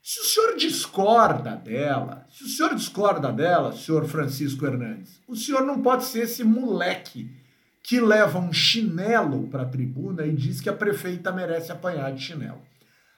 Se 0.00 0.20
o 0.20 0.24
senhor 0.24 0.56
discorda 0.56 1.56
dela, 1.56 2.26
se 2.30 2.44
o 2.44 2.48
senhor 2.48 2.74
discorda 2.74 3.32
dela, 3.32 3.72
senhor 3.72 4.04
Francisco 4.04 4.66
Hernandes, 4.66 5.20
o 5.26 5.36
senhor 5.36 5.62
não 5.62 5.80
pode 5.80 6.04
ser 6.04 6.24
esse 6.24 6.42
moleque 6.44 7.30
que 7.82 8.00
leva 8.00 8.38
um 8.38 8.52
chinelo 8.52 9.48
para 9.48 9.62
a 9.62 9.68
tribuna 9.68 10.24
e 10.24 10.34
diz 10.34 10.60
que 10.60 10.68
a 10.68 10.72
prefeita 10.72 11.32
merece 11.32 11.72
apanhar 11.72 12.12
de 12.12 12.22
chinelo. 12.22 12.62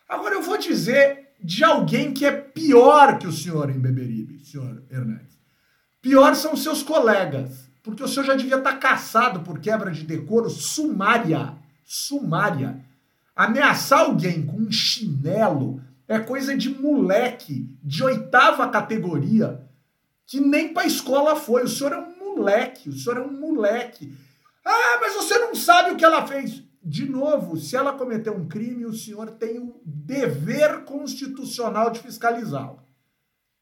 Agora 0.08 0.34
eu 0.34 0.42
vou 0.42 0.56
dizer 0.56 1.34
de 1.42 1.62
alguém 1.62 2.14
que 2.14 2.24
é 2.24 2.32
pior 2.32 3.18
que 3.18 3.26
o 3.26 3.32
senhor 3.32 3.68
em 3.68 3.78
Beberibe, 3.78 4.44
senhor 4.44 4.82
Hernandes. 4.90 5.38
Pior 6.00 6.34
são 6.34 6.56
seus 6.56 6.82
colegas, 6.82 7.70
porque 7.82 8.02
o 8.02 8.08
senhor 8.08 8.24
já 8.24 8.34
devia 8.34 8.56
estar 8.56 8.78
caçado 8.78 9.40
por 9.40 9.58
quebra 9.58 9.90
de 9.90 10.04
decoro 10.04 10.48
sumária. 10.48 11.54
Sumária. 11.84 12.82
Ameaçar 13.36 14.00
alguém 14.00 14.46
com 14.46 14.56
um 14.56 14.72
chinelo 14.72 15.82
é 16.08 16.18
coisa 16.18 16.56
de 16.56 16.70
moleque 16.70 17.68
de 17.82 18.02
oitava 18.02 18.68
categoria 18.68 19.64
que 20.26 20.40
nem 20.40 20.72
para 20.72 20.86
escola 20.86 21.36
foi. 21.36 21.64
O 21.64 21.68
senhor 21.68 21.92
é 21.92 21.98
um 21.98 22.18
moleque, 22.18 22.88
o 22.88 22.92
senhor 22.92 23.18
é 23.18 23.22
um 23.22 23.32
moleque. 23.32 24.12
Ah, 24.64 24.98
mas 25.00 25.14
você 25.14 25.38
não 25.38 25.54
sabe 25.54 25.90
o 25.90 25.96
que 25.96 26.04
ela 26.04 26.26
fez. 26.26 26.62
De 26.82 27.08
novo, 27.08 27.56
se 27.56 27.76
ela 27.76 27.92
cometeu 27.92 28.34
um 28.34 28.46
crime, 28.46 28.84
o 28.84 28.92
senhor 28.92 29.30
tem 29.32 29.58
o 29.58 29.80
dever 29.84 30.84
constitucional 30.84 31.90
de 31.90 32.00
fiscalizá-la 32.00 32.84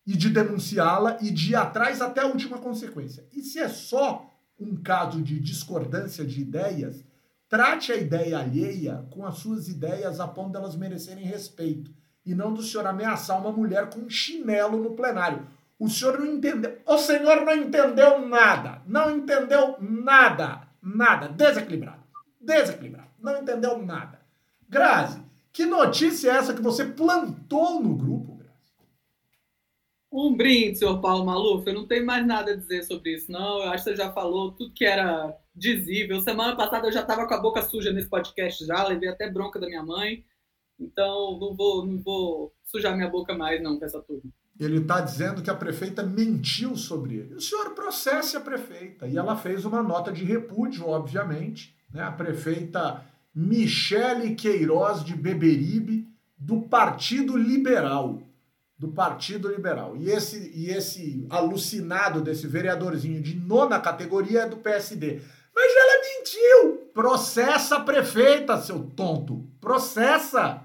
e 0.06 0.16
de 0.16 0.28
denunciá-la 0.28 1.18
e 1.20 1.30
de 1.30 1.52
ir 1.52 1.56
atrás 1.56 2.00
até 2.00 2.20
a 2.20 2.26
última 2.26 2.58
consequência. 2.58 3.24
E 3.32 3.42
se 3.42 3.58
é 3.58 3.68
só 3.68 4.28
um 4.58 4.76
caso 4.76 5.22
de 5.22 5.38
discordância 5.38 6.24
de 6.24 6.40
ideias, 6.40 7.04
trate 7.48 7.92
a 7.92 7.96
ideia 7.96 8.38
alheia 8.38 9.06
com 9.10 9.24
as 9.24 9.36
suas 9.38 9.68
ideias 9.68 10.18
a 10.18 10.26
ponto 10.26 10.52
delas 10.52 10.74
merecerem 10.74 11.24
respeito 11.24 11.92
e 12.24 12.34
não 12.34 12.52
do 12.52 12.62
senhor 12.62 12.86
ameaçar 12.86 13.40
uma 13.40 13.52
mulher 13.52 13.90
com 13.90 14.00
um 14.00 14.10
chinelo 14.10 14.82
no 14.82 14.94
plenário. 14.94 15.46
O 15.78 15.88
senhor 15.88 16.18
não 16.18 16.26
entendeu. 16.26 16.78
O 16.86 16.98
senhor 16.98 17.44
não 17.44 17.54
entendeu 17.54 18.26
nada. 18.26 18.82
Não 18.86 19.16
entendeu 19.16 19.76
nada. 19.80 20.71
Nada. 20.82 21.28
Desequilibrado. 21.28 22.02
Desequilibrado. 22.40 23.10
Não 23.20 23.40
entendeu 23.40 23.78
nada. 23.78 24.20
Grazi, 24.68 25.22
que 25.52 25.64
notícia 25.64 26.30
é 26.30 26.36
essa 26.36 26.54
que 26.54 26.62
você 26.62 26.84
plantou 26.84 27.80
no 27.80 27.94
grupo, 27.94 28.36
Grazi? 28.36 28.52
Um 30.10 30.36
brinde, 30.36 30.78
senhor 30.78 31.00
Paulo 31.00 31.24
Maluf. 31.24 31.66
Eu 31.66 31.74
não 31.74 31.86
tenho 31.86 32.04
mais 32.04 32.26
nada 32.26 32.52
a 32.52 32.56
dizer 32.56 32.82
sobre 32.82 33.14
isso, 33.14 33.30
não. 33.30 33.62
Eu 33.62 33.70
acho 33.70 33.84
que 33.84 33.90
você 33.90 33.96
já 33.96 34.12
falou 34.12 34.52
tudo 34.52 34.74
que 34.74 34.84
era 34.84 35.36
dizível. 35.54 36.20
Semana 36.20 36.56
passada 36.56 36.88
eu 36.88 36.92
já 36.92 37.02
estava 37.02 37.26
com 37.26 37.34
a 37.34 37.40
boca 37.40 37.62
suja 37.62 37.92
nesse 37.92 38.08
podcast 38.08 38.64
já, 38.64 38.86
levei 38.86 39.08
até 39.08 39.30
bronca 39.30 39.60
da 39.60 39.68
minha 39.68 39.82
mãe. 39.82 40.24
Então 40.80 41.38
não 41.38 41.54
vou, 41.54 41.86
não 41.86 42.02
vou 42.02 42.52
sujar 42.64 42.96
minha 42.96 43.08
boca 43.08 43.34
mais, 43.34 43.62
não, 43.62 43.78
com 43.78 43.84
essa 43.84 44.02
turma. 44.02 44.30
Ele 44.64 44.78
está 44.78 45.00
dizendo 45.00 45.42
que 45.42 45.50
a 45.50 45.54
prefeita 45.54 46.02
mentiu 46.02 46.76
sobre 46.76 47.16
ele. 47.16 47.34
O 47.34 47.40
senhor 47.40 47.70
processe 47.70 48.36
a 48.36 48.40
prefeita. 48.40 49.06
E 49.06 49.16
ela 49.16 49.36
fez 49.36 49.64
uma 49.64 49.82
nota 49.82 50.12
de 50.12 50.24
repúdio, 50.24 50.88
obviamente. 50.88 51.76
Né? 51.92 52.02
A 52.02 52.12
prefeita 52.12 53.04
Michele 53.34 54.34
Queiroz 54.34 55.04
de 55.04 55.14
Beberibe, 55.14 56.08
do 56.36 56.60
Partido 56.60 57.36
Liberal. 57.36 58.22
Do 58.78 58.88
Partido 58.88 59.48
Liberal. 59.48 59.96
E 59.96 60.10
esse, 60.10 60.52
e 60.54 60.70
esse 60.70 61.26
alucinado 61.30 62.20
desse 62.20 62.46
vereadorzinho 62.46 63.22
de 63.22 63.34
nona 63.34 63.80
categoria 63.80 64.42
é 64.42 64.48
do 64.48 64.56
PSD. 64.56 65.20
Mas 65.54 65.72
ela 65.76 66.02
mentiu! 66.02 66.90
Processa 66.92 67.76
a 67.76 67.80
prefeita, 67.80 68.60
seu 68.60 68.80
tonto! 68.80 69.46
Processa! 69.60 70.62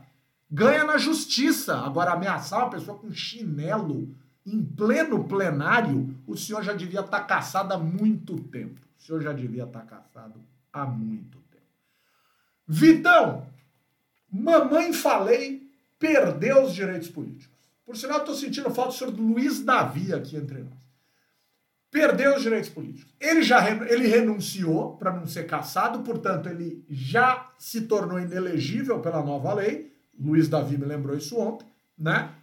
Ganha 0.49 0.83
na 0.83 0.97
justiça. 0.97 1.77
Agora, 1.77 2.13
ameaçar 2.13 2.59
uma 2.59 2.69
pessoa 2.69 2.97
com 2.97 3.11
chinelo 3.11 4.15
em 4.45 4.63
pleno 4.63 5.25
plenário, 5.25 6.15
o 6.25 6.37
senhor 6.37 6.63
já 6.63 6.73
devia 6.73 7.01
estar 7.01 7.19
tá 7.19 7.23
caçado 7.25 7.73
há 7.73 7.77
muito 7.77 8.41
tempo. 8.43 8.79
O 8.97 9.03
senhor 9.03 9.21
já 9.21 9.33
devia 9.33 9.65
estar 9.65 9.81
tá 9.81 9.85
caçado 9.85 10.41
há 10.71 10.85
muito 10.85 11.37
tempo. 11.51 11.63
Vitão, 12.65 13.45
mamãe 14.31 14.93
falei, 14.93 15.69
perdeu 15.99 16.63
os 16.63 16.73
direitos 16.73 17.09
políticos. 17.09 17.57
Por 17.85 17.95
sinal, 17.95 18.19
estou 18.19 18.35
sentindo 18.35 18.69
falta 18.69 18.91
do 18.91 18.97
senhor 18.97 19.13
Luiz 19.13 19.63
Davi 19.63 20.13
aqui 20.13 20.35
entre 20.35 20.59
nós. 20.59 20.87
Perdeu 21.89 22.35
os 22.35 22.43
direitos 22.43 22.69
políticos. 22.69 23.13
Ele 23.19 23.41
já 23.41 23.69
ele 23.69 24.07
renunciou 24.07 24.97
para 24.97 25.11
não 25.11 25.25
ser 25.25 25.45
caçado, 25.45 25.99
portanto, 25.99 26.47
ele 26.49 26.85
já 26.89 27.49
se 27.57 27.81
tornou 27.81 28.19
inelegível 28.19 28.99
pela 28.99 29.23
nova 29.23 29.53
lei 29.53 29.96
Luiz 30.19 30.47
Davi 30.47 30.77
me 30.77 30.85
lembrou 30.85 31.15
isso 31.15 31.37
ontem, 31.39 31.67
né? 31.97 32.33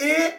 E 0.00 0.34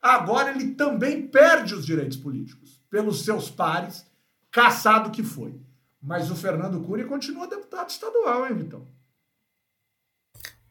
agora 0.00 0.50
ele 0.50 0.74
também 0.74 1.26
perde 1.26 1.74
os 1.74 1.84
direitos 1.84 2.16
políticos 2.16 2.80
pelos 2.90 3.24
seus 3.24 3.50
pares, 3.50 4.06
caçado 4.50 5.10
que 5.10 5.22
foi. 5.22 5.60
Mas 6.00 6.30
o 6.30 6.36
Fernando 6.36 6.80
Cury 6.80 7.04
continua 7.04 7.46
deputado 7.46 7.88
estadual, 7.88 8.46
hein, 8.46 8.54
Vitão? 8.54 8.86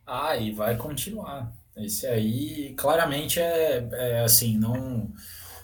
Ah, 0.05 0.35
e 0.37 0.51
vai 0.51 0.77
continuar. 0.77 1.51
Esse 1.75 2.05
aí 2.05 2.73
claramente 2.75 3.39
é, 3.39 3.87
é 3.91 4.19
assim, 4.19 4.57
não, 4.57 5.11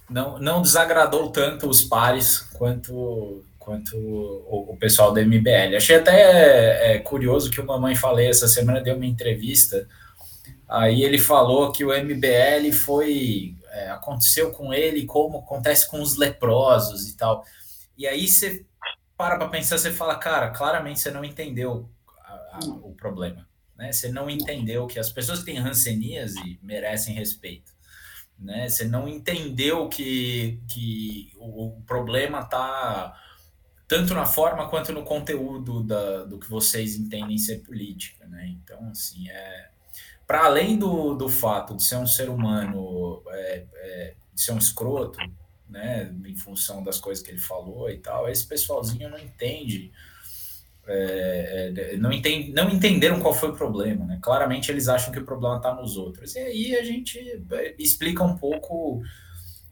não, 0.10 0.40
não 0.40 0.62
desagradou 0.62 1.32
tanto 1.32 1.70
os 1.70 1.84
pares 1.84 2.40
quanto 2.40 3.44
quanto 3.70 3.96
o, 3.96 4.74
o 4.74 4.78
pessoal 4.78 5.14
do 5.14 5.24
MBL. 5.24 5.76
Achei 5.78 5.98
até 5.98 6.96
é, 6.96 7.00
curioso 7.00 7.52
que 7.52 7.62
o 7.62 7.66
Mamãe 7.66 7.94
Falei 7.94 8.28
essa 8.28 8.48
semana 8.48 8.82
deu 8.82 8.96
uma 8.96 9.06
entrevista, 9.06 9.88
aí 10.68 11.04
ele 11.04 11.20
falou 11.20 11.72
que 11.72 11.86
o 11.86 11.90
MBL 11.90 12.74
foi. 12.74 13.56
É, 13.72 13.92
aconteceu 13.92 14.52
com 14.52 14.74
ele 14.74 15.06
como 15.06 15.38
acontece 15.38 15.88
com 15.88 16.02
os 16.02 16.18
leprosos 16.18 17.08
e 17.08 17.16
tal. 17.16 17.46
E 17.96 18.08
aí 18.08 18.28
você 18.28 18.66
para 19.16 19.38
para 19.38 19.50
pensar, 19.50 19.78
você 19.78 19.92
fala, 19.92 20.16
cara, 20.16 20.50
claramente 20.50 21.00
você 21.00 21.12
não 21.12 21.24
entendeu 21.24 21.88
a, 22.26 22.32
a, 22.32 22.60
o 22.82 22.96
problema. 22.96 23.48
Né? 23.78 23.92
Você 23.92 24.10
não 24.10 24.28
entendeu 24.28 24.88
que 24.88 24.98
as 24.98 25.12
pessoas 25.12 25.40
que 25.40 25.46
têm 25.46 25.60
hanseníase 25.60 26.60
merecem 26.64 27.14
respeito. 27.14 27.72
Né? 28.40 28.68
Você 28.68 28.86
não 28.86 29.08
entendeu 29.08 29.88
que, 29.90 30.60
que 30.68 31.32
o, 31.38 31.68
o 31.68 31.82
problema 31.84 32.40
está 32.40 33.14
tanto 33.90 34.14
na 34.14 34.24
forma 34.24 34.70
quanto 34.70 34.94
no 34.94 35.04
conteúdo 35.04 35.82
da, 35.82 36.24
do 36.24 36.38
que 36.38 36.48
vocês 36.48 36.96
entendem 36.96 37.40
ser 37.40 37.64
política. 37.64 38.28
Né? 38.28 38.56
Então, 38.64 38.88
assim, 38.92 39.28
é, 39.28 39.70
para 40.28 40.46
além 40.46 40.78
do, 40.78 41.16
do 41.16 41.28
fato 41.28 41.76
de 41.76 41.84
ser 41.84 41.96
um 41.96 42.06
ser 42.06 42.30
humano, 42.30 43.24
é, 43.30 43.66
é, 43.74 44.14
de 44.32 44.42
ser 44.42 44.52
um 44.52 44.60
escroto, 44.60 45.18
né, 45.68 46.14
em 46.24 46.36
função 46.36 46.84
das 46.84 47.00
coisas 47.00 47.24
que 47.24 47.32
ele 47.32 47.40
falou 47.40 47.90
e 47.90 47.98
tal, 47.98 48.30
esse 48.30 48.46
pessoalzinho 48.46 49.10
não 49.10 49.18
entende 49.18 49.92
é, 50.88 51.74
é, 51.76 51.98
não, 51.98 52.12
entend, 52.12 52.52
não 52.52 52.70
entenderam 52.70 53.20
qual 53.20 53.34
foi 53.34 53.50
o 53.50 53.56
problema, 53.56 54.06
né? 54.06 54.18
Claramente 54.20 54.72
eles 54.72 54.88
acham 54.88 55.12
que 55.12 55.20
o 55.20 55.26
problema 55.26 55.58
está 55.58 55.72
nos 55.76 55.98
outros. 55.98 56.36
E 56.36 56.40
aí 56.40 56.76
a 56.76 56.84
gente 56.84 57.20
é, 57.52 57.76
explica 57.78 58.24
um 58.24 58.36
pouco 58.36 59.04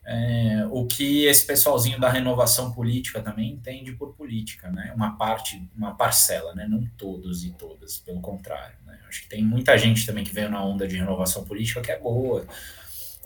é, 0.10 0.66
o 0.72 0.86
que 0.86 1.26
esse 1.26 1.46
pessoalzinho 1.46 2.00
da 2.00 2.10
renovação 2.10 2.72
política 2.72 3.22
também 3.22 3.52
entende 3.52 3.92
por 3.92 4.16
política, 4.16 4.72
né? 4.72 4.94
Uma 4.96 5.18
parte, 5.18 5.62
uma 5.76 5.96
parcela, 5.96 6.56
né? 6.56 6.66
Não 6.66 6.82
todos 6.98 7.44
e 7.44 7.52
todas, 7.52 7.98
pelo 7.98 8.22
contrário. 8.22 8.78
Né? 8.86 8.98
Acho 9.06 9.24
que 9.24 9.28
tem 9.28 9.44
muita 9.44 9.78
gente 9.78 10.06
também 10.06 10.24
que 10.24 10.34
veio 10.34 10.50
na 10.50 10.64
onda 10.64 10.88
de 10.88 10.96
renovação 10.96 11.44
política 11.44 11.82
que 11.82 11.92
é 11.92 12.00
boa, 12.00 12.48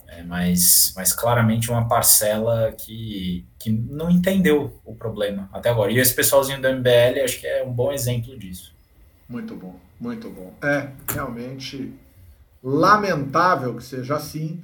é, 0.08 0.24
mas, 0.24 0.92
mas 0.96 1.14
claramente 1.14 1.70
uma 1.70 1.88
parcela 1.88 2.72
que, 2.72 3.46
que 3.60 3.70
não 3.70 4.10
entendeu 4.10 4.82
o 4.84 4.96
problema 4.96 5.48
até 5.54 5.70
agora. 5.70 5.92
E 5.92 6.00
esse 6.00 6.16
pessoalzinho 6.16 6.60
do 6.60 6.68
MBL 6.68 7.24
acho 7.24 7.40
que 7.40 7.46
é 7.46 7.64
um 7.64 7.72
bom 7.72 7.92
exemplo 7.92 8.36
disso. 8.40 8.76
Muito 9.30 9.56
bom, 9.56 9.80
muito 10.00 10.32
bom. 10.32 10.52
É 10.64 10.90
realmente 11.14 11.94
lamentável 12.64 13.76
que 13.76 13.84
seja 13.84 14.16
assim, 14.16 14.64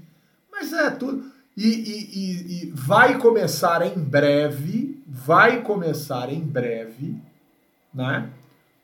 mas 0.51 0.73
é 0.73 0.89
tudo. 0.89 1.36
E, 1.57 1.67
e, 1.67 2.19
e, 2.19 2.63
e 2.67 2.71
vai 2.71 3.17
começar 3.17 3.81
em 3.81 3.99
breve, 3.99 5.03
vai 5.07 5.63
começar 5.63 6.31
em 6.31 6.39
breve, 6.39 7.15
né? 7.91 8.29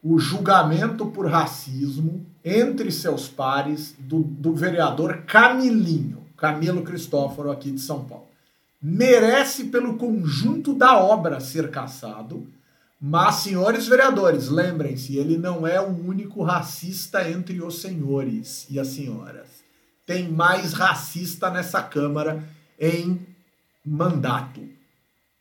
O 0.02 0.18
julgamento 0.18 1.06
por 1.06 1.28
racismo 1.28 2.26
entre 2.44 2.92
seus 2.92 3.30
pares 3.30 3.96
do, 4.00 4.24
do 4.24 4.56
vereador 4.56 5.24
Camilinho. 5.28 6.24
Camilo 6.36 6.82
Cristóforo 6.82 7.52
aqui 7.52 7.72
de 7.72 7.80
São 7.80 8.04
Paulo. 8.04 8.28
Merece 8.82 9.66
pelo 9.66 9.96
conjunto 9.96 10.74
da 10.74 10.98
obra 10.98 11.40
ser 11.40 11.70
caçado, 11.70 12.46
mas, 13.00 13.36
senhores 13.36 13.88
vereadores, 13.88 14.50
lembrem-se, 14.50 15.16
ele 15.16 15.38
não 15.38 15.68
é 15.68 15.80
o 15.80 15.90
único 15.90 16.44
racista 16.44 17.30
entre 17.30 17.62
os 17.62 17.80
senhores 17.82 18.66
e 18.70 18.80
as 18.80 18.88
senhoras. 18.88 19.48
Tem 20.06 20.30
mais 20.30 20.74
racista 20.74 21.50
nessa 21.50 21.82
Câmara 21.82 22.44
em 22.80 23.20
mandato. 23.86 24.62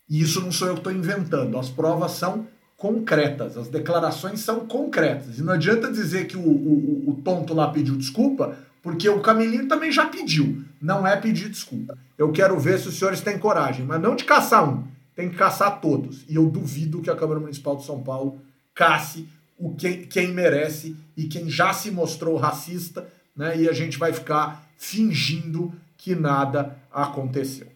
E 0.09 0.21
isso 0.21 0.41
não 0.41 0.53
sou 0.53 0.69
eu 0.69 0.75
que 0.75 0.81
estou 0.81 0.93
inventando, 0.93 1.59
as 1.59 1.71
provas 1.71 2.13
são 2.13 2.47
concretas, 2.77 3.57
as 3.57 3.69
declarações 3.69 4.41
são 4.41 4.67
concretas. 4.67 5.39
E 5.39 5.43
não 5.43 5.53
adianta 5.53 5.91
dizer 5.91 6.27
que 6.27 6.37
o, 6.37 6.41
o, 6.41 7.11
o 7.11 7.15
tonto 7.23 7.55
lá 7.55 7.69
pediu 7.69 7.97
desculpa, 7.97 8.59
porque 8.83 9.09
o 9.09 9.21
Camilinho 9.21 9.69
também 9.69 9.93
já 9.93 10.07
pediu. 10.07 10.65
Não 10.81 11.07
é 11.07 11.17
pedir 11.17 11.49
desculpa. 11.49 11.97
Eu 12.19 12.33
quero 12.33 12.59
ver 12.59 12.81
se 12.81 12.89
os 12.89 12.99
senhores 12.99 13.21
têm 13.21 13.39
coragem, 13.39 13.87
mas 13.87 14.03
não 14.03 14.17
de 14.17 14.25
caçar 14.25 14.69
um, 14.69 14.85
tem 15.15 15.31
que 15.31 15.37
caçar 15.37 15.81
todos. 15.81 16.25
E 16.29 16.35
eu 16.35 16.47
duvido 16.51 17.01
que 17.01 17.09
a 17.09 17.15
Câmara 17.15 17.39
Municipal 17.39 17.77
de 17.77 17.85
São 17.85 18.03
Paulo 18.03 18.41
casse 18.75 19.29
o 19.57 19.75
quem, 19.77 20.03
quem 20.03 20.33
merece 20.33 20.97
e 21.17 21.29
quem 21.29 21.49
já 21.49 21.73
se 21.73 21.91
mostrou 21.93 22.37
racista, 22.37 23.07
né? 23.37 23.57
E 23.61 23.69
a 23.69 23.73
gente 23.73 23.97
vai 23.97 24.13
ficar 24.13 24.69
fingindo 24.77 25.73
que 25.97 26.17
nada 26.17 26.77
aconteceu. 26.93 27.67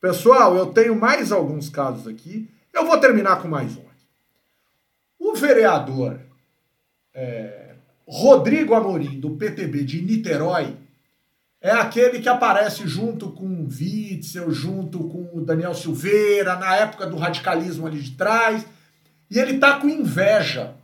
Pessoal, 0.00 0.56
eu 0.56 0.66
tenho 0.66 0.94
mais 0.94 1.30
alguns 1.30 1.68
casos 1.68 2.06
aqui. 2.06 2.50
Eu 2.72 2.86
vou 2.86 2.98
terminar 2.98 3.40
com 3.40 3.48
mais 3.48 3.76
um. 3.76 3.84
O 5.18 5.34
vereador 5.34 6.20
é, 7.14 7.74
Rodrigo 8.06 8.74
Amorim, 8.74 9.20
do 9.20 9.30
PTB 9.30 9.84
de 9.84 10.02
Niterói, 10.02 10.76
é 11.60 11.70
aquele 11.70 12.20
que 12.20 12.28
aparece 12.28 12.86
junto 12.88 13.30
com 13.30 13.46
o 13.46 13.68
Witzel, 13.68 14.50
junto 14.50 14.98
com 15.08 15.30
o 15.32 15.40
Daniel 15.40 15.74
Silveira, 15.74 16.56
na 16.56 16.74
época 16.74 17.06
do 17.06 17.16
radicalismo 17.16 17.86
ali 17.86 18.00
de 18.00 18.10
trás, 18.12 18.66
e 19.30 19.38
ele 19.38 19.58
tá 19.58 19.78
com 19.78 19.88
inveja, 19.88 20.74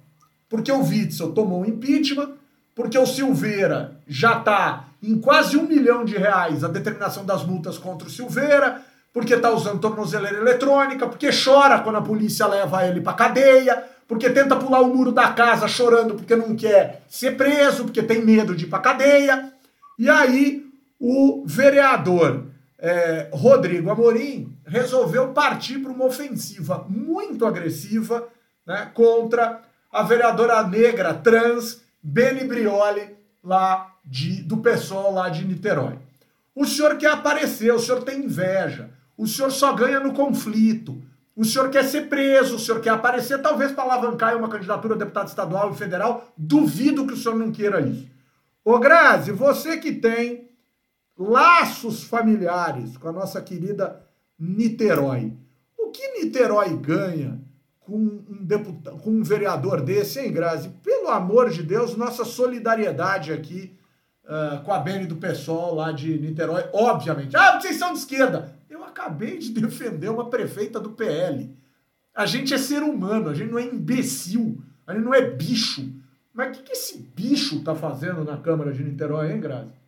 porque 0.48 0.70
o 0.70 0.82
Witzel 0.82 1.32
tomou 1.32 1.62
um 1.62 1.66
impeachment, 1.66 2.34
porque 2.74 2.96
o 2.96 3.06
Silveira 3.06 4.00
já 4.06 4.38
tá 4.38 4.87
em 5.02 5.18
quase 5.18 5.56
um 5.56 5.66
milhão 5.66 6.04
de 6.04 6.16
reais 6.16 6.64
a 6.64 6.68
determinação 6.68 7.24
das 7.24 7.44
multas 7.44 7.78
contra 7.78 8.08
o 8.08 8.10
Silveira, 8.10 8.82
porque 9.12 9.36
tá 9.36 9.50
usando 9.50 9.80
tornozeleira 9.80 10.38
eletrônica, 10.38 11.06
porque 11.06 11.30
chora 11.32 11.80
quando 11.80 11.96
a 11.96 12.02
polícia 12.02 12.46
leva 12.46 12.86
ele 12.86 13.00
pra 13.00 13.12
cadeia, 13.12 13.84
porque 14.06 14.30
tenta 14.30 14.56
pular 14.56 14.80
o 14.80 14.94
muro 14.94 15.12
da 15.12 15.32
casa 15.32 15.68
chorando 15.68 16.14
porque 16.14 16.34
não 16.34 16.56
quer 16.56 17.02
ser 17.08 17.36
preso, 17.36 17.84
porque 17.84 18.02
tem 18.02 18.24
medo 18.24 18.54
de 18.54 18.64
ir 18.64 18.68
para 18.68 18.78
cadeia. 18.78 19.52
E 19.98 20.08
aí 20.08 20.64
o 20.98 21.44
vereador 21.46 22.46
é, 22.78 23.28
Rodrigo 23.32 23.90
Amorim 23.90 24.56
resolveu 24.64 25.28
partir 25.32 25.78
para 25.80 25.92
uma 25.92 26.04
ofensiva 26.04 26.86
muito 26.88 27.44
agressiva 27.44 28.28
né, 28.66 28.90
contra 28.94 29.60
a 29.90 30.02
vereadora 30.02 30.62
negra 30.62 31.12
trans 31.14 31.82
Beni 32.02 32.44
Brioli, 32.44 33.16
lá 33.42 33.94
de, 34.08 34.42
do 34.42 34.56
pessoal 34.56 35.12
lá 35.12 35.28
de 35.28 35.44
Niterói. 35.44 35.98
O 36.54 36.64
senhor 36.64 36.96
quer 36.96 37.12
aparecer, 37.12 37.72
o 37.72 37.78
senhor 37.78 38.02
tem 38.02 38.24
inveja, 38.24 38.90
o 39.16 39.26
senhor 39.26 39.52
só 39.52 39.72
ganha 39.74 40.00
no 40.00 40.14
conflito. 40.14 41.00
O 41.36 41.44
senhor 41.44 41.70
quer 41.70 41.84
ser 41.84 42.08
preso, 42.08 42.56
o 42.56 42.58
senhor 42.58 42.80
quer 42.80 42.90
aparecer, 42.90 43.40
talvez 43.40 43.70
para 43.70 43.84
alavancar 43.84 44.36
uma 44.36 44.48
candidatura 44.48 44.94
a 44.94 44.98
deputado 44.98 45.28
estadual 45.28 45.70
e 45.70 45.76
federal. 45.76 46.32
Duvido 46.36 47.06
que 47.06 47.12
o 47.12 47.16
senhor 47.16 47.36
não 47.36 47.52
queira 47.52 47.80
isso. 47.80 48.08
Ô 48.64 48.78
Grazi, 48.78 49.30
você 49.30 49.76
que 49.76 49.92
tem 49.92 50.50
laços 51.16 52.02
familiares 52.02 52.96
com 52.96 53.08
a 53.08 53.12
nossa 53.12 53.40
querida 53.40 54.04
Niterói, 54.38 55.32
o 55.78 55.90
que 55.90 56.20
Niterói 56.20 56.76
ganha 56.76 57.40
com 57.78 57.96
um, 57.96 58.44
deputado, 58.44 58.98
com 58.98 59.10
um 59.10 59.22
vereador 59.22 59.80
desse, 59.80 60.18
hein, 60.18 60.32
Grazi? 60.32 60.70
Pelo 60.82 61.08
amor 61.08 61.50
de 61.50 61.62
Deus, 61.62 61.96
nossa 61.96 62.24
solidariedade 62.24 63.32
aqui 63.32 63.78
uh, 64.28 64.62
com 64.62 64.72
a 64.72 64.78
Bene 64.78 65.06
do 65.06 65.16
PSOL 65.16 65.74
lá 65.74 65.90
de 65.90 66.18
Niterói, 66.18 66.64
obviamente. 66.72 67.36
Ah, 67.36 67.58
vocês 67.58 67.76
são 67.76 67.92
de 67.92 67.98
esquerda 67.98 68.58
acabei 68.98 69.38
de 69.38 69.50
defender 69.60 70.08
uma 70.08 70.28
prefeita 70.28 70.80
do 70.80 70.90
PL. 70.90 71.56
A 72.14 72.26
gente 72.26 72.52
é 72.52 72.58
ser 72.58 72.82
humano, 72.82 73.30
a 73.30 73.34
gente 73.34 73.50
não 73.50 73.58
é 73.58 73.64
imbecil, 73.64 74.60
a 74.86 74.92
gente 74.92 75.04
não 75.04 75.14
é 75.14 75.22
bicho. 75.22 75.88
Mas 76.34 76.48
o 76.48 76.52
que, 76.52 76.62
que 76.64 76.72
esse 76.72 76.98
bicho 76.98 77.62
tá 77.62 77.74
fazendo 77.74 78.24
na 78.24 78.36
Câmara 78.36 78.72
de 78.72 78.82
Niterói, 78.82 79.32
hein, 79.32 79.40
Grazi? 79.40 79.78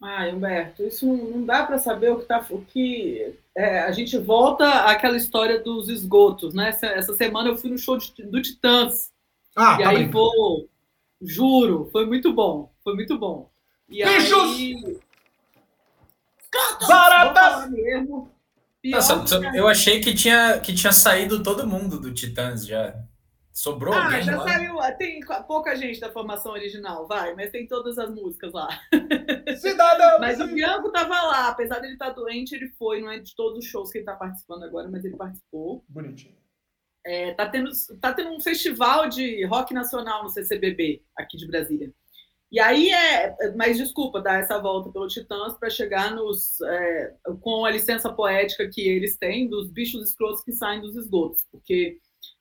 Ah, 0.00 0.28
Humberto, 0.28 0.82
isso 0.84 1.06
não 1.06 1.44
dá 1.44 1.64
para 1.64 1.78
saber 1.78 2.12
o 2.12 2.18
que 2.18 2.26
tá. 2.26 2.44
O 2.50 2.60
que 2.60 3.34
é, 3.56 3.80
a 3.80 3.90
gente 3.90 4.16
volta 4.18 4.84
àquela 4.84 5.16
história 5.16 5.58
dos 5.58 5.88
esgotos, 5.88 6.54
né? 6.54 6.68
Essa, 6.68 6.86
essa 6.86 7.14
semana 7.14 7.48
eu 7.48 7.56
fui 7.56 7.70
no 7.70 7.78
show 7.78 7.96
de, 7.96 8.12
do 8.24 8.40
Titãs. 8.40 9.10
Ah, 9.56 9.78
e 9.80 9.82
tá 9.82 9.90
aí 9.90 9.98
bem. 9.98 10.10
vou. 10.10 10.68
Juro, 11.20 11.88
foi 11.90 12.06
muito 12.06 12.32
bom. 12.32 12.72
Foi 12.82 12.94
muito 12.94 13.18
bom. 13.18 13.50
E 13.88 14.04
Bichos! 14.04 14.58
Aí, 14.58 15.00
Baratas! 16.86 17.70
Nossa, 18.84 19.40
eu 19.54 19.66
achei 19.66 20.00
que 20.00 20.14
tinha, 20.14 20.60
que 20.60 20.72
tinha 20.72 20.92
saído 20.92 21.42
todo 21.42 21.66
mundo 21.66 22.00
do 22.00 22.14
Titãs 22.14 22.64
já. 22.66 22.94
Sobrou 23.52 23.94
ah, 23.94 24.04
alguém 24.04 24.22
já 24.22 24.36
lá? 24.36 24.44
saiu. 24.44 24.76
Tem 24.98 25.20
pouca 25.48 25.74
gente 25.74 25.98
da 25.98 26.12
formação 26.12 26.52
original, 26.52 27.06
vai, 27.06 27.34
mas 27.34 27.50
tem 27.50 27.66
todas 27.66 27.98
as 27.98 28.14
músicas 28.14 28.52
lá. 28.52 28.68
Cidadão! 29.58 30.20
mas 30.20 30.38
o 30.38 30.46
Bianco 30.46 30.92
tava 30.92 31.14
lá, 31.22 31.48
apesar 31.48 31.78
dele 31.78 31.94
estar 31.94 32.08
tá 32.08 32.12
doente, 32.12 32.54
ele 32.54 32.68
foi, 32.78 33.00
não 33.00 33.10
é 33.10 33.18
de 33.18 33.34
todos 33.34 33.64
os 33.64 33.64
shows 33.64 33.90
que 33.90 33.98
ele 33.98 34.04
tá 34.04 34.14
participando 34.14 34.62
agora, 34.64 34.88
mas 34.90 35.04
ele 35.04 35.16
participou. 35.16 35.82
Bonitinho. 35.88 36.36
É, 37.06 37.32
tá, 37.34 37.48
tendo, 37.48 37.70
tá 38.00 38.12
tendo 38.12 38.30
um 38.30 38.40
festival 38.40 39.08
de 39.08 39.44
rock 39.44 39.72
nacional 39.72 40.24
no 40.24 40.28
CCBB, 40.28 41.04
aqui 41.16 41.36
de 41.36 41.46
Brasília. 41.46 41.94
E 42.50 42.60
aí 42.60 42.90
é, 42.90 43.54
mas 43.54 43.76
desculpa 43.76 44.20
dar 44.20 44.40
essa 44.40 44.58
volta 44.58 44.90
pelo 44.90 45.06
Titãs 45.06 45.56
para 45.56 45.70
chegar 45.70 46.14
nos 46.14 46.60
é, 46.60 47.14
com 47.40 47.64
a 47.64 47.70
licença 47.70 48.12
poética 48.12 48.68
que 48.68 48.80
eles 48.80 49.16
têm 49.16 49.48
dos 49.48 49.70
bichos 49.70 50.08
escrotos 50.08 50.42
que 50.42 50.52
saem 50.52 50.80
dos 50.80 50.96
esgotos, 50.96 51.44
porque 51.50 51.98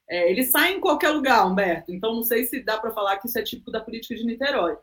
é, 0.07 0.31
eles 0.31 0.51
saem 0.51 0.77
em 0.77 0.81
qualquer 0.81 1.09
lugar, 1.09 1.45
Humberto. 1.47 1.91
Então 1.91 2.13
não 2.13 2.23
sei 2.23 2.45
se 2.45 2.63
dá 2.63 2.77
para 2.77 2.91
falar 2.93 3.17
que 3.17 3.27
isso 3.27 3.37
é 3.37 3.43
típico 3.43 3.71
da 3.71 3.81
política 3.81 4.15
de 4.15 4.25
Niterói. 4.25 4.77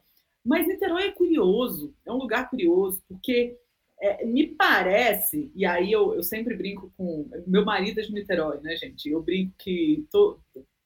Mas 0.45 0.67
Niterói 0.67 1.05
é 1.05 1.13
curioso, 1.13 1.95
é 2.07 2.13
um 2.13 2.19
lugar 2.19 2.51
curioso, 2.51 3.03
porque 3.09 3.57
é, 4.03 4.25
me 4.25 4.49
parece, 4.49 5.53
e 5.55 5.65
aí 5.65 5.93
eu, 5.93 6.13
eu 6.13 6.25
sempre 6.25 6.57
brinco 6.57 6.93
com. 6.97 7.31
Meu 7.47 7.65
marido 7.65 8.01
é 8.01 8.03
de 8.03 8.13
Niterói, 8.13 8.61
né, 8.61 8.75
gente? 8.75 9.09
Eu 9.09 9.23
brinco 9.23 9.55
que 9.57 10.05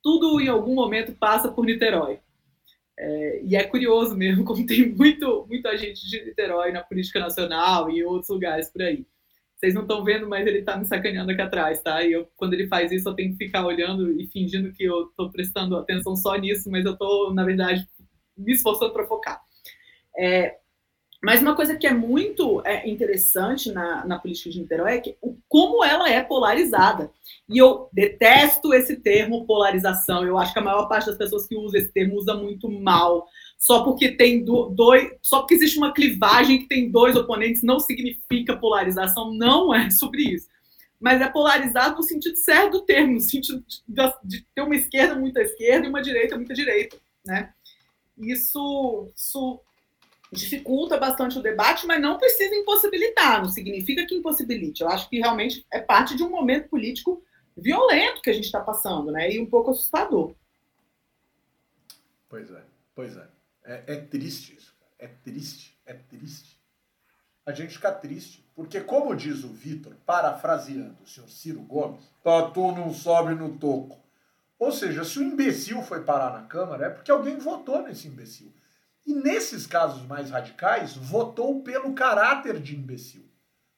tudo 0.03 0.39
em 0.39 0.49
algum 0.49 0.75
momento 0.75 1.17
passa 1.19 1.51
por 1.51 1.65
Niterói. 1.65 2.19
É, 2.99 3.43
e 3.43 3.57
é 3.57 3.65
curioso 3.65 4.15
mesmo, 4.15 4.45
como 4.47 4.67
tem 4.67 4.95
muito, 4.95 5.47
muita 5.49 5.75
gente 5.79 6.07
de 6.07 6.27
Niterói 6.27 6.73
na 6.73 6.83
política 6.83 7.19
nacional 7.19 7.91
e 7.91 8.05
outros 8.05 8.29
lugares 8.29 8.71
por 8.71 8.83
aí. 8.83 9.07
Vocês 9.57 9.73
não 9.73 9.83
estão 9.83 10.05
vendo, 10.05 10.29
mas 10.29 10.47
ele 10.47 10.59
está 10.59 10.77
me 10.77 10.85
sacaneando 10.85 11.31
aqui 11.33 11.41
atrás, 11.41 11.81
tá? 11.81 12.05
E 12.05 12.13
eu, 12.13 12.29
quando 12.37 12.53
ele 12.53 12.69
faz 12.69 12.93
isso, 12.93 13.09
eu 13.09 13.15
tenho 13.15 13.33
que 13.33 13.47
ficar 13.47 13.65
olhando 13.65 14.13
e 14.21 14.27
fingindo 14.27 14.75
que 14.75 14.85
eu 14.85 15.07
estou 15.07 15.31
prestando 15.31 15.77
atenção 15.77 16.15
só 16.15 16.37
nisso, 16.37 16.71
mas 16.71 16.85
eu 16.85 16.93
estou, 16.93 17.33
na 17.33 17.45
verdade, 17.45 17.89
me 18.37 18.53
esforçando 18.53 18.93
para 18.93 19.07
focar. 19.07 19.41
É, 20.19 20.59
mas 21.27 21.43
uma 21.43 21.57
coisa 21.57 21.75
que 21.75 21.89
é 21.89 21.93
muito 21.93 22.63
é, 22.65 22.89
interessante 22.89 23.73
na, 23.73 24.07
na 24.07 24.17
política 24.17 24.49
de 24.49 24.61
Niterói 24.61 24.93
é 24.93 25.01
que, 25.01 25.17
o, 25.21 25.37
como 25.49 25.85
ela 25.85 26.09
é 26.09 26.23
polarizada. 26.23 27.11
E 27.49 27.59
eu 27.59 27.89
detesto 27.93 28.73
esse 28.73 28.95
termo 28.95 29.45
polarização. 29.45 30.25
Eu 30.25 30.39
acho 30.39 30.53
que 30.53 30.61
a 30.61 30.63
maior 30.63 30.87
parte 30.87 31.07
das 31.07 31.19
pessoas 31.19 31.45
que 31.49 31.57
usa 31.57 31.79
esse 31.79 31.89
termo 31.89 32.15
usa 32.15 32.37
muito 32.37 32.71
mal. 32.71 33.27
Só 33.59 33.83
porque 33.83 34.13
tem 34.13 34.45
do, 34.45 34.69
dois, 34.69 35.17
só 35.21 35.41
porque 35.41 35.55
existe 35.55 35.79
uma 35.79 35.93
clivagem 35.93 36.61
que 36.61 36.69
tem 36.69 36.93
dois 36.93 37.17
oponentes 37.17 37.65
não 37.65 37.81
significa 37.81 38.57
polarização. 38.57 39.35
Não 39.35 39.75
é 39.75 39.91
sobre 39.99 40.23
isso. 40.23 40.47
Mas 41.01 41.21
é 41.21 41.29
polarizado 41.29 41.97
no 41.97 42.05
sentido 42.05 42.37
certo 42.37 42.71
do 42.71 42.83
termo, 42.83 43.15
no 43.15 43.21
sentido 43.21 43.65
de, 43.67 44.13
de 44.23 44.47
ter 44.55 44.63
uma 44.63 44.77
esquerda 44.77 45.17
muita 45.17 45.43
esquerda 45.43 45.87
e 45.87 45.91
uma 45.91 46.03
direita 46.03 46.37
muita 46.37 46.55
direita, 46.55 46.97
né? 47.25 47.53
Isso, 48.17 49.09
isso 49.17 49.61
dificulta 50.33 50.99
bastante 50.99 51.39
o 51.39 51.43
debate, 51.43 51.87
mas 51.87 52.01
não 52.01 52.19
precisa 52.19 52.55
impossibilitar, 52.55 53.41
não 53.43 53.49
significa 53.49 54.07
que 54.07 54.15
impossibilite. 54.15 54.83
Eu 54.83 54.89
acho 54.89 55.09
que 55.09 55.19
realmente 55.19 55.65
é 55.73 55.81
parte 55.81 56.17
de 56.17 56.23
um 56.23 56.31
momento 56.31 56.69
político 56.69 57.23
violento 57.57 58.21
que 58.21 58.31
a 58.31 58.33
gente 58.33 58.45
está 58.45 58.61
passando, 58.61 59.11
né? 59.11 59.33
E 59.33 59.41
um 59.41 59.47
pouco 59.47 59.71
assustador. 59.71 60.35
Pois 62.29 62.51
é, 62.51 62.63
pois 62.95 63.17
é. 63.17 63.29
É, 63.65 63.83
é 63.87 63.97
triste 63.97 64.57
isso, 64.57 64.75
é 64.99 65.07
triste, 65.07 65.77
é 65.87 65.95
triste. 65.95 66.57
A 67.45 67.53
gente 67.53 67.75
fica 67.75 67.93
triste, 67.93 68.45
porque 68.55 68.81
como 68.81 69.15
diz 69.15 69.45
o 69.45 69.49
Vitor, 69.49 69.95
parafraseando 70.05 70.97
o 71.03 71.07
senhor 71.07 71.29
Ciro 71.29 71.61
Gomes, 71.61 72.05
tatu 72.23 72.73
não 72.73 72.93
sobe 72.93 73.35
no 73.35 73.57
toco. 73.57 74.05
Ou 74.59 74.73
seja, 74.73 75.05
se 75.05 75.19
o 75.19 75.23
imbecil 75.23 75.83
foi 75.83 76.03
parar 76.03 76.33
na 76.33 76.47
Câmara, 76.47 76.87
é 76.87 76.91
porque 76.91 77.11
alguém 77.11 77.39
votou 77.39 77.83
nesse 77.83 78.09
imbecil. 78.09 78.53
E 79.07 79.15
nesses 79.15 79.67
casos 79.67 80.05
mais 80.07 80.31
radicais, 80.31 80.97
votou 80.97 81.63
pelo 81.63 81.95
caráter 81.95 82.59
de 82.59 82.75
imbecil. 82.75 83.25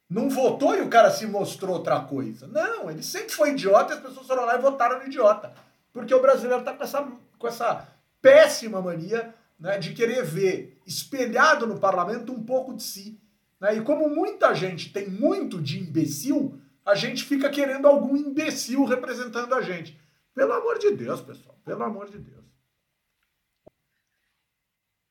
Não 0.09 0.31
votou 0.31 0.74
e 0.74 0.81
o 0.81 0.89
cara 0.89 1.11
se 1.11 1.26
mostrou 1.26 1.76
outra 1.76 2.01
coisa. 2.01 2.47
Não, 2.47 2.91
ele 2.91 3.03
sempre 3.03 3.31
foi 3.31 3.51
idiota 3.51 3.93
e 3.93 3.97
as 3.97 4.03
pessoas 4.03 4.26
foram 4.26 4.47
lá 4.47 4.57
e 4.57 4.62
votaram 4.62 4.99
no 4.99 5.07
idiota. 5.07 5.53
Porque 5.93 6.14
o 6.14 6.22
brasileiro 6.22 6.61
está 6.61 6.72
com 6.72 6.83
essa, 6.83 7.12
com 7.39 7.47
essa 7.47 7.87
péssima 8.22 8.81
mania 8.81 9.35
né, 9.61 9.79
de 9.79 9.93
querer 9.93 10.24
ver 10.24 10.81
espelhado 10.87 11.66
no 11.66 11.79
parlamento 11.79 12.33
um 12.33 12.43
pouco 12.43 12.74
de 12.74 12.83
si. 12.83 13.20
Né? 13.61 13.76
E 13.76 13.81
como 13.83 14.09
muita 14.09 14.55
gente 14.55 14.93
tem 14.93 15.11
muito 15.11 15.61
de 15.61 15.79
imbecil, 15.79 16.59
a 16.87 16.95
gente 16.95 17.24
fica 17.24 17.51
querendo 17.51 17.87
algum 17.87 18.16
imbecil 18.16 18.85
representando 18.85 19.55
a 19.55 19.61
gente. 19.61 19.99
Pelo 20.35 20.55
amor 20.55 20.79
de 20.79 20.93
Deus, 20.93 21.20
pessoal, 21.20 21.59
pelo 21.66 21.83
amor 21.83 22.09
de 22.09 22.18
Deus. 22.18 22.45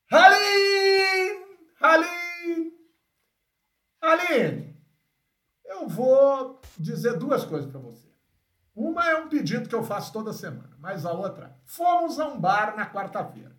Halim! 0.09 1.43
Halim! 1.81 2.71
Halim! 4.01 4.73
Eu 5.65 5.87
vou 5.87 6.61
dizer 6.77 7.17
duas 7.17 7.43
coisas 7.43 7.69
para 7.69 7.79
você. 7.79 8.07
Uma 8.73 9.09
é 9.09 9.17
um 9.17 9.27
pedido 9.27 9.67
que 9.67 9.75
eu 9.75 9.83
faço 9.83 10.13
toda 10.13 10.31
semana, 10.31 10.77
mas 10.79 11.05
a 11.05 11.11
outra, 11.11 11.59
fomos 11.65 12.19
a 12.19 12.27
um 12.27 12.39
bar 12.39 12.77
na 12.77 12.89
quarta-feira. 12.89 13.57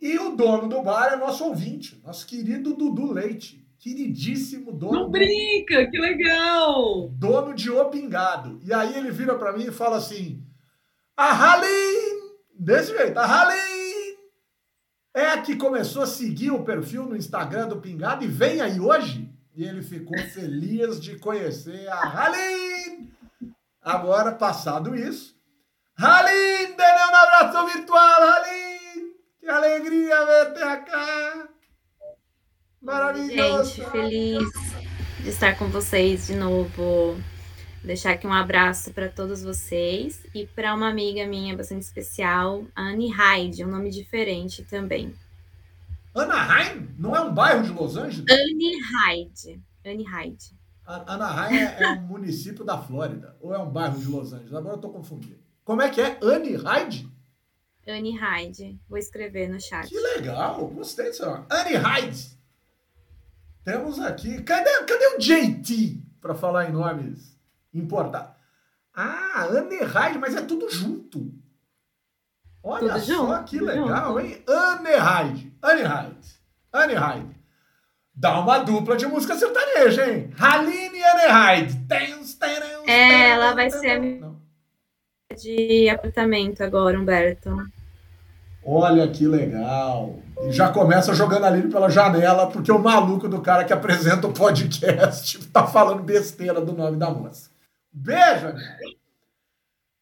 E 0.00 0.18
o 0.18 0.36
dono 0.36 0.68
do 0.68 0.82
bar 0.82 1.14
é 1.14 1.16
nosso 1.16 1.44
ouvinte, 1.44 2.00
nosso 2.04 2.26
querido 2.26 2.74
Dudu 2.74 3.12
Leite, 3.12 3.66
queridíssimo 3.80 4.70
dono. 4.70 4.92
Não 4.92 5.10
brinca, 5.10 5.90
que 5.90 5.98
legal! 5.98 7.08
Dono 7.08 7.54
de 7.54 7.70
O 7.70 7.86
Pingado. 7.86 8.60
E 8.62 8.72
aí 8.72 8.96
ele 8.96 9.10
vira 9.10 9.36
para 9.36 9.52
mim 9.52 9.64
e 9.64 9.72
fala 9.72 9.96
assim: 9.96 10.46
a 11.16 11.32
Halim, 11.32 12.36
desse 12.54 12.96
jeito, 12.96 13.18
a 13.18 13.24
Halim 13.24 13.95
é 15.16 15.40
que 15.40 15.56
começou 15.56 16.02
a 16.02 16.06
seguir 16.06 16.50
o 16.50 16.62
perfil 16.62 17.06
no 17.06 17.16
Instagram 17.16 17.68
do 17.68 17.80
Pingado 17.80 18.22
e 18.22 18.28
vem 18.28 18.60
aí 18.60 18.78
hoje. 18.78 19.32
E 19.54 19.64
ele 19.64 19.80
ficou 19.80 20.18
feliz 20.18 21.00
de 21.00 21.18
conhecer 21.18 21.88
a 21.88 22.00
Halim. 22.00 23.10
Agora, 23.80 24.32
passado 24.32 24.94
isso, 24.94 25.34
Halim, 25.96 26.76
dê 26.76 26.82
um 26.82 27.16
abraço 27.16 27.66
virtual, 27.72 28.22
Halim. 28.22 29.14
Que 29.40 29.48
alegria 29.48 30.26
ver-te 30.26 30.90
cá. 30.90 31.48
Maravilhoso. 32.82 33.70
Gente, 33.70 33.90
feliz 33.90 34.50
de 35.20 35.30
estar 35.30 35.56
com 35.56 35.68
vocês 35.68 36.26
de 36.26 36.36
novo 36.36 37.16
deixar 37.86 38.12
aqui 38.12 38.26
um 38.26 38.32
abraço 38.32 38.92
para 38.92 39.08
todos 39.08 39.42
vocês 39.42 40.20
e 40.34 40.44
para 40.44 40.74
uma 40.74 40.88
amiga 40.88 41.24
minha 41.26 41.56
bastante 41.56 41.82
especial, 41.82 42.64
Anne 42.76 43.08
Hyde, 43.08 43.64
um 43.64 43.70
nome 43.70 43.90
diferente 43.90 44.64
também. 44.64 45.14
Anaheim? 46.14 46.88
Não 46.98 47.14
é 47.14 47.20
um 47.20 47.32
bairro 47.32 47.62
de 47.62 47.70
Los 47.70 47.96
Angeles? 47.96 48.26
Anne 48.28 48.80
Hyde. 48.80 49.62
Anne 49.84 50.04
Hyde. 50.04 50.56
Anaheim 50.84 51.56
é, 51.56 51.82
é 51.82 51.88
um 51.92 52.00
município 52.06 52.64
da 52.64 52.76
Flórida 52.76 53.36
ou 53.40 53.54
é 53.54 53.58
um 53.58 53.70
bairro 53.70 53.98
de 53.98 54.06
Los 54.06 54.32
Angeles? 54.32 54.54
Agora 54.54 54.74
eu 54.74 54.80
tô 54.80 54.90
confundindo. 54.90 55.38
Como 55.64 55.80
é 55.80 55.88
que 55.88 56.00
é? 56.00 56.18
Anne 56.22 56.56
Hyde? 56.56 57.08
Anne 57.86 58.18
Hyde. 58.18 58.80
Vou 58.88 58.98
escrever 58.98 59.48
no 59.48 59.60
chat. 59.60 59.88
Que 59.88 59.98
legal, 59.98 60.66
gostei 60.68 61.10
disso. 61.10 61.24
Anne 61.24 61.76
Hyde. 61.76 62.36
Temos 63.64 64.00
aqui. 64.00 64.42
Cadê, 64.42 64.70
cadê 64.84 65.06
o 65.14 65.18
JT 65.18 66.02
para 66.20 66.34
falar 66.34 66.68
em 66.68 66.72
nomes 66.72 67.35
importar. 67.78 68.36
Ah, 68.94 69.42
Anerhide, 69.50 70.18
mas 70.18 70.34
é 70.34 70.42
tudo 70.42 70.70
junto. 70.70 71.30
Olha 72.62 72.94
tudo 72.94 73.00
só 73.00 73.26
junto, 73.36 73.44
que 73.44 73.60
legal, 73.60 74.14
junto. 74.14 74.20
hein? 74.20 74.42
Anerhide, 74.48 75.52
Anerhide, 75.62 76.34
Anerhide. 76.72 77.36
Dá 78.14 78.40
uma 78.40 78.58
dupla 78.60 78.96
de 78.96 79.06
música 79.06 79.36
sertaneja, 79.36 80.10
hein? 80.10 80.32
Haline 80.38 80.98
e 80.98 81.04
Anerhide. 81.04 81.78
É, 82.86 83.30
ela 83.30 83.54
vai 83.54 83.70
ser 83.70 84.00
Não. 84.20 84.40
de 85.36 85.88
apartamento 85.90 86.62
agora, 86.62 86.98
Humberto. 86.98 87.50
Olha 88.64 89.06
que 89.08 89.26
legal. 89.28 90.18
E 90.42 90.50
já 90.52 90.72
começa 90.72 91.14
jogando 91.14 91.44
a 91.44 91.48
Aline 91.48 91.70
pela 91.70 91.88
janela, 91.90 92.48
porque 92.50 92.72
o 92.72 92.78
maluco 92.78 93.28
do 93.28 93.40
cara 93.40 93.64
que 93.64 93.72
apresenta 93.72 94.26
o 94.26 94.32
podcast 94.32 95.38
tá 95.52 95.66
falando 95.66 96.02
besteira 96.02 96.60
do 96.60 96.72
nome 96.72 96.96
da 96.96 97.10
moça. 97.10 97.50
Beijo, 97.98 98.54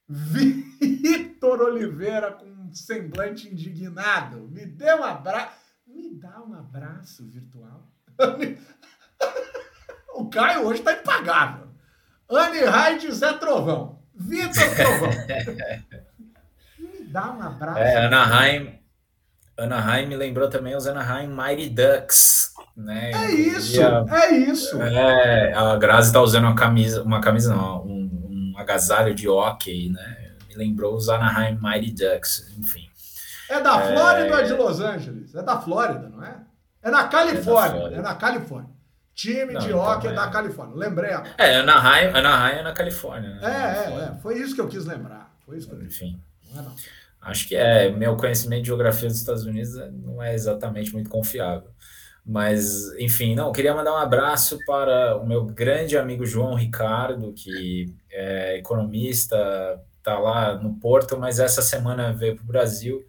Vitor 0.08 1.60
Oliveira 1.60 2.32
com 2.32 2.44
um 2.44 2.74
semblante 2.74 3.48
indignado. 3.48 4.48
Me 4.50 4.66
dê 4.66 4.92
um 4.94 5.04
abraço. 5.04 5.54
Me 5.86 6.12
dá 6.12 6.42
um 6.42 6.54
abraço 6.54 7.24
virtual. 7.24 7.88
o 10.12 10.28
Caio 10.28 10.66
hoje 10.66 10.80
está 10.80 10.94
impagável. 10.94 11.68
Anne 12.28 12.64
Hyde 12.64 13.12
Zé 13.12 13.32
Trovão. 13.34 14.02
Vitor 14.12 14.74
Trovão. 14.74 15.10
Me 16.76 17.04
dá 17.04 17.30
um 17.30 17.42
abraço. 17.42 17.78
É, 17.78 18.06
Anaheim. 18.06 18.80
Anaheim 19.56 20.06
me 20.06 20.16
lembrou 20.16 20.50
também 20.50 20.74
os 20.74 20.84
Anaheim 20.84 21.28
Mighty 21.28 21.70
Ducks 21.70 22.53
né? 22.76 23.12
É 23.12 23.30
isso, 23.30 23.80
a, 23.82 24.04
é 24.24 24.34
isso. 24.36 24.80
É, 24.82 25.54
a 25.54 25.76
Grazi 25.76 26.12
tá 26.12 26.20
usando 26.20 26.44
uma 26.44 26.54
camisa, 26.54 27.02
uma 27.02 27.20
camisa 27.20 27.54
não, 27.54 27.84
um, 27.84 28.52
um 28.54 28.58
agasalho 28.58 29.14
de 29.14 29.28
hockey, 29.28 29.90
né? 29.90 30.32
Me 30.48 30.56
lembrou 30.56 30.94
os 30.94 31.08
Anaheim 31.08 31.58
Mighty 31.60 31.92
Ducks, 31.92 32.52
enfim. 32.58 32.88
É 33.48 33.60
da 33.60 33.78
Flórida 33.80 34.28
é... 34.28 34.32
ou 34.32 34.38
é 34.38 34.42
de 34.42 34.52
Los 34.54 34.80
Angeles? 34.80 35.34
É 35.34 35.42
da 35.42 35.60
Flórida, 35.60 36.08
não 36.08 36.24
é? 36.24 36.36
É 36.82 36.90
na 36.90 37.08
Califórnia, 37.08 37.88
é, 37.88 37.94
é 37.94 38.02
na 38.02 38.14
Califórnia. 38.14 38.74
Time 39.14 39.52
não, 39.52 39.60
de 39.60 39.68
então 39.68 39.78
hockey 39.78 40.08
é 40.08 40.12
da 40.12 40.28
Califórnia. 40.28 40.76
Lembrei. 40.76 41.10
É, 41.38 41.56
Anaheim, 41.56 42.08
Anaheim 42.08 42.58
é 42.58 42.62
na 42.62 42.72
Califórnia. 42.72 43.30
Né? 43.36 43.40
É, 43.42 43.48
é, 43.48 44.04
é, 44.06 44.20
foi 44.20 44.38
isso 44.38 44.54
que 44.54 44.60
eu 44.60 44.68
quis 44.68 44.84
lembrar. 44.84 45.32
Foi 45.46 45.56
isso 45.56 45.68
que 45.68 45.74
eu 45.74 45.82
Enfim. 45.82 46.20
Não 46.52 46.60
é 46.60 46.64
não. 46.64 46.74
Acho 47.22 47.46
que 47.48 47.54
é. 47.54 47.90
Meu 47.90 48.16
conhecimento 48.16 48.62
de 48.62 48.66
geografia 48.66 49.08
dos 49.08 49.18
Estados 49.18 49.44
Unidos 49.44 49.74
não 49.92 50.20
é 50.20 50.34
exatamente 50.34 50.92
muito 50.92 51.08
confiável. 51.08 51.70
Mas, 52.26 52.90
enfim, 52.98 53.34
não, 53.34 53.52
queria 53.52 53.74
mandar 53.74 53.92
um 53.92 53.98
abraço 53.98 54.58
para 54.64 55.16
o 55.18 55.26
meu 55.26 55.44
grande 55.44 55.98
amigo 55.98 56.24
João 56.24 56.54
Ricardo, 56.54 57.34
que 57.34 57.94
é 58.10 58.56
economista, 58.56 59.36
está 59.98 60.18
lá 60.18 60.56
no 60.56 60.74
Porto, 60.76 61.18
mas 61.18 61.38
essa 61.38 61.60
semana 61.60 62.12
veio 62.12 62.36
para 62.36 62.44
o 62.44 62.46
Brasil. 62.46 63.04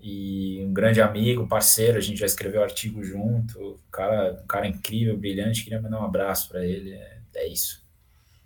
E 0.00 0.64
um 0.64 0.72
grande 0.72 1.00
amigo, 1.02 1.46
parceiro, 1.46 1.98
a 1.98 2.00
gente 2.00 2.20
já 2.20 2.26
escreveu 2.26 2.62
artigo 2.62 3.02
junto, 3.04 3.60
um 3.60 3.90
cara, 3.90 4.40
um 4.42 4.46
cara 4.46 4.66
incrível, 4.66 5.16
brilhante, 5.16 5.64
queria 5.64 5.80
mandar 5.80 6.00
um 6.00 6.04
abraço 6.04 6.48
para 6.48 6.64
ele. 6.64 6.92
É, 6.92 7.18
é 7.34 7.48
isso. 7.48 7.84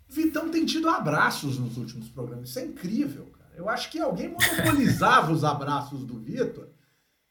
Vitão 0.09 0.51
tem 0.51 0.65
tido 0.65 0.89
abraços 0.89 1.59
nos 1.59 1.77
últimos 1.77 2.09
programas, 2.09 2.49
isso 2.49 2.59
é 2.59 2.65
incrível. 2.65 3.33
Eu 3.57 3.69
acho 3.69 3.91
que 3.91 4.01
alguém 4.01 4.29
monopolizava 4.29 5.31
os 5.33 5.45
abraços 5.45 6.05
do 6.05 6.19
Vitor. 6.19 6.69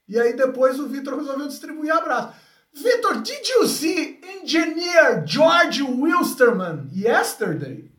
E 0.08 0.20
aí 0.20 0.36
depois 0.36 0.80
o 0.80 0.88
Vitor 0.88 1.18
resolveu 1.18 1.48
distribuir 1.48 1.92
abraços. 1.92 2.36
Vitor, 2.74 3.22
did 3.22 3.48
you 3.48 3.68
see 3.68 4.20
engineer 4.24 5.24
George 5.26 5.82
Wilstermann 5.82 6.90
yesterday? 6.92 7.92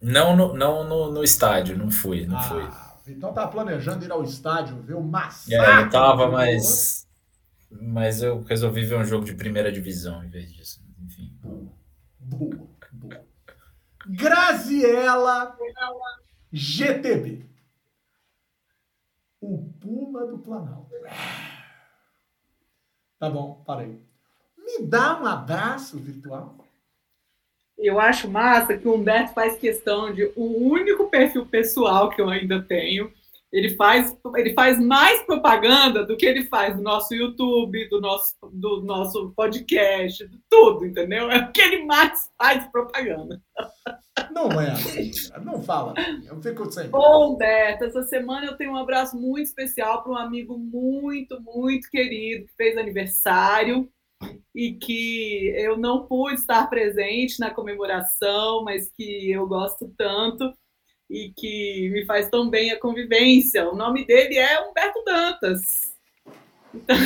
Não 0.00 0.36
no, 0.36 0.54
não 0.54 0.84
no, 0.84 1.12
no 1.12 1.24
estádio, 1.24 1.76
não 1.76 1.90
fui, 1.90 2.26
não 2.26 2.36
ah, 2.36 2.42
fui. 2.42 3.12
Então 3.12 3.32
tá 3.32 3.46
planejando 3.46 4.04
ir 4.04 4.12
ao 4.12 4.22
estádio 4.22 4.80
ver 4.82 4.94
o 4.94 5.02
massacre. 5.02 5.54
É, 5.54 5.82
eu 5.82 5.90
tava, 5.90 6.30
mas, 6.30 7.06
mas 7.70 8.22
eu 8.22 8.42
resolvi 8.42 8.84
ver 8.84 8.96
um 8.96 9.04
jogo 9.04 9.24
de 9.24 9.34
primeira 9.34 9.72
divisão 9.72 10.22
em 10.24 10.28
vez 10.28 10.52
disso. 10.52 10.80
Enfim. 11.02 11.32
Boa, 11.42 11.70
boa, 12.20 12.68
boa. 12.92 13.24
Graziela 14.06 15.56
GTB. 16.52 17.46
O 19.40 19.72
Puma 19.80 20.26
do 20.26 20.38
Planalto. 20.38 20.90
Tá 23.20 23.28
bom, 23.28 23.62
parei. 23.66 24.00
Me 24.56 24.86
dá 24.86 25.20
um 25.20 25.26
abraço 25.26 25.98
virtual. 25.98 26.56
Eu 27.76 28.00
acho 28.00 28.30
massa 28.30 28.78
que 28.78 28.88
o 28.88 28.94
Humberto 28.94 29.34
faz 29.34 29.58
questão 29.58 30.12
de 30.12 30.32
o 30.34 30.70
único 30.70 31.08
perfil 31.08 31.44
pessoal 31.44 32.08
que 32.08 32.20
eu 32.20 32.30
ainda 32.30 32.62
tenho 32.62 33.12
ele 33.52 33.74
faz, 33.74 34.16
ele 34.36 34.54
faz 34.54 34.78
mais 34.78 35.22
propaganda 35.24 36.06
do 36.06 36.16
que 36.16 36.24
ele 36.24 36.44
faz 36.44 36.76
do 36.76 36.82
nosso 36.82 37.14
YouTube, 37.14 37.88
do 37.88 38.00
nosso, 38.00 38.36
do 38.52 38.80
nosso 38.82 39.32
podcast, 39.34 40.26
de 40.26 40.40
tudo, 40.48 40.86
entendeu? 40.86 41.30
É 41.30 41.38
o 41.38 41.52
que 41.52 41.60
ele 41.60 41.84
mais 41.84 42.30
faz 42.38 42.66
propaganda. 42.68 43.42
Não 44.30 44.60
é 44.60 44.70
assim, 44.70 45.10
não 45.42 45.62
fala. 45.62 45.94
Eu 46.24 46.40
fico 46.40 46.70
sem. 46.70 46.88
Ô, 46.92 47.32
Humberto, 47.32 47.84
essa 47.84 48.02
semana 48.04 48.46
eu 48.46 48.56
tenho 48.56 48.72
um 48.72 48.76
abraço 48.76 49.18
muito 49.18 49.46
especial 49.46 50.02
para 50.02 50.12
um 50.12 50.16
amigo 50.16 50.56
muito, 50.56 51.40
muito 51.40 51.90
querido 51.90 52.46
que 52.46 52.54
fez 52.56 52.76
aniversário 52.76 53.88
e 54.54 54.74
que 54.74 55.52
eu 55.56 55.76
não 55.76 56.06
pude 56.06 56.34
estar 56.34 56.68
presente 56.68 57.40
na 57.40 57.50
comemoração, 57.50 58.62
mas 58.62 58.90
que 58.90 59.30
eu 59.30 59.46
gosto 59.46 59.92
tanto 59.96 60.52
e 61.10 61.32
que 61.36 61.90
me 61.90 62.06
faz 62.06 62.30
tão 62.30 62.48
bem 62.48 62.70
a 62.70 62.78
convivência. 62.78 63.68
O 63.68 63.74
nome 63.74 64.06
dele 64.06 64.38
é 64.38 64.60
Humberto 64.60 65.02
Dantas. 65.04 65.92
Então... 66.72 66.96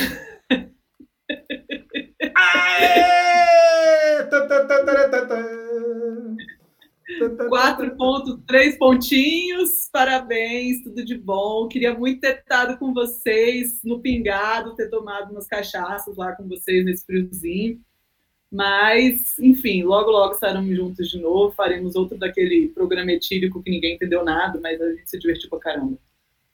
Quatro 7.49 7.95
pontos, 7.95 8.39
três 8.47 8.77
pontinhos, 8.77 9.89
parabéns, 9.91 10.83
tudo 10.83 11.03
de 11.03 11.17
bom. 11.17 11.67
Queria 11.67 11.97
muito 11.97 12.19
ter 12.19 12.39
estado 12.39 12.77
com 12.77 12.93
vocês 12.93 13.79
no 13.83 14.01
pingado, 14.01 14.75
ter 14.75 14.89
tomado 14.89 15.31
umas 15.31 15.47
cachaças 15.47 16.15
lá 16.15 16.33
com 16.33 16.47
vocês 16.47 16.85
nesse 16.85 17.05
friozinho. 17.05 17.79
Mas, 18.51 19.37
enfim, 19.39 19.83
logo, 19.83 20.09
logo 20.11 20.33
estaremos 20.33 20.75
juntos 20.75 21.09
de 21.09 21.19
novo. 21.19 21.53
Faremos 21.55 21.95
outro 21.95 22.17
daquele 22.17 22.69
programa 22.69 23.11
etílico 23.11 23.61
que 23.61 23.69
ninguém 23.69 23.95
entendeu 23.95 24.23
nada, 24.23 24.59
mas 24.61 24.79
a 24.81 24.91
gente 24.91 25.09
se 25.09 25.19
divertiu 25.19 25.49
pra 25.49 25.59
caramba. 25.59 25.97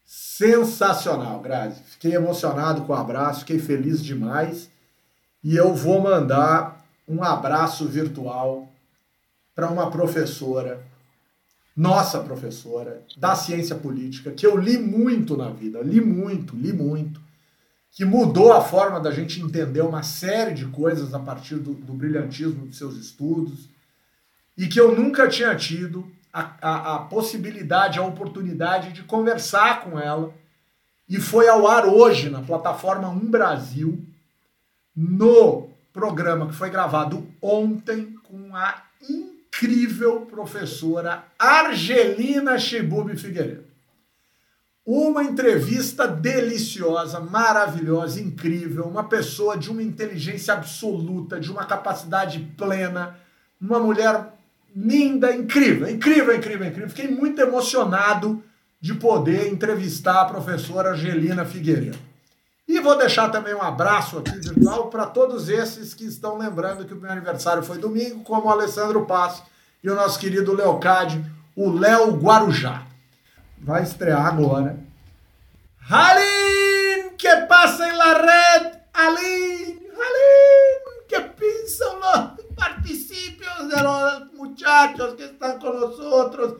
Sensacional, 0.04 1.40
Grazi. 1.40 1.82
Fiquei 1.84 2.14
emocionado 2.14 2.82
com 2.82 2.92
o 2.92 2.96
abraço, 2.96 3.42
fiquei 3.42 3.60
feliz 3.60 4.04
demais. 4.04 4.70
E 5.44 5.56
eu 5.56 5.74
vou 5.74 6.02
mandar 6.02 6.86
um 7.08 7.24
abraço 7.24 7.88
virtual 7.88 8.68
para 9.56 9.70
uma 9.70 9.92
professora, 9.92 10.84
nossa 11.76 12.20
professora, 12.22 13.04
da 13.18 13.36
ciência 13.36 13.76
política, 13.76 14.32
que 14.32 14.46
eu 14.46 14.58
li 14.58 14.78
muito 14.78 15.38
na 15.38 15.50
vida, 15.50 15.80
li 15.82 16.02
muito, 16.02 16.56
li 16.56 16.74
muito 16.74 17.21
que 17.92 18.06
mudou 18.06 18.54
a 18.54 18.62
forma 18.62 19.00
da 19.00 19.12
gente 19.12 19.42
entender 19.42 19.82
uma 19.82 20.02
série 20.02 20.54
de 20.54 20.66
coisas 20.68 21.14
a 21.14 21.20
partir 21.20 21.56
do, 21.56 21.74
do 21.74 21.94
brilhantismo 21.94 22.68
de 22.68 22.76
seus 22.76 22.96
estudos, 22.96 23.70
e 24.58 24.68
que 24.68 24.80
eu 24.80 24.96
nunca 24.96 25.28
tinha 25.28 25.54
tido 25.56 26.10
a, 26.32 26.54
a, 26.62 26.96
a, 26.96 27.00
possibilidade, 27.00 28.00
a 28.00 28.04
oportunidade 28.04 28.94
de 28.94 29.04
conversar 29.04 29.82
com 29.82 30.00
ela, 30.00 30.34
e 31.08 31.20
foi 31.20 31.50
ao 31.50 31.68
ar 31.68 31.86
hoje 31.86 32.30
na 32.30 32.42
plataforma 32.42 33.10
Um 33.10 33.30
Brasil, 33.30 34.06
no 34.96 35.70
programa 35.92 36.48
que 36.48 36.56
foi 36.56 36.70
gravado 36.70 37.28
ontem 37.42 38.16
com 38.24 38.56
a 38.56 38.84
incrível 39.10 40.22
professora 40.22 41.26
Argelina 41.38 42.58
Chibub 42.58 43.18
Figueiredo. 43.18 43.71
Uma 44.84 45.24
entrevista 45.24 46.08
deliciosa, 46.08 47.20
maravilhosa, 47.20 48.20
incrível, 48.20 48.86
uma 48.86 49.04
pessoa 49.04 49.56
de 49.56 49.70
uma 49.70 49.84
inteligência 49.84 50.56
absoluta, 50.56 51.40
de 51.40 51.52
uma 51.52 51.66
capacidade 51.66 52.40
plena, 52.58 53.16
uma 53.62 53.80
mulher 53.80 54.34
linda, 54.76 55.36
incrível, 55.36 55.88
incrível, 55.88 56.36
incrível, 56.36 56.66
incrível. 56.66 56.90
Fiquei 56.90 57.08
muito 57.12 57.40
emocionado 57.40 58.44
de 58.80 58.96
poder 58.96 59.52
entrevistar 59.54 60.22
a 60.22 60.26
professora 60.26 60.94
Angelina 60.94 61.46
Figueiredo. 61.46 62.00
E 62.68 62.80
vou 62.80 62.98
deixar 62.98 63.30
também 63.30 63.54
um 63.54 63.62
abraço 63.62 64.18
aqui 64.18 64.32
virtual 64.32 64.88
para 64.88 65.06
todos 65.06 65.48
esses 65.48 65.94
que 65.94 66.06
estão 66.06 66.40
lembrando 66.40 66.86
que 66.86 66.94
o 66.94 67.00
meu 67.00 67.12
aniversário 67.12 67.62
foi 67.62 67.78
domingo, 67.78 68.24
como 68.24 68.48
o 68.48 68.50
Alessandro 68.50 69.06
Passo 69.06 69.44
e 69.84 69.90
o 69.92 69.96
nosso 69.96 70.18
querido 70.18 70.56
Leocádio, 70.56 71.24
o 71.56 71.70
Léo 71.70 72.16
Guarujá 72.16 72.91
vai 73.64 73.84
estrear 73.84 74.26
agora. 74.26 74.78
Halim, 75.90 77.16
que 77.18 77.36
passa 77.48 77.88
em 77.88 77.98
la 77.98 78.14
red? 78.14 78.72
Halim, 78.94 79.80
Halim, 79.98 81.08
que 81.08 81.20
pensam 81.22 82.00
los 82.00 82.46
participios 82.56 83.70
de 83.70 83.82
los 83.82 84.34
muchachos 84.34 85.16
que 85.16 85.26
están 85.26 85.60
con 85.60 85.80
nosotros 85.80 86.56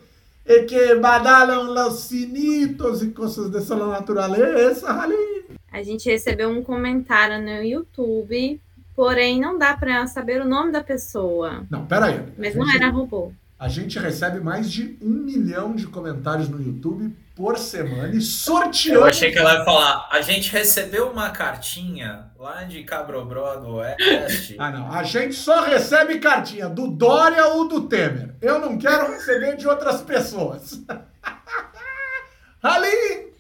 e 0.46 0.66
que 0.66 0.96
badalam 0.96 1.68
los 1.74 2.02
sinitos 2.02 3.04
e 3.04 3.12
coisas 3.12 3.50
dessa 3.52 3.76
natureza, 3.76 4.90
Halim. 4.92 5.42
A 5.72 5.82
gente 5.84 6.10
recebeu 6.10 6.50
um 6.50 6.62
comentário 6.62 7.42
no 7.42 7.64
YouTube, 7.64 8.60
porém 8.94 9.40
não 9.40 9.58
dá 9.58 9.76
para 9.78 10.06
saber 10.08 10.42
o 10.42 10.46
nome 10.46 10.72
da 10.72 10.84
pessoa. 10.84 11.66
Não, 11.70 11.86
peraí. 11.86 12.22
Mas 12.38 12.56
não 12.56 12.70
era 12.70 12.90
robô. 12.90 13.32
A 13.62 13.68
gente 13.68 14.00
recebe 14.00 14.40
mais 14.40 14.72
de 14.72 14.98
um 15.00 15.08
milhão 15.08 15.76
de 15.76 15.86
comentários 15.86 16.50
no 16.50 16.60
YouTube 16.60 17.16
por 17.36 17.60
semana 17.60 18.08
e 18.08 18.20
sorteamos. 18.20 18.86
Eu 18.88 19.06
achei 19.06 19.32
que 19.32 19.38
ela 19.38 19.54
ia 19.54 19.64
falar. 19.64 20.10
A 20.12 20.20
gente 20.20 20.52
recebeu 20.52 21.12
uma 21.12 21.30
cartinha 21.30 22.32
lá 22.40 22.64
de 22.64 22.84
Cabrobró 22.84 23.58
do 23.58 23.76
Oeste. 23.76 24.56
ah, 24.58 24.72
não. 24.72 24.92
A 24.92 25.04
gente 25.04 25.36
só 25.36 25.62
recebe 25.62 26.18
cartinha 26.18 26.68
do 26.68 26.88
Dória 26.88 27.50
ou 27.50 27.68
do 27.68 27.88
Temer. 27.88 28.34
Eu 28.42 28.58
não 28.58 28.80
quero 28.80 29.12
receber 29.12 29.56
de 29.58 29.68
outras 29.68 30.02
pessoas. 30.02 30.82
Ali! 32.64 33.32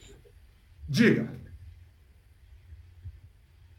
Diga. 0.87 1.27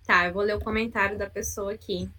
Tá, 0.05 0.27
eu 0.27 0.33
vou 0.33 0.43
ler 0.43 0.57
o 0.57 0.61
comentário 0.61 1.17
da 1.17 1.31
pessoa 1.31 1.73
aqui. 1.73 2.11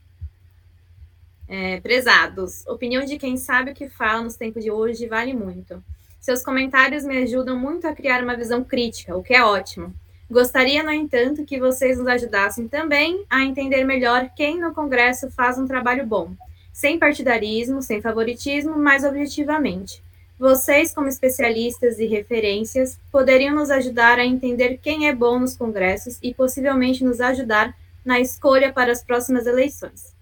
É, 1.47 1.79
prezados, 1.81 2.65
opinião 2.67 3.03
de 3.05 3.17
quem 3.17 3.37
sabe 3.37 3.71
o 3.71 3.75
que 3.75 3.89
fala 3.89 4.23
nos 4.23 4.35
tempos 4.35 4.63
de 4.63 4.71
hoje 4.71 5.07
vale 5.07 5.33
muito. 5.33 5.83
Seus 6.19 6.41
comentários 6.41 7.03
me 7.03 7.17
ajudam 7.23 7.59
muito 7.59 7.85
a 7.85 7.93
criar 7.93 8.23
uma 8.23 8.35
visão 8.35 8.63
crítica, 8.63 9.15
o 9.15 9.21
que 9.21 9.33
é 9.33 9.43
ótimo. 9.43 9.93
Gostaria, 10.31 10.81
no 10.81 10.91
entanto, 10.91 11.43
que 11.43 11.59
vocês 11.59 11.97
nos 11.97 12.07
ajudassem 12.07 12.67
também 12.67 13.25
a 13.29 13.43
entender 13.43 13.83
melhor 13.83 14.29
quem 14.35 14.59
no 14.59 14.73
Congresso 14.73 15.29
faz 15.29 15.57
um 15.57 15.67
trabalho 15.67 16.05
bom, 16.05 16.31
sem 16.71 16.97
partidarismo, 16.97 17.81
sem 17.81 18.01
favoritismo, 18.01 18.77
mas 18.77 19.03
objetivamente. 19.03 20.01
Vocês, 20.39 20.93
como 20.93 21.07
especialistas 21.07 21.99
e 21.99 22.05
referências, 22.05 22.97
poderiam 23.11 23.53
nos 23.53 23.69
ajudar 23.69 24.17
a 24.17 24.25
entender 24.25 24.79
quem 24.81 25.07
é 25.07 25.13
bom 25.13 25.37
nos 25.39 25.55
congressos 25.55 26.17
e 26.23 26.33
possivelmente 26.33 27.03
nos 27.03 27.21
ajudar 27.21 27.75
na 28.03 28.19
escolha 28.19 28.73
para 28.73 28.91
as 28.91 29.03
próximas 29.03 29.45
eleições. 29.45 30.12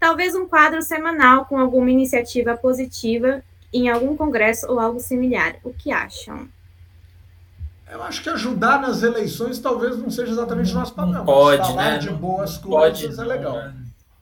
Talvez 0.00 0.34
um 0.34 0.48
quadro 0.48 0.80
semanal 0.80 1.44
com 1.44 1.58
alguma 1.58 1.90
iniciativa 1.90 2.56
positiva 2.56 3.42
em 3.72 3.88
algum 3.88 4.16
congresso 4.16 4.66
ou 4.66 4.80
algo 4.80 4.98
similar. 4.98 5.56
O 5.62 5.72
que 5.72 5.92
acham? 5.92 6.48
Eu 7.88 8.02
acho 8.02 8.22
que 8.22 8.30
ajudar 8.30 8.80
nas 8.80 9.02
eleições 9.02 9.58
talvez 9.58 9.98
não 9.98 10.10
seja 10.10 10.32
exatamente 10.32 10.72
o 10.72 10.74
nosso 10.74 10.94
papel. 10.94 11.24
Pode, 11.24 11.68
falar 11.68 11.90
né? 11.92 11.98
de 11.98 12.10
boas 12.10 12.56
Pode, 12.56 13.02
coisas 13.02 13.18
é 13.18 13.24
legal. 13.24 13.54
né? 13.54 13.74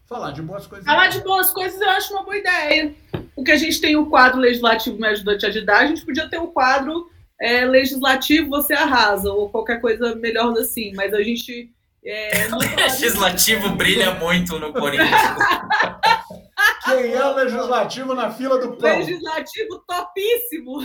Falar 0.09 0.32
de 0.32 0.40
boas 0.40 0.66
coisas. 0.66 0.86
Falar 0.86 1.09
de 1.09 1.20
boas 1.20 1.50
coisas 1.52 1.78
eu 1.80 1.90
acho 1.90 2.12
uma 2.12 2.24
boa 2.24 2.36
ideia. 2.36 2.94
Porque 3.34 3.52
a 3.52 3.56
gente 3.56 3.80
tem 3.80 3.94
o 3.94 4.06
quadro 4.06 4.40
legislativo 4.40 4.98
Me 4.98 5.06
Ajuda 5.06 5.32
a 5.32 5.38
Te 5.38 5.46
Ajudar, 5.46 5.80
a 5.80 5.86
gente 5.86 6.05
podia 6.05 6.28
ter 6.28 6.38
o 6.38 6.48
quadro 6.48 7.10
é, 7.38 7.64
legislativo 7.66 8.48
Você 8.48 8.72
Arrasa, 8.72 9.30
ou 9.30 9.50
qualquer 9.50 9.80
coisa 9.80 10.14
melhor 10.16 10.52
assim. 10.59 10.92
Mas 10.94 11.12
a 11.14 11.22
gente. 11.22 11.70
É, 12.09 12.48
O 12.55 12.59
legislativo 12.59 13.68
brilha 13.70 14.14
muito 14.14 14.59
no 14.59 14.72
Corinthians. 14.72 15.10
Quem 16.85 17.12
é 17.12 17.24
o 17.24 17.35
legislativo 17.35 18.14
na 18.14 18.30
fila 18.30 18.59
do 18.59 18.76
pão? 18.76 18.98
Legislativo 18.98 19.85
topíssimo. 19.86 20.80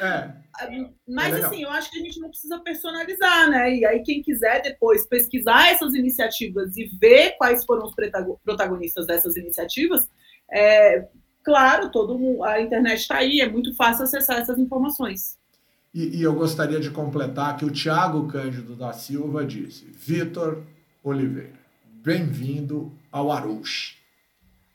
É. 0.00 0.32
Mas 1.06 1.36
É 1.36 1.46
assim, 1.46 1.62
eu 1.62 1.70
acho 1.70 1.88
que 1.90 2.00
a 2.00 2.02
gente 2.02 2.18
não 2.18 2.30
precisa 2.30 2.58
personalizar, 2.58 3.48
né? 3.48 3.76
E 3.76 3.86
aí, 3.86 4.02
quem 4.02 4.20
quiser 4.20 4.60
depois 4.60 5.06
pesquisar 5.06 5.68
essas 5.68 5.94
iniciativas 5.94 6.76
e 6.76 6.86
ver 7.00 7.36
quais 7.38 7.64
foram 7.64 7.86
os 7.86 7.94
protagonistas 8.44 9.06
dessas 9.06 9.36
iniciativas, 9.36 10.08
é, 10.50 11.06
claro, 11.44 11.92
todo 11.92 12.18
mundo, 12.18 12.42
a 12.42 12.60
internet 12.60 12.98
está 12.98 13.18
aí, 13.18 13.40
é 13.40 13.48
muito 13.48 13.74
fácil 13.76 14.02
acessar 14.02 14.40
essas 14.40 14.58
informações. 14.58 15.37
E, 15.94 16.18
e 16.18 16.22
eu 16.22 16.34
gostaria 16.34 16.78
de 16.78 16.90
completar 16.90 17.56
que 17.56 17.64
o 17.64 17.70
Tiago 17.70 18.26
Cândido 18.28 18.74
da 18.76 18.92
Silva 18.92 19.44
disse: 19.44 19.86
Vitor 19.86 20.62
Oliveira, 21.02 21.52
bem-vindo 22.04 22.92
ao 23.10 23.32
Arush. 23.32 23.96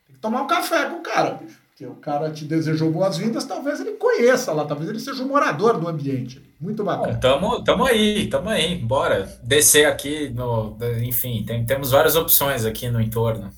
Tem 0.06 0.14
que 0.16 0.20
tomar 0.20 0.42
um 0.42 0.46
café 0.46 0.88
com 0.90 0.96
o 0.96 1.02
cara, 1.02 1.34
bicho. 1.34 1.62
Porque 1.70 1.86
o 1.86 1.94
cara 1.96 2.30
te 2.30 2.44
desejou 2.44 2.90
boas-vindas, 2.92 3.44
talvez 3.44 3.80
ele 3.80 3.92
conheça 3.92 4.52
lá, 4.52 4.64
talvez 4.64 4.88
ele 4.88 5.00
seja 5.00 5.24
um 5.24 5.28
morador 5.28 5.78
do 5.80 5.88
ambiente. 5.88 6.40
Muito 6.60 6.84
Bom, 6.84 6.86
bacana. 6.86 7.18
tamo, 7.18 7.64
tamo 7.64 7.84
aí, 7.84 8.28
tamo 8.28 8.48
aí. 8.48 8.76
Bora 8.78 9.24
descer 9.42 9.86
aqui 9.86 10.28
no. 10.30 10.76
Enfim, 11.02 11.44
tem- 11.44 11.66
temos 11.66 11.90
várias 11.90 12.14
opções 12.14 12.64
aqui 12.64 12.88
no 12.88 13.00
entorno. 13.00 13.50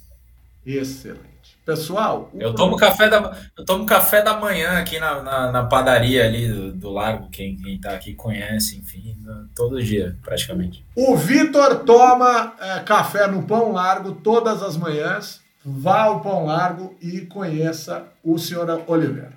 Excelente. 0.65 1.36
Pessoal, 1.67 2.31
Eu 2.33 2.55
tomo 2.55 2.77
café 2.77 3.09
da, 3.09 3.37
eu 3.59 3.65
tomo 3.65 3.85
café 3.85 4.23
da 4.23 4.39
manhã 4.39 4.79
aqui 4.79 5.01
na, 5.01 5.21
na, 5.21 5.51
na 5.51 5.65
padaria 5.65 6.25
ali 6.25 6.47
do, 6.47 6.73
do 6.73 6.91
Largo, 6.91 7.29
quem, 7.29 7.57
quem 7.57 7.81
tá 7.81 7.91
aqui 7.91 8.15
conhece, 8.15 8.79
enfim, 8.79 9.17
todo 9.53 9.83
dia, 9.83 10.17
praticamente. 10.23 10.87
O 10.95 11.17
Vitor 11.17 11.81
toma 11.81 12.55
é, 12.61 12.79
café 12.79 13.27
no 13.27 13.43
Pão 13.43 13.73
Largo 13.73 14.13
todas 14.13 14.63
as 14.63 14.77
manhãs. 14.77 15.41
Vá 15.65 16.03
ao 16.03 16.21
Pão 16.21 16.47
Largo 16.47 16.97
e 17.03 17.23
conheça 17.23 18.05
o 18.23 18.39
senhor 18.39 18.85
Oliveira. 18.87 19.33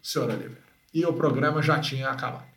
Senhor 0.00 0.28
Oliveira. 0.28 0.58
E 0.94 1.04
o 1.04 1.12
programa 1.12 1.60
já 1.60 1.80
tinha 1.80 2.08
acabado. 2.08 2.51